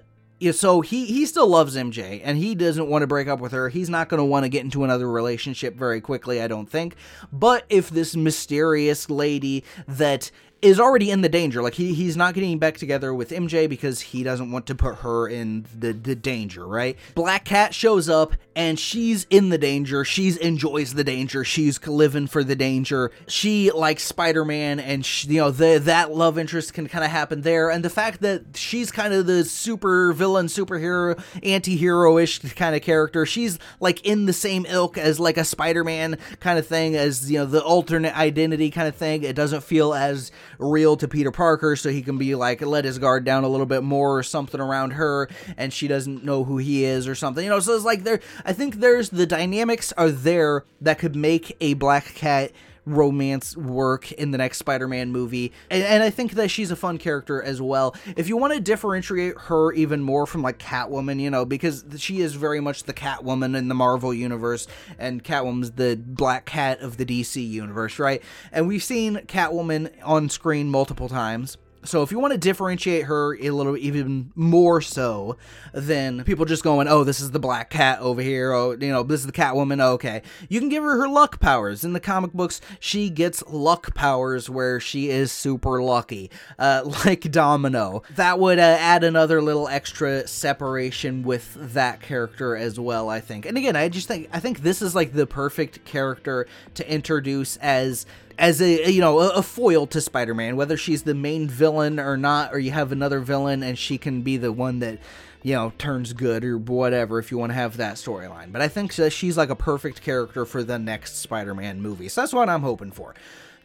so 0.52 0.80
he 0.82 1.06
he 1.06 1.24
still 1.24 1.46
loves 1.46 1.76
MJ 1.76 2.20
and 2.22 2.36
he 2.36 2.54
doesn't 2.54 2.88
want 2.88 3.02
to 3.02 3.06
break 3.06 3.28
up 3.28 3.40
with 3.40 3.52
her. 3.52 3.68
He's 3.68 3.88
not 3.88 4.08
going 4.08 4.18
to 4.18 4.24
want 4.24 4.44
to 4.44 4.48
get 4.48 4.64
into 4.64 4.84
another 4.84 5.10
relationship 5.10 5.76
very 5.76 6.00
quickly, 6.00 6.42
I 6.42 6.48
don't 6.48 6.68
think. 6.68 6.96
But 7.32 7.64
if 7.70 7.88
this 7.88 8.16
mysterious 8.16 9.08
lady 9.08 9.64
that 9.86 10.30
is 10.62 10.78
already 10.78 11.10
in 11.10 11.20
the 11.20 11.28
danger. 11.28 11.60
Like 11.60 11.74
he 11.74 11.92
he's 11.92 12.16
not 12.16 12.34
getting 12.34 12.58
back 12.58 12.78
together 12.78 13.12
with 13.12 13.30
MJ 13.30 13.68
because 13.68 14.00
he 14.00 14.22
doesn't 14.22 14.50
want 14.52 14.66
to 14.66 14.74
put 14.74 14.98
her 14.98 15.28
in 15.28 15.66
the 15.76 15.92
the 15.92 16.14
danger, 16.14 16.66
right? 16.66 16.96
Black 17.16 17.44
Cat 17.44 17.74
shows 17.74 18.08
up 18.08 18.34
and 18.54 18.78
she's 18.78 19.26
in 19.28 19.48
the 19.48 19.58
danger. 19.58 20.04
She's 20.04 20.36
enjoys 20.36 20.94
the 20.94 21.04
danger. 21.04 21.42
She's 21.42 21.84
living 21.86 22.28
for 22.28 22.44
the 22.44 22.54
danger. 22.54 23.10
She 23.26 23.72
likes 23.72 24.04
Spider-Man 24.04 24.78
and 24.78 25.04
she, 25.04 25.28
you 25.28 25.40
know 25.40 25.50
the 25.50 25.80
that 25.82 26.14
love 26.14 26.38
interest 26.38 26.72
can 26.74 26.86
kind 26.86 27.04
of 27.04 27.10
happen 27.10 27.42
there 27.42 27.68
and 27.70 27.84
the 27.84 27.90
fact 27.90 28.20
that 28.20 28.56
she's 28.56 28.92
kind 28.92 29.12
of 29.12 29.26
the 29.26 29.44
super 29.44 30.12
villain 30.12 30.46
superhero 30.46 31.20
anti-hero-ish 31.42 32.38
kind 32.54 32.76
of 32.76 32.82
character. 32.82 33.26
She's 33.26 33.58
like 33.80 34.04
in 34.06 34.26
the 34.26 34.32
same 34.32 34.64
ilk 34.66 34.96
as 34.96 35.18
like 35.18 35.36
a 35.36 35.44
Spider-Man 35.44 36.18
kind 36.38 36.58
of 36.58 36.66
thing 36.66 36.94
as 36.94 37.30
you 37.32 37.38
know 37.38 37.46
the 37.46 37.64
alternate 37.64 38.16
identity 38.16 38.70
kind 38.70 38.86
of 38.86 38.94
thing. 38.94 39.24
It 39.24 39.34
doesn't 39.34 39.64
feel 39.64 39.92
as 39.92 40.30
real 40.58 40.96
to 40.96 41.08
Peter 41.08 41.30
Parker, 41.30 41.76
so 41.76 41.90
he 41.90 42.02
can 42.02 42.18
be 42.18 42.34
like 42.34 42.60
let 42.60 42.84
his 42.84 42.98
guard 42.98 43.24
down 43.24 43.44
a 43.44 43.48
little 43.48 43.66
bit 43.66 43.82
more 43.82 44.18
or 44.18 44.22
something 44.22 44.60
around 44.60 44.92
her, 44.92 45.28
and 45.56 45.72
she 45.72 45.88
doesn't 45.88 46.24
know 46.24 46.44
who 46.44 46.58
he 46.58 46.84
is 46.84 47.08
or 47.08 47.14
something. 47.14 47.44
You 47.44 47.50
know, 47.50 47.60
so 47.60 47.74
it's 47.74 47.84
like 47.84 48.04
there. 48.04 48.20
I 48.44 48.52
think 48.52 48.76
there's 48.76 49.10
the 49.10 49.26
dynamics 49.26 49.92
are 49.96 50.10
there 50.10 50.64
that 50.80 50.98
could 50.98 51.16
make 51.16 51.56
a 51.60 51.74
Black 51.74 52.14
Cat 52.14 52.52
romance 52.84 53.56
work 53.56 54.10
in 54.12 54.32
the 54.32 54.38
next 54.38 54.58
Spider-Man 54.58 55.12
movie. 55.12 55.52
And, 55.70 55.82
and, 55.82 56.02
I 56.02 56.10
think 56.10 56.32
that 56.32 56.50
she's 56.50 56.70
a 56.70 56.76
fun 56.76 56.98
character 56.98 57.40
as 57.40 57.62
well. 57.62 57.94
If 58.16 58.28
you 58.28 58.36
want 58.36 58.54
to 58.54 58.60
differentiate 58.60 59.38
her 59.38 59.72
even 59.72 60.02
more 60.02 60.26
from 60.26 60.42
like 60.42 60.58
Catwoman, 60.58 61.20
you 61.20 61.30
know, 61.30 61.44
because 61.44 61.84
she 61.98 62.20
is 62.20 62.34
very 62.34 62.60
much 62.60 62.84
the 62.84 62.92
Catwoman 62.92 63.56
in 63.56 63.68
the 63.68 63.74
Marvel 63.74 64.12
universe 64.12 64.66
and 64.98 65.22
Catwoman's 65.22 65.72
the 65.72 65.96
Black 65.96 66.44
Cat 66.44 66.80
of 66.80 66.96
the 66.96 67.06
DC 67.06 67.48
universe, 67.48 67.98
right? 67.98 68.22
And 68.50 68.66
we've 68.66 68.82
seen 68.82 69.16
Catwoman 69.26 69.92
on 70.02 70.28
screen 70.28 70.68
multiple 70.68 71.08
times. 71.08 71.56
So 71.84 72.02
if 72.02 72.12
you 72.12 72.18
want 72.18 72.32
to 72.32 72.38
differentiate 72.38 73.04
her 73.04 73.36
a 73.36 73.50
little 73.50 73.76
even 73.76 74.30
more 74.34 74.80
so 74.80 75.36
than 75.72 76.22
people 76.24 76.44
just 76.44 76.62
going, 76.62 76.86
"Oh, 76.88 77.04
this 77.04 77.20
is 77.20 77.32
the 77.32 77.40
black 77.40 77.70
cat 77.70 78.00
over 78.00 78.22
here. 78.22 78.52
Oh, 78.52 78.72
you 78.72 78.92
know, 78.92 79.02
this 79.02 79.20
is 79.20 79.26
the 79.26 79.32
Catwoman." 79.32 79.82
Oh, 79.82 79.92
okay. 79.94 80.22
You 80.48 80.60
can 80.60 80.68
give 80.68 80.82
her 80.84 80.98
her 80.98 81.08
luck 81.08 81.40
powers. 81.40 81.84
In 81.84 81.92
the 81.92 82.00
comic 82.00 82.32
books, 82.32 82.60
she 82.78 83.10
gets 83.10 83.42
luck 83.48 83.94
powers 83.94 84.48
where 84.48 84.78
she 84.78 85.10
is 85.10 85.32
super 85.32 85.82
lucky. 85.82 86.30
Uh, 86.58 86.82
like 87.04 87.30
Domino. 87.30 88.02
That 88.14 88.38
would 88.38 88.58
uh, 88.58 88.76
add 88.78 89.02
another 89.04 89.42
little 89.42 89.68
extra 89.68 90.26
separation 90.28 91.22
with 91.22 91.56
that 91.74 92.00
character 92.00 92.56
as 92.56 92.78
well, 92.78 93.08
I 93.08 93.20
think. 93.20 93.46
And 93.46 93.56
again, 93.56 93.76
I 93.76 93.88
just 93.88 94.08
think 94.08 94.28
I 94.32 94.40
think 94.40 94.60
this 94.60 94.82
is 94.82 94.94
like 94.94 95.12
the 95.12 95.26
perfect 95.26 95.84
character 95.84 96.46
to 96.74 96.92
introduce 96.92 97.56
as 97.56 98.06
as 98.42 98.60
a 98.60 98.90
you 98.90 99.00
know 99.00 99.20
a, 99.20 99.42
foil 99.42 99.86
to 99.86 100.00
Spider-Man, 100.00 100.56
whether 100.56 100.76
she's 100.76 101.04
the 101.04 101.14
main 101.14 101.48
villain 101.48 101.98
or 101.98 102.16
not, 102.16 102.52
or 102.52 102.58
you 102.58 102.72
have 102.72 102.90
another 102.92 103.20
villain 103.20 103.62
and 103.62 103.78
she 103.78 103.96
can 103.96 104.22
be 104.22 104.36
the 104.36 104.52
one 104.52 104.80
that 104.80 104.98
you 105.42 105.54
know 105.54 105.72
turns 105.78 106.12
good 106.12 106.44
or 106.44 106.58
whatever 106.58 107.20
if 107.20 107.30
you 107.30 107.38
want 107.38 107.50
to 107.50 107.54
have 107.54 107.76
that 107.76 107.94
storyline. 107.94 108.52
But 108.52 108.60
I 108.60 108.68
think 108.68 108.92
she's 109.10 109.38
like 109.38 109.48
a 109.48 109.56
perfect 109.56 110.02
character 110.02 110.44
for 110.44 110.64
the 110.64 110.78
next 110.78 111.18
Spider-Man 111.18 111.80
movie, 111.80 112.08
so 112.08 112.20
that's 112.20 112.34
what 112.34 112.48
I'm 112.48 112.62
hoping 112.62 112.90
for. 112.90 113.14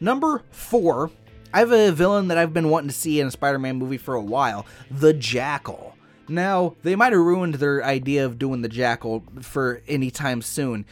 Number 0.00 0.42
four, 0.52 1.10
I 1.52 1.58
have 1.58 1.72
a 1.72 1.90
villain 1.90 2.28
that 2.28 2.38
I've 2.38 2.54
been 2.54 2.70
wanting 2.70 2.88
to 2.88 2.94
see 2.94 3.18
in 3.18 3.26
a 3.26 3.32
Spider-Man 3.32 3.76
movie 3.76 3.98
for 3.98 4.14
a 4.14 4.22
while, 4.22 4.64
the 4.88 5.12
Jackal. 5.12 5.96
Now, 6.28 6.76
they 6.82 6.94
might 6.94 7.12
have 7.12 7.22
ruined 7.22 7.54
their 7.54 7.82
idea 7.82 8.24
of 8.24 8.38
doing 8.38 8.62
the 8.62 8.68
Jackal 8.68 9.24
for 9.40 9.82
any 9.88 10.10
time 10.12 10.42
soon 10.42 10.84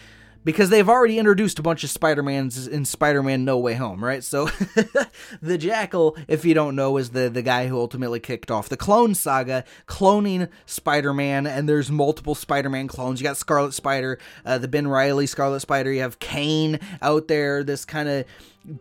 because 0.47 0.71
they've 0.71 0.89
already 0.89 1.19
introduced 1.19 1.59
a 1.59 1.63
bunch 1.63 1.83
of 1.83 1.91
Spider-Mans 1.91 2.69
in 2.69 2.85
Spider-Man 2.85 3.45
No 3.45 3.59
Way 3.59 3.75
Home, 3.75 4.03
right? 4.03 4.23
So 4.23 4.47
the 5.43 5.59
Jackal, 5.59 6.17
if 6.29 6.45
you 6.45 6.55
don't 6.55 6.77
know, 6.77 6.97
is 6.99 7.11
the 7.11 7.29
the 7.29 7.43
guy 7.43 7.67
who 7.67 7.77
ultimately 7.77 8.21
kicked 8.21 8.49
off 8.49 8.69
the 8.69 8.77
clone 8.77 9.17
saga, 9.17 9.65
cloning 9.89 10.49
Spider-Man, 10.65 11.49
and 11.49 11.69
there's 11.69 11.91
multiple 11.91 12.37
Spider-Man 12.37 12.87
clones. 12.87 13.21
You 13.21 13.25
got 13.25 13.37
Scarlet 13.37 13.75
Spider, 13.75 14.21
uh, 14.45 14.59
the 14.59 14.69
Ben 14.69 14.87
Riley 14.87 15.27
Scarlet 15.27 15.61
Spider. 15.61 15.93
You 15.93 16.03
have 16.03 16.21
Kaine 16.21 16.79
out 17.03 17.27
there, 17.27 17.65
this 17.65 17.85
kind 17.85 18.09
of 18.09 18.25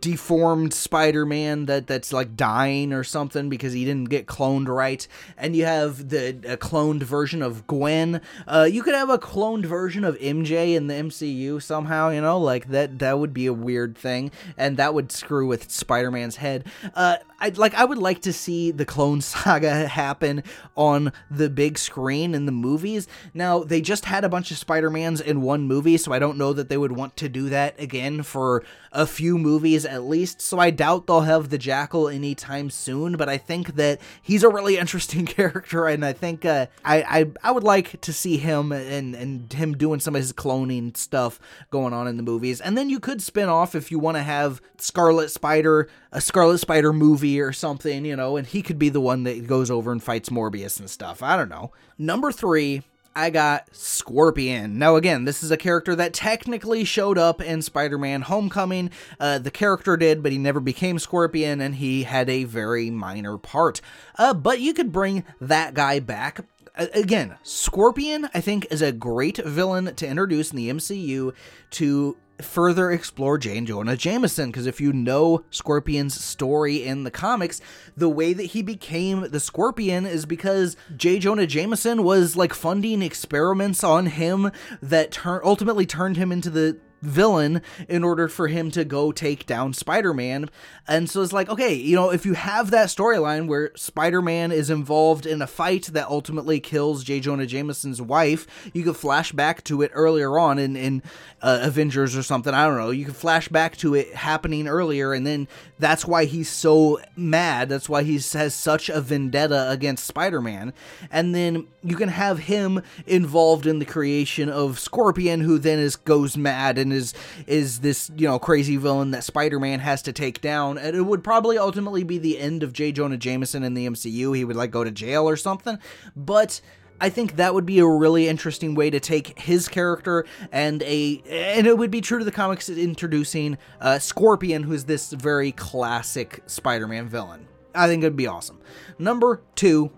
deformed 0.00 0.74
Spider-Man 0.74 1.66
that 1.66 1.86
that's 1.86 2.12
like 2.12 2.36
dying 2.36 2.92
or 2.92 3.04
something 3.04 3.48
because 3.48 3.72
he 3.72 3.84
didn't 3.84 4.08
get 4.08 4.26
cloned 4.26 4.68
right, 4.68 5.06
and 5.36 5.54
you 5.54 5.64
have 5.64 6.08
the 6.08 6.30
a 6.46 6.56
cloned 6.56 7.02
version 7.02 7.42
of 7.42 7.66
Gwen. 7.66 8.20
Uh, 8.46 8.68
you 8.70 8.82
could 8.82 8.94
have 8.94 9.10
a 9.10 9.18
cloned 9.18 9.64
version 9.64 10.04
of 10.04 10.18
MJ 10.18 10.74
in 10.74 10.86
the 10.88 10.94
MCU 10.94 11.62
somehow, 11.62 12.10
you 12.10 12.20
know, 12.20 12.38
like 12.38 12.68
that. 12.68 12.98
That 12.98 13.18
would 13.18 13.32
be 13.32 13.46
a 13.46 13.52
weird 13.52 13.96
thing, 13.96 14.30
and 14.56 14.76
that 14.76 14.94
would 14.94 15.12
screw 15.12 15.46
with 15.46 15.70
Spider-Man's 15.70 16.36
head. 16.36 16.64
Uh, 16.94 17.16
I 17.38 17.50
like 17.50 17.74
I 17.74 17.84
would 17.84 17.98
like 17.98 18.22
to 18.22 18.32
see 18.32 18.70
the 18.70 18.84
Clone 18.84 19.20
Saga 19.20 19.86
happen 19.86 20.42
on 20.76 21.12
the 21.30 21.48
big 21.48 21.78
screen 21.78 22.34
in 22.34 22.46
the 22.46 22.52
movies. 22.52 23.06
Now 23.34 23.62
they 23.62 23.80
just 23.80 24.06
had 24.06 24.24
a 24.24 24.28
bunch 24.28 24.50
of 24.50 24.58
Spider-Mans 24.58 25.20
in 25.20 25.42
one 25.42 25.66
movie, 25.66 25.96
so 25.96 26.12
I 26.12 26.18
don't 26.18 26.38
know 26.38 26.52
that 26.52 26.68
they 26.68 26.76
would 26.76 26.92
want 26.92 27.16
to 27.18 27.28
do 27.28 27.48
that 27.50 27.78
again 27.78 28.22
for 28.22 28.64
a 28.92 29.06
few 29.06 29.36
movies 29.36 29.75
at 29.84 30.04
least. 30.04 30.40
So 30.40 30.58
I 30.58 30.70
doubt 30.70 31.06
they'll 31.06 31.22
have 31.22 31.50
the 31.50 31.58
Jackal 31.58 32.08
anytime 32.08 32.70
soon. 32.70 33.16
But 33.16 33.28
I 33.28 33.38
think 33.38 33.74
that 33.76 34.00
he's 34.22 34.42
a 34.42 34.48
really 34.48 34.76
interesting 34.78 35.26
character, 35.26 35.86
and 35.86 36.04
I 36.04 36.12
think 36.12 36.44
uh, 36.44 36.66
I, 36.84 37.02
I 37.02 37.26
I 37.42 37.50
would 37.50 37.64
like 37.64 38.00
to 38.00 38.12
see 38.12 38.36
him 38.36 38.72
and 38.72 39.14
and 39.14 39.52
him 39.52 39.76
doing 39.76 40.00
some 40.00 40.14
of 40.14 40.20
his 40.20 40.32
cloning 40.32 40.96
stuff 40.96 41.40
going 41.70 41.92
on 41.92 42.08
in 42.08 42.16
the 42.16 42.22
movies. 42.22 42.60
And 42.60 42.76
then 42.76 42.88
you 42.88 43.00
could 43.00 43.20
spin 43.20 43.48
off 43.48 43.74
if 43.74 43.90
you 43.90 43.98
want 43.98 44.16
to 44.16 44.22
have 44.22 44.60
Scarlet 44.78 45.30
Spider, 45.30 45.88
a 46.12 46.20
Scarlet 46.20 46.58
Spider 46.58 46.92
movie 46.92 47.40
or 47.40 47.52
something, 47.52 48.04
you 48.04 48.16
know, 48.16 48.36
and 48.36 48.46
he 48.46 48.62
could 48.62 48.78
be 48.78 48.88
the 48.88 49.00
one 49.00 49.24
that 49.24 49.46
goes 49.46 49.70
over 49.70 49.92
and 49.92 50.02
fights 50.02 50.28
Morbius 50.28 50.78
and 50.78 50.88
stuff. 50.88 51.22
I 51.22 51.36
don't 51.36 51.48
know. 51.48 51.72
Number 51.98 52.32
three, 52.32 52.82
I 53.16 53.30
got 53.30 53.74
Scorpion. 53.74 54.78
Now, 54.78 54.96
again, 54.96 55.24
this 55.24 55.42
is 55.42 55.50
a 55.50 55.56
character 55.56 55.96
that 55.96 56.12
technically 56.12 56.84
showed 56.84 57.16
up 57.16 57.40
in 57.40 57.62
Spider 57.62 57.96
Man 57.96 58.20
Homecoming. 58.20 58.90
Uh, 59.18 59.38
the 59.38 59.50
character 59.50 59.96
did, 59.96 60.22
but 60.22 60.32
he 60.32 60.38
never 60.38 60.60
became 60.60 60.98
Scorpion, 60.98 61.62
and 61.62 61.76
he 61.76 62.02
had 62.02 62.28
a 62.28 62.44
very 62.44 62.90
minor 62.90 63.38
part. 63.38 63.80
Uh, 64.16 64.34
but 64.34 64.60
you 64.60 64.74
could 64.74 64.92
bring 64.92 65.24
that 65.40 65.72
guy 65.72 65.98
back. 65.98 66.40
again, 66.76 67.38
Scorpion, 67.42 68.28
I 68.34 68.42
think, 68.42 68.66
is 68.70 68.82
a 68.82 68.92
great 68.92 69.38
villain 69.38 69.94
to 69.94 70.06
introduce 70.06 70.50
in 70.50 70.58
the 70.58 70.68
MCU 70.68 71.32
to 71.70 72.16
further 72.40 72.90
explore 72.90 73.38
J. 73.38 73.60
Jonah 73.62 73.96
Jameson 73.96 74.50
because 74.50 74.66
if 74.66 74.80
you 74.80 74.92
know 74.92 75.44
Scorpion's 75.50 76.22
story 76.22 76.84
in 76.84 77.04
the 77.04 77.10
comics, 77.10 77.60
the 77.96 78.08
way 78.08 78.32
that 78.32 78.44
he 78.44 78.62
became 78.62 79.30
the 79.30 79.40
Scorpion 79.40 80.06
is 80.06 80.26
because 80.26 80.76
J. 80.96 81.18
Jonah 81.18 81.46
Jameson 81.46 82.02
was 82.02 82.36
like 82.36 82.52
funding 82.52 83.02
experiments 83.02 83.82
on 83.82 84.06
him 84.06 84.50
that 84.82 85.26
ultimately 85.26 85.86
turned 85.86 86.16
him 86.16 86.32
into 86.32 86.50
the 86.50 86.78
villain 87.06 87.62
in 87.88 88.04
order 88.04 88.28
for 88.28 88.48
him 88.48 88.70
to 88.72 88.84
go 88.84 89.12
take 89.12 89.46
down 89.46 89.72
Spider-Man. 89.72 90.50
And 90.88 91.08
so 91.08 91.22
it's 91.22 91.32
like, 91.32 91.48
okay, 91.48 91.74
you 91.74 91.96
know, 91.96 92.10
if 92.10 92.26
you 92.26 92.34
have 92.34 92.70
that 92.70 92.88
storyline 92.88 93.48
where 93.48 93.72
Spider-Man 93.74 94.52
is 94.52 94.70
involved 94.70 95.26
in 95.26 95.42
a 95.42 95.46
fight 95.46 95.86
that 95.86 96.08
ultimately 96.08 96.60
kills 96.60 97.04
J. 97.04 97.20
Jonah 97.20 97.46
Jameson's 97.46 98.02
wife, 98.02 98.46
you 98.72 98.84
could 98.84 98.96
flash 98.96 99.32
back 99.32 99.64
to 99.64 99.82
it 99.82 99.90
earlier 99.94 100.38
on 100.38 100.58
in, 100.58 100.76
in 100.76 101.02
uh, 101.42 101.60
Avengers 101.62 102.16
or 102.16 102.22
something. 102.22 102.54
I 102.54 102.66
don't 102.66 102.76
know. 102.76 102.90
You 102.90 103.04
could 103.04 103.16
flash 103.16 103.48
back 103.48 103.76
to 103.78 103.94
it 103.94 104.14
happening 104.14 104.68
earlier, 104.68 105.12
and 105.12 105.26
then 105.26 105.48
that's 105.78 106.04
why 106.04 106.24
he's 106.24 106.48
so 106.48 107.00
mad. 107.16 107.68
That's 107.68 107.88
why 107.88 108.02
he 108.02 108.14
has 108.14 108.54
such 108.54 108.88
a 108.88 109.00
vendetta 109.00 109.70
against 109.70 110.06
Spider-Man. 110.06 110.72
And 111.10 111.34
then 111.34 111.66
you 111.82 111.96
can 111.96 112.08
have 112.08 112.40
him 112.40 112.82
involved 113.06 113.66
in 113.66 113.78
the 113.78 113.84
creation 113.84 114.48
of 114.48 114.78
Scorpion, 114.78 115.40
who 115.40 115.58
then 115.58 115.78
is 115.78 115.96
goes 115.96 116.36
mad 116.36 116.78
and 116.78 116.92
is 116.96 117.14
is 117.46 117.80
this 117.80 118.10
you 118.16 118.26
know 118.26 118.38
crazy 118.38 118.76
villain 118.76 119.12
that 119.12 119.22
Spider-Man 119.22 119.80
has 119.80 120.02
to 120.02 120.12
take 120.12 120.40
down, 120.40 120.78
and 120.78 120.96
it 120.96 121.02
would 121.02 121.22
probably 121.22 121.58
ultimately 121.58 122.02
be 122.02 122.18
the 122.18 122.38
end 122.38 122.62
of 122.62 122.72
J. 122.72 122.90
Jonah 122.90 123.16
Jameson 123.16 123.62
in 123.62 123.74
the 123.74 123.86
MCU. 123.86 124.36
He 124.36 124.44
would 124.44 124.56
like 124.56 124.70
go 124.70 124.82
to 124.82 124.90
jail 124.90 125.28
or 125.28 125.36
something, 125.36 125.78
but. 126.16 126.60
I 126.98 127.10
think 127.10 127.36
that 127.36 127.52
would 127.52 127.66
be 127.66 127.78
a 127.80 127.86
really 127.86 128.26
interesting 128.26 128.74
way 128.74 128.88
to 128.88 128.98
take 128.98 129.38
his 129.38 129.68
character 129.68 130.24
and 130.50 130.82
a 130.82 131.22
and 131.28 131.66
it 131.66 131.76
would 131.76 131.90
be 131.90 132.00
true 132.00 132.18
to 132.18 132.24
the 132.24 132.32
comics 132.32 132.70
introducing 132.70 133.58
uh, 133.82 133.98
Scorpion, 133.98 134.62
who's 134.62 134.84
this 134.84 135.12
very 135.12 135.52
classic 135.52 136.42
Spider-Man 136.46 137.06
villain. 137.06 137.48
I 137.74 137.86
think 137.86 138.02
it'd 138.02 138.16
be 138.16 138.26
awesome. 138.26 138.60
Number 138.98 139.42
two, 139.54 139.90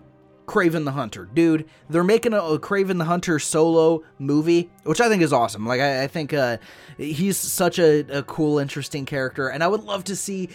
Kraven 0.49 0.83
the 0.83 0.93
Hunter. 0.93 1.29
Dude, 1.31 1.69
they're 1.91 2.03
making 2.03 2.33
a, 2.33 2.39
Kraven 2.57 2.97
the 2.97 3.05
Hunter 3.05 3.37
solo 3.37 4.03
movie, 4.17 4.71
which 4.83 4.99
I 4.99 5.07
think 5.07 5.21
is 5.21 5.31
awesome. 5.31 5.67
Like, 5.67 5.79
I, 5.79 6.03
I 6.03 6.07
think 6.07 6.33
uh, 6.33 6.57
he's 6.97 7.37
such 7.37 7.77
a, 7.77 7.99
a 8.17 8.23
cool, 8.23 8.57
interesting 8.57 9.05
character, 9.05 9.47
and 9.47 9.63
I 9.63 9.67
would 9.67 9.83
love 9.83 10.03
to 10.05 10.15
see 10.15 10.49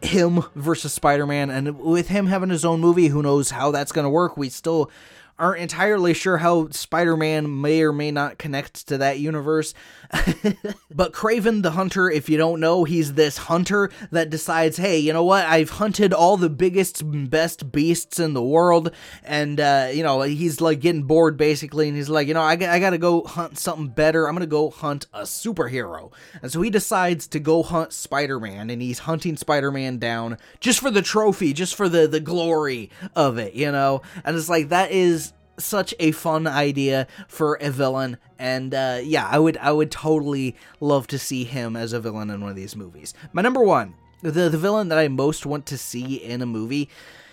him 0.00 0.44
versus 0.54 0.92
Spider 0.92 1.26
Man. 1.26 1.50
And 1.50 1.80
with 1.80 2.06
him 2.08 2.26
having 2.26 2.50
his 2.50 2.64
own 2.64 2.80
movie, 2.80 3.08
who 3.08 3.20
knows 3.20 3.50
how 3.50 3.72
that's 3.72 3.90
going 3.90 4.04
to 4.04 4.10
work? 4.10 4.36
We 4.36 4.48
still 4.48 4.90
aren't 5.40 5.60
entirely 5.60 6.14
sure 6.14 6.36
how 6.36 6.68
Spider 6.70 7.16
Man 7.16 7.60
may 7.60 7.82
or 7.82 7.92
may 7.92 8.12
not 8.12 8.38
connect 8.38 8.86
to 8.88 8.98
that 8.98 9.18
universe. 9.18 9.74
but 10.90 11.12
Kraven 11.12 11.62
the 11.62 11.70
Hunter, 11.70 12.10
if 12.10 12.28
you 12.28 12.36
don't 12.36 12.60
know, 12.60 12.84
he's 12.84 13.14
this 13.14 13.38
hunter 13.38 13.90
that 14.10 14.28
decides, 14.28 14.76
hey, 14.76 14.98
you 14.98 15.12
know 15.12 15.24
what? 15.24 15.46
I've 15.46 15.70
hunted 15.70 16.12
all 16.12 16.36
the 16.36 16.50
biggest, 16.50 17.02
best 17.30 17.72
beasts 17.72 18.18
in 18.18 18.34
the 18.34 18.42
world. 18.42 18.92
And, 19.24 19.58
uh, 19.58 19.88
you 19.92 20.02
know, 20.02 20.20
he's 20.22 20.60
like 20.60 20.80
getting 20.80 21.04
bored 21.04 21.36
basically. 21.36 21.88
And 21.88 21.96
he's 21.96 22.10
like, 22.10 22.28
you 22.28 22.34
know, 22.34 22.42
I, 22.42 22.52
I 22.52 22.78
gotta 22.78 22.98
go 22.98 23.22
hunt 23.22 23.58
something 23.58 23.88
better. 23.88 24.28
I'm 24.28 24.34
gonna 24.34 24.46
go 24.46 24.70
hunt 24.70 25.06
a 25.14 25.22
superhero. 25.22 26.12
And 26.42 26.52
so 26.52 26.60
he 26.60 26.68
decides 26.68 27.26
to 27.28 27.40
go 27.40 27.62
hunt 27.62 27.92
Spider 27.92 28.38
Man. 28.38 28.68
And 28.68 28.82
he's 28.82 29.00
hunting 29.00 29.36
Spider 29.36 29.72
Man 29.72 29.98
down 29.98 30.36
just 30.60 30.80
for 30.80 30.90
the 30.90 31.02
trophy, 31.02 31.52
just 31.54 31.74
for 31.74 31.88
the, 31.88 32.06
the 32.06 32.20
glory 32.20 32.90
of 33.16 33.38
it, 33.38 33.54
you 33.54 33.72
know? 33.72 34.02
And 34.24 34.36
it's 34.36 34.48
like, 34.50 34.68
that 34.68 34.90
is 34.90 35.32
such 35.58 35.94
a 35.98 36.12
fun 36.12 36.46
idea 36.46 37.06
for 37.28 37.58
a 37.60 37.70
villain 37.70 38.16
and 38.38 38.74
uh, 38.74 39.00
yeah 39.02 39.28
i 39.30 39.38
would 39.38 39.56
i 39.58 39.70
would 39.70 39.90
totally 39.90 40.56
love 40.80 41.06
to 41.06 41.18
see 41.18 41.44
him 41.44 41.76
as 41.76 41.92
a 41.92 42.00
villain 42.00 42.30
in 42.30 42.40
one 42.40 42.50
of 42.50 42.56
these 42.56 42.76
movies. 42.76 43.14
My 43.32 43.42
number 43.42 43.62
one 43.62 43.94
the, 44.22 44.30
the 44.30 44.58
villain 44.58 44.88
that 44.88 44.98
i 44.98 45.08
most 45.08 45.46
want 45.46 45.66
to 45.66 45.78
see 45.78 46.16
in 46.16 46.42
a 46.42 46.46
movie 46.46 46.88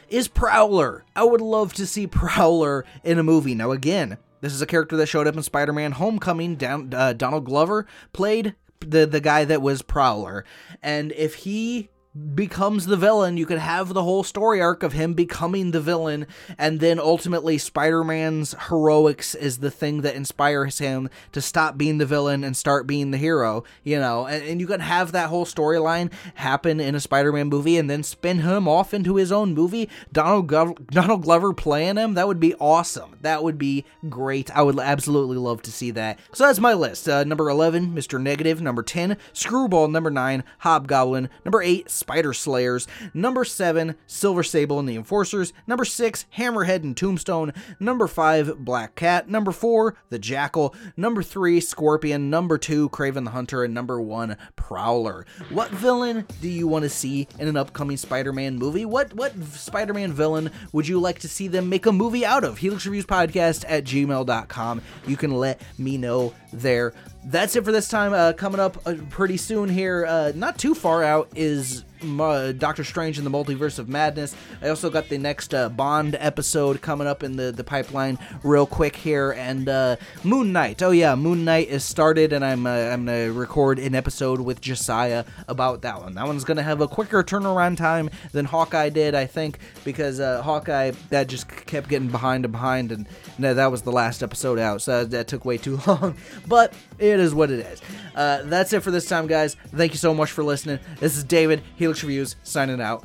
is 0.09 0.27
prowler. 0.27 1.05
I 1.15 1.23
would 1.23 1.41
love 1.41 1.73
to 1.73 1.85
see 1.85 2.07
prowler 2.07 2.83
in 3.03 3.19
a 3.19 3.23
movie. 3.23 3.55
Now 3.55 3.71
again 3.71 4.17
this 4.41 4.53
is 4.53 4.61
a 4.61 4.65
character 4.65 4.95
that 4.97 5.07
showed 5.07 5.27
up 5.27 5.35
in 5.35 5.43
spider-man 5.43 5.93
homecoming 5.93 6.55
down 6.55 6.93
uh, 6.93 7.13
donald 7.13 7.45
glover 7.45 7.85
played 8.13 8.55
the 8.79 9.05
the 9.05 9.19
guy 9.19 9.43
that 9.45 9.61
was 9.61 9.81
prowler 9.81 10.45
and 10.81 11.11
if 11.13 11.35
he 11.35 11.89
becomes 12.35 12.87
the 12.87 12.97
villain. 12.97 13.37
You 13.37 13.45
could 13.45 13.59
have 13.59 13.93
the 13.93 14.03
whole 14.03 14.23
story 14.23 14.61
arc 14.61 14.83
of 14.83 14.93
him 14.93 15.13
becoming 15.13 15.71
the 15.71 15.81
villain, 15.81 16.25
and 16.57 16.79
then 16.79 16.99
ultimately 16.99 17.57
Spider 17.57 18.03
Man's 18.03 18.55
heroics 18.67 19.35
is 19.35 19.59
the 19.59 19.71
thing 19.71 20.01
that 20.01 20.15
inspires 20.15 20.79
him 20.79 21.09
to 21.31 21.41
stop 21.41 21.77
being 21.77 21.97
the 21.99 22.05
villain 22.05 22.43
and 22.43 22.57
start 22.57 22.87
being 22.87 23.11
the 23.11 23.17
hero, 23.17 23.63
you 23.83 23.99
know. 23.99 24.25
And, 24.25 24.43
and 24.43 24.61
you 24.61 24.67
could 24.67 24.81
have 24.81 25.11
that 25.11 25.29
whole 25.29 25.45
storyline 25.45 26.11
happen 26.35 26.79
in 26.79 26.95
a 26.95 26.99
Spider 26.99 27.31
Man 27.31 27.47
movie 27.47 27.77
and 27.77 27.89
then 27.89 28.03
spin 28.03 28.39
him 28.39 28.67
off 28.67 28.93
into 28.93 29.15
his 29.15 29.31
own 29.31 29.53
movie. 29.53 29.89
Donald, 30.11 30.47
Glo- 30.47 30.75
Donald 30.87 31.23
Glover 31.23 31.53
playing 31.53 31.97
him, 31.97 32.15
that 32.15 32.27
would 32.27 32.39
be 32.39 32.55
awesome. 32.55 33.17
That 33.21 33.43
would 33.43 33.57
be 33.57 33.85
great. 34.09 34.49
I 34.55 34.63
would 34.63 34.79
absolutely 34.79 35.37
love 35.37 35.61
to 35.63 35.71
see 35.71 35.91
that. 35.91 36.19
So 36.33 36.45
that's 36.45 36.59
my 36.59 36.73
list. 36.73 37.07
Uh, 37.07 37.23
number 37.23 37.49
11, 37.49 37.93
Mr. 37.93 38.19
Negative. 38.19 38.61
Number 38.61 38.81
10, 38.83 39.17
Screwball. 39.33 39.87
Number 39.89 40.09
9, 40.09 40.43
Hobgoblin. 40.59 41.29
Number 41.45 41.61
8, 41.61 41.89
Spider 41.99 42.33
Slayers. 42.33 42.87
Number 43.13 43.45
7, 43.45 43.95
Silver 44.07 44.43
Sable 44.43 44.79
and 44.79 44.87
the 44.87 44.95
Enforcers. 44.95 45.53
Number 45.67 45.85
6, 45.85 46.25
Hammerhead 46.37 46.83
and 46.83 46.95
Tombstone. 46.95 47.53
Number 47.79 48.07
5, 48.07 48.59
Black 48.59 48.95
Cat. 48.95 49.29
Number 49.29 49.51
4, 49.51 49.95
The 50.09 50.19
Jackal. 50.19 50.73
Number 50.97 51.21
3, 51.21 51.59
Scorpion. 51.59 52.29
Number 52.29 52.57
2, 52.57 52.89
Kraven 52.89 53.25
the 53.25 53.31
Hunter. 53.31 53.63
And 53.63 53.73
number 53.73 54.01
1, 54.01 54.37
Prowler. 54.55 55.25
What 55.49 55.69
villain 55.71 56.25
do 56.41 56.49
you 56.49 56.67
want 56.67 56.83
to 56.83 56.89
see 56.89 57.27
in 57.37 57.47
an 57.47 57.57
upcoming 57.57 57.97
Spider 57.97 58.33
Man 58.33 58.55
movie? 58.57 58.85
What, 58.85 59.13
what 59.13 59.33
Spider 59.53 59.93
Man 59.93 60.13
villain 60.13 60.51
would 60.71 60.87
you 60.87 60.99
like 60.99 61.19
to 61.19 61.27
see 61.27 61.47
them 61.47 61.69
make 61.69 61.85
a 61.85 61.91
movie 61.91 62.25
out 62.25 62.43
of? 62.43 62.57
Helix 62.57 62.85
Reviews 62.85 63.05
Podcast 63.05 63.65
at 63.67 63.83
gmail.com. 63.83 64.81
You 65.05 65.17
can 65.17 65.31
let 65.31 65.61
me 65.77 65.97
know 65.97 66.33
there. 66.53 66.93
That's 67.25 67.55
it 67.55 67.65
for 67.65 67.71
this 67.71 67.87
time. 67.89 68.13
Uh, 68.13 68.33
coming 68.33 68.59
up 68.59 68.77
uh, 68.87 68.95
pretty 69.09 69.37
soon 69.37 69.69
here, 69.69 70.05
uh, 70.05 70.31
not 70.35 70.57
too 70.57 70.73
far 70.73 71.03
out, 71.03 71.29
is 71.35 71.83
Doctor 72.01 72.83
Strange 72.83 73.17
in 73.17 73.23
the 73.23 73.29
Multiverse 73.29 73.79
of 73.79 73.89
Madness. 73.89 74.35
I 74.61 74.69
also 74.69 74.89
got 74.89 75.09
the 75.09 75.17
next 75.17 75.53
uh, 75.53 75.69
Bond 75.69 76.15
episode 76.19 76.81
coming 76.81 77.07
up 77.07 77.23
in 77.23 77.35
the, 77.35 77.51
the 77.51 77.63
pipeline 77.63 78.17
real 78.43 78.65
quick 78.65 78.95
here, 78.95 79.31
and 79.31 79.67
uh, 79.67 79.95
Moon 80.23 80.53
Knight. 80.53 80.81
Oh 80.81 80.91
yeah, 80.91 81.15
Moon 81.15 81.45
Knight 81.45 81.67
is 81.69 81.83
started, 81.83 82.33
and 82.33 82.43
I'm 82.43 82.65
uh, 82.65 82.69
I'm 82.69 83.05
gonna 83.05 83.31
record 83.31 83.79
an 83.79 83.95
episode 83.95 84.41
with 84.41 84.61
Josiah 84.61 85.25
about 85.47 85.81
that 85.81 86.01
one. 86.01 86.15
That 86.15 86.25
one's 86.27 86.43
gonna 86.43 86.63
have 86.63 86.81
a 86.81 86.87
quicker 86.87 87.23
turnaround 87.23 87.77
time 87.77 88.09
than 88.31 88.45
Hawkeye 88.45 88.89
did, 88.89 89.15
I 89.15 89.25
think, 89.25 89.59
because 89.83 90.19
uh, 90.19 90.41
Hawkeye 90.41 90.91
that 91.09 91.27
just 91.27 91.47
kept 91.49 91.89
getting 91.89 92.09
behind 92.09 92.45
and 92.45 92.51
behind, 92.51 92.91
and 92.91 93.07
no, 93.37 93.53
that 93.53 93.71
was 93.71 93.81
the 93.81 93.91
last 93.91 94.23
episode 94.23 94.59
out, 94.59 94.81
so 94.81 95.05
that 95.05 95.27
took 95.27 95.45
way 95.45 95.57
too 95.57 95.79
long. 95.87 96.15
But 96.47 96.73
it 96.97 97.19
is 97.19 97.33
what 97.33 97.51
it 97.51 97.59
is. 97.59 97.81
Uh, 98.15 98.41
that's 98.43 98.73
it 98.73 98.81
for 98.81 98.91
this 98.91 99.07
time, 99.07 99.27
guys. 99.27 99.55
Thank 99.75 99.91
you 99.93 99.97
so 99.97 100.13
much 100.13 100.31
for 100.31 100.43
listening. 100.43 100.79
This 100.99 101.17
is 101.17 101.23
David. 101.23 101.61
Helix 101.89 102.03
Reviews 102.03 102.35
signing 102.43 102.81
out. 102.81 103.03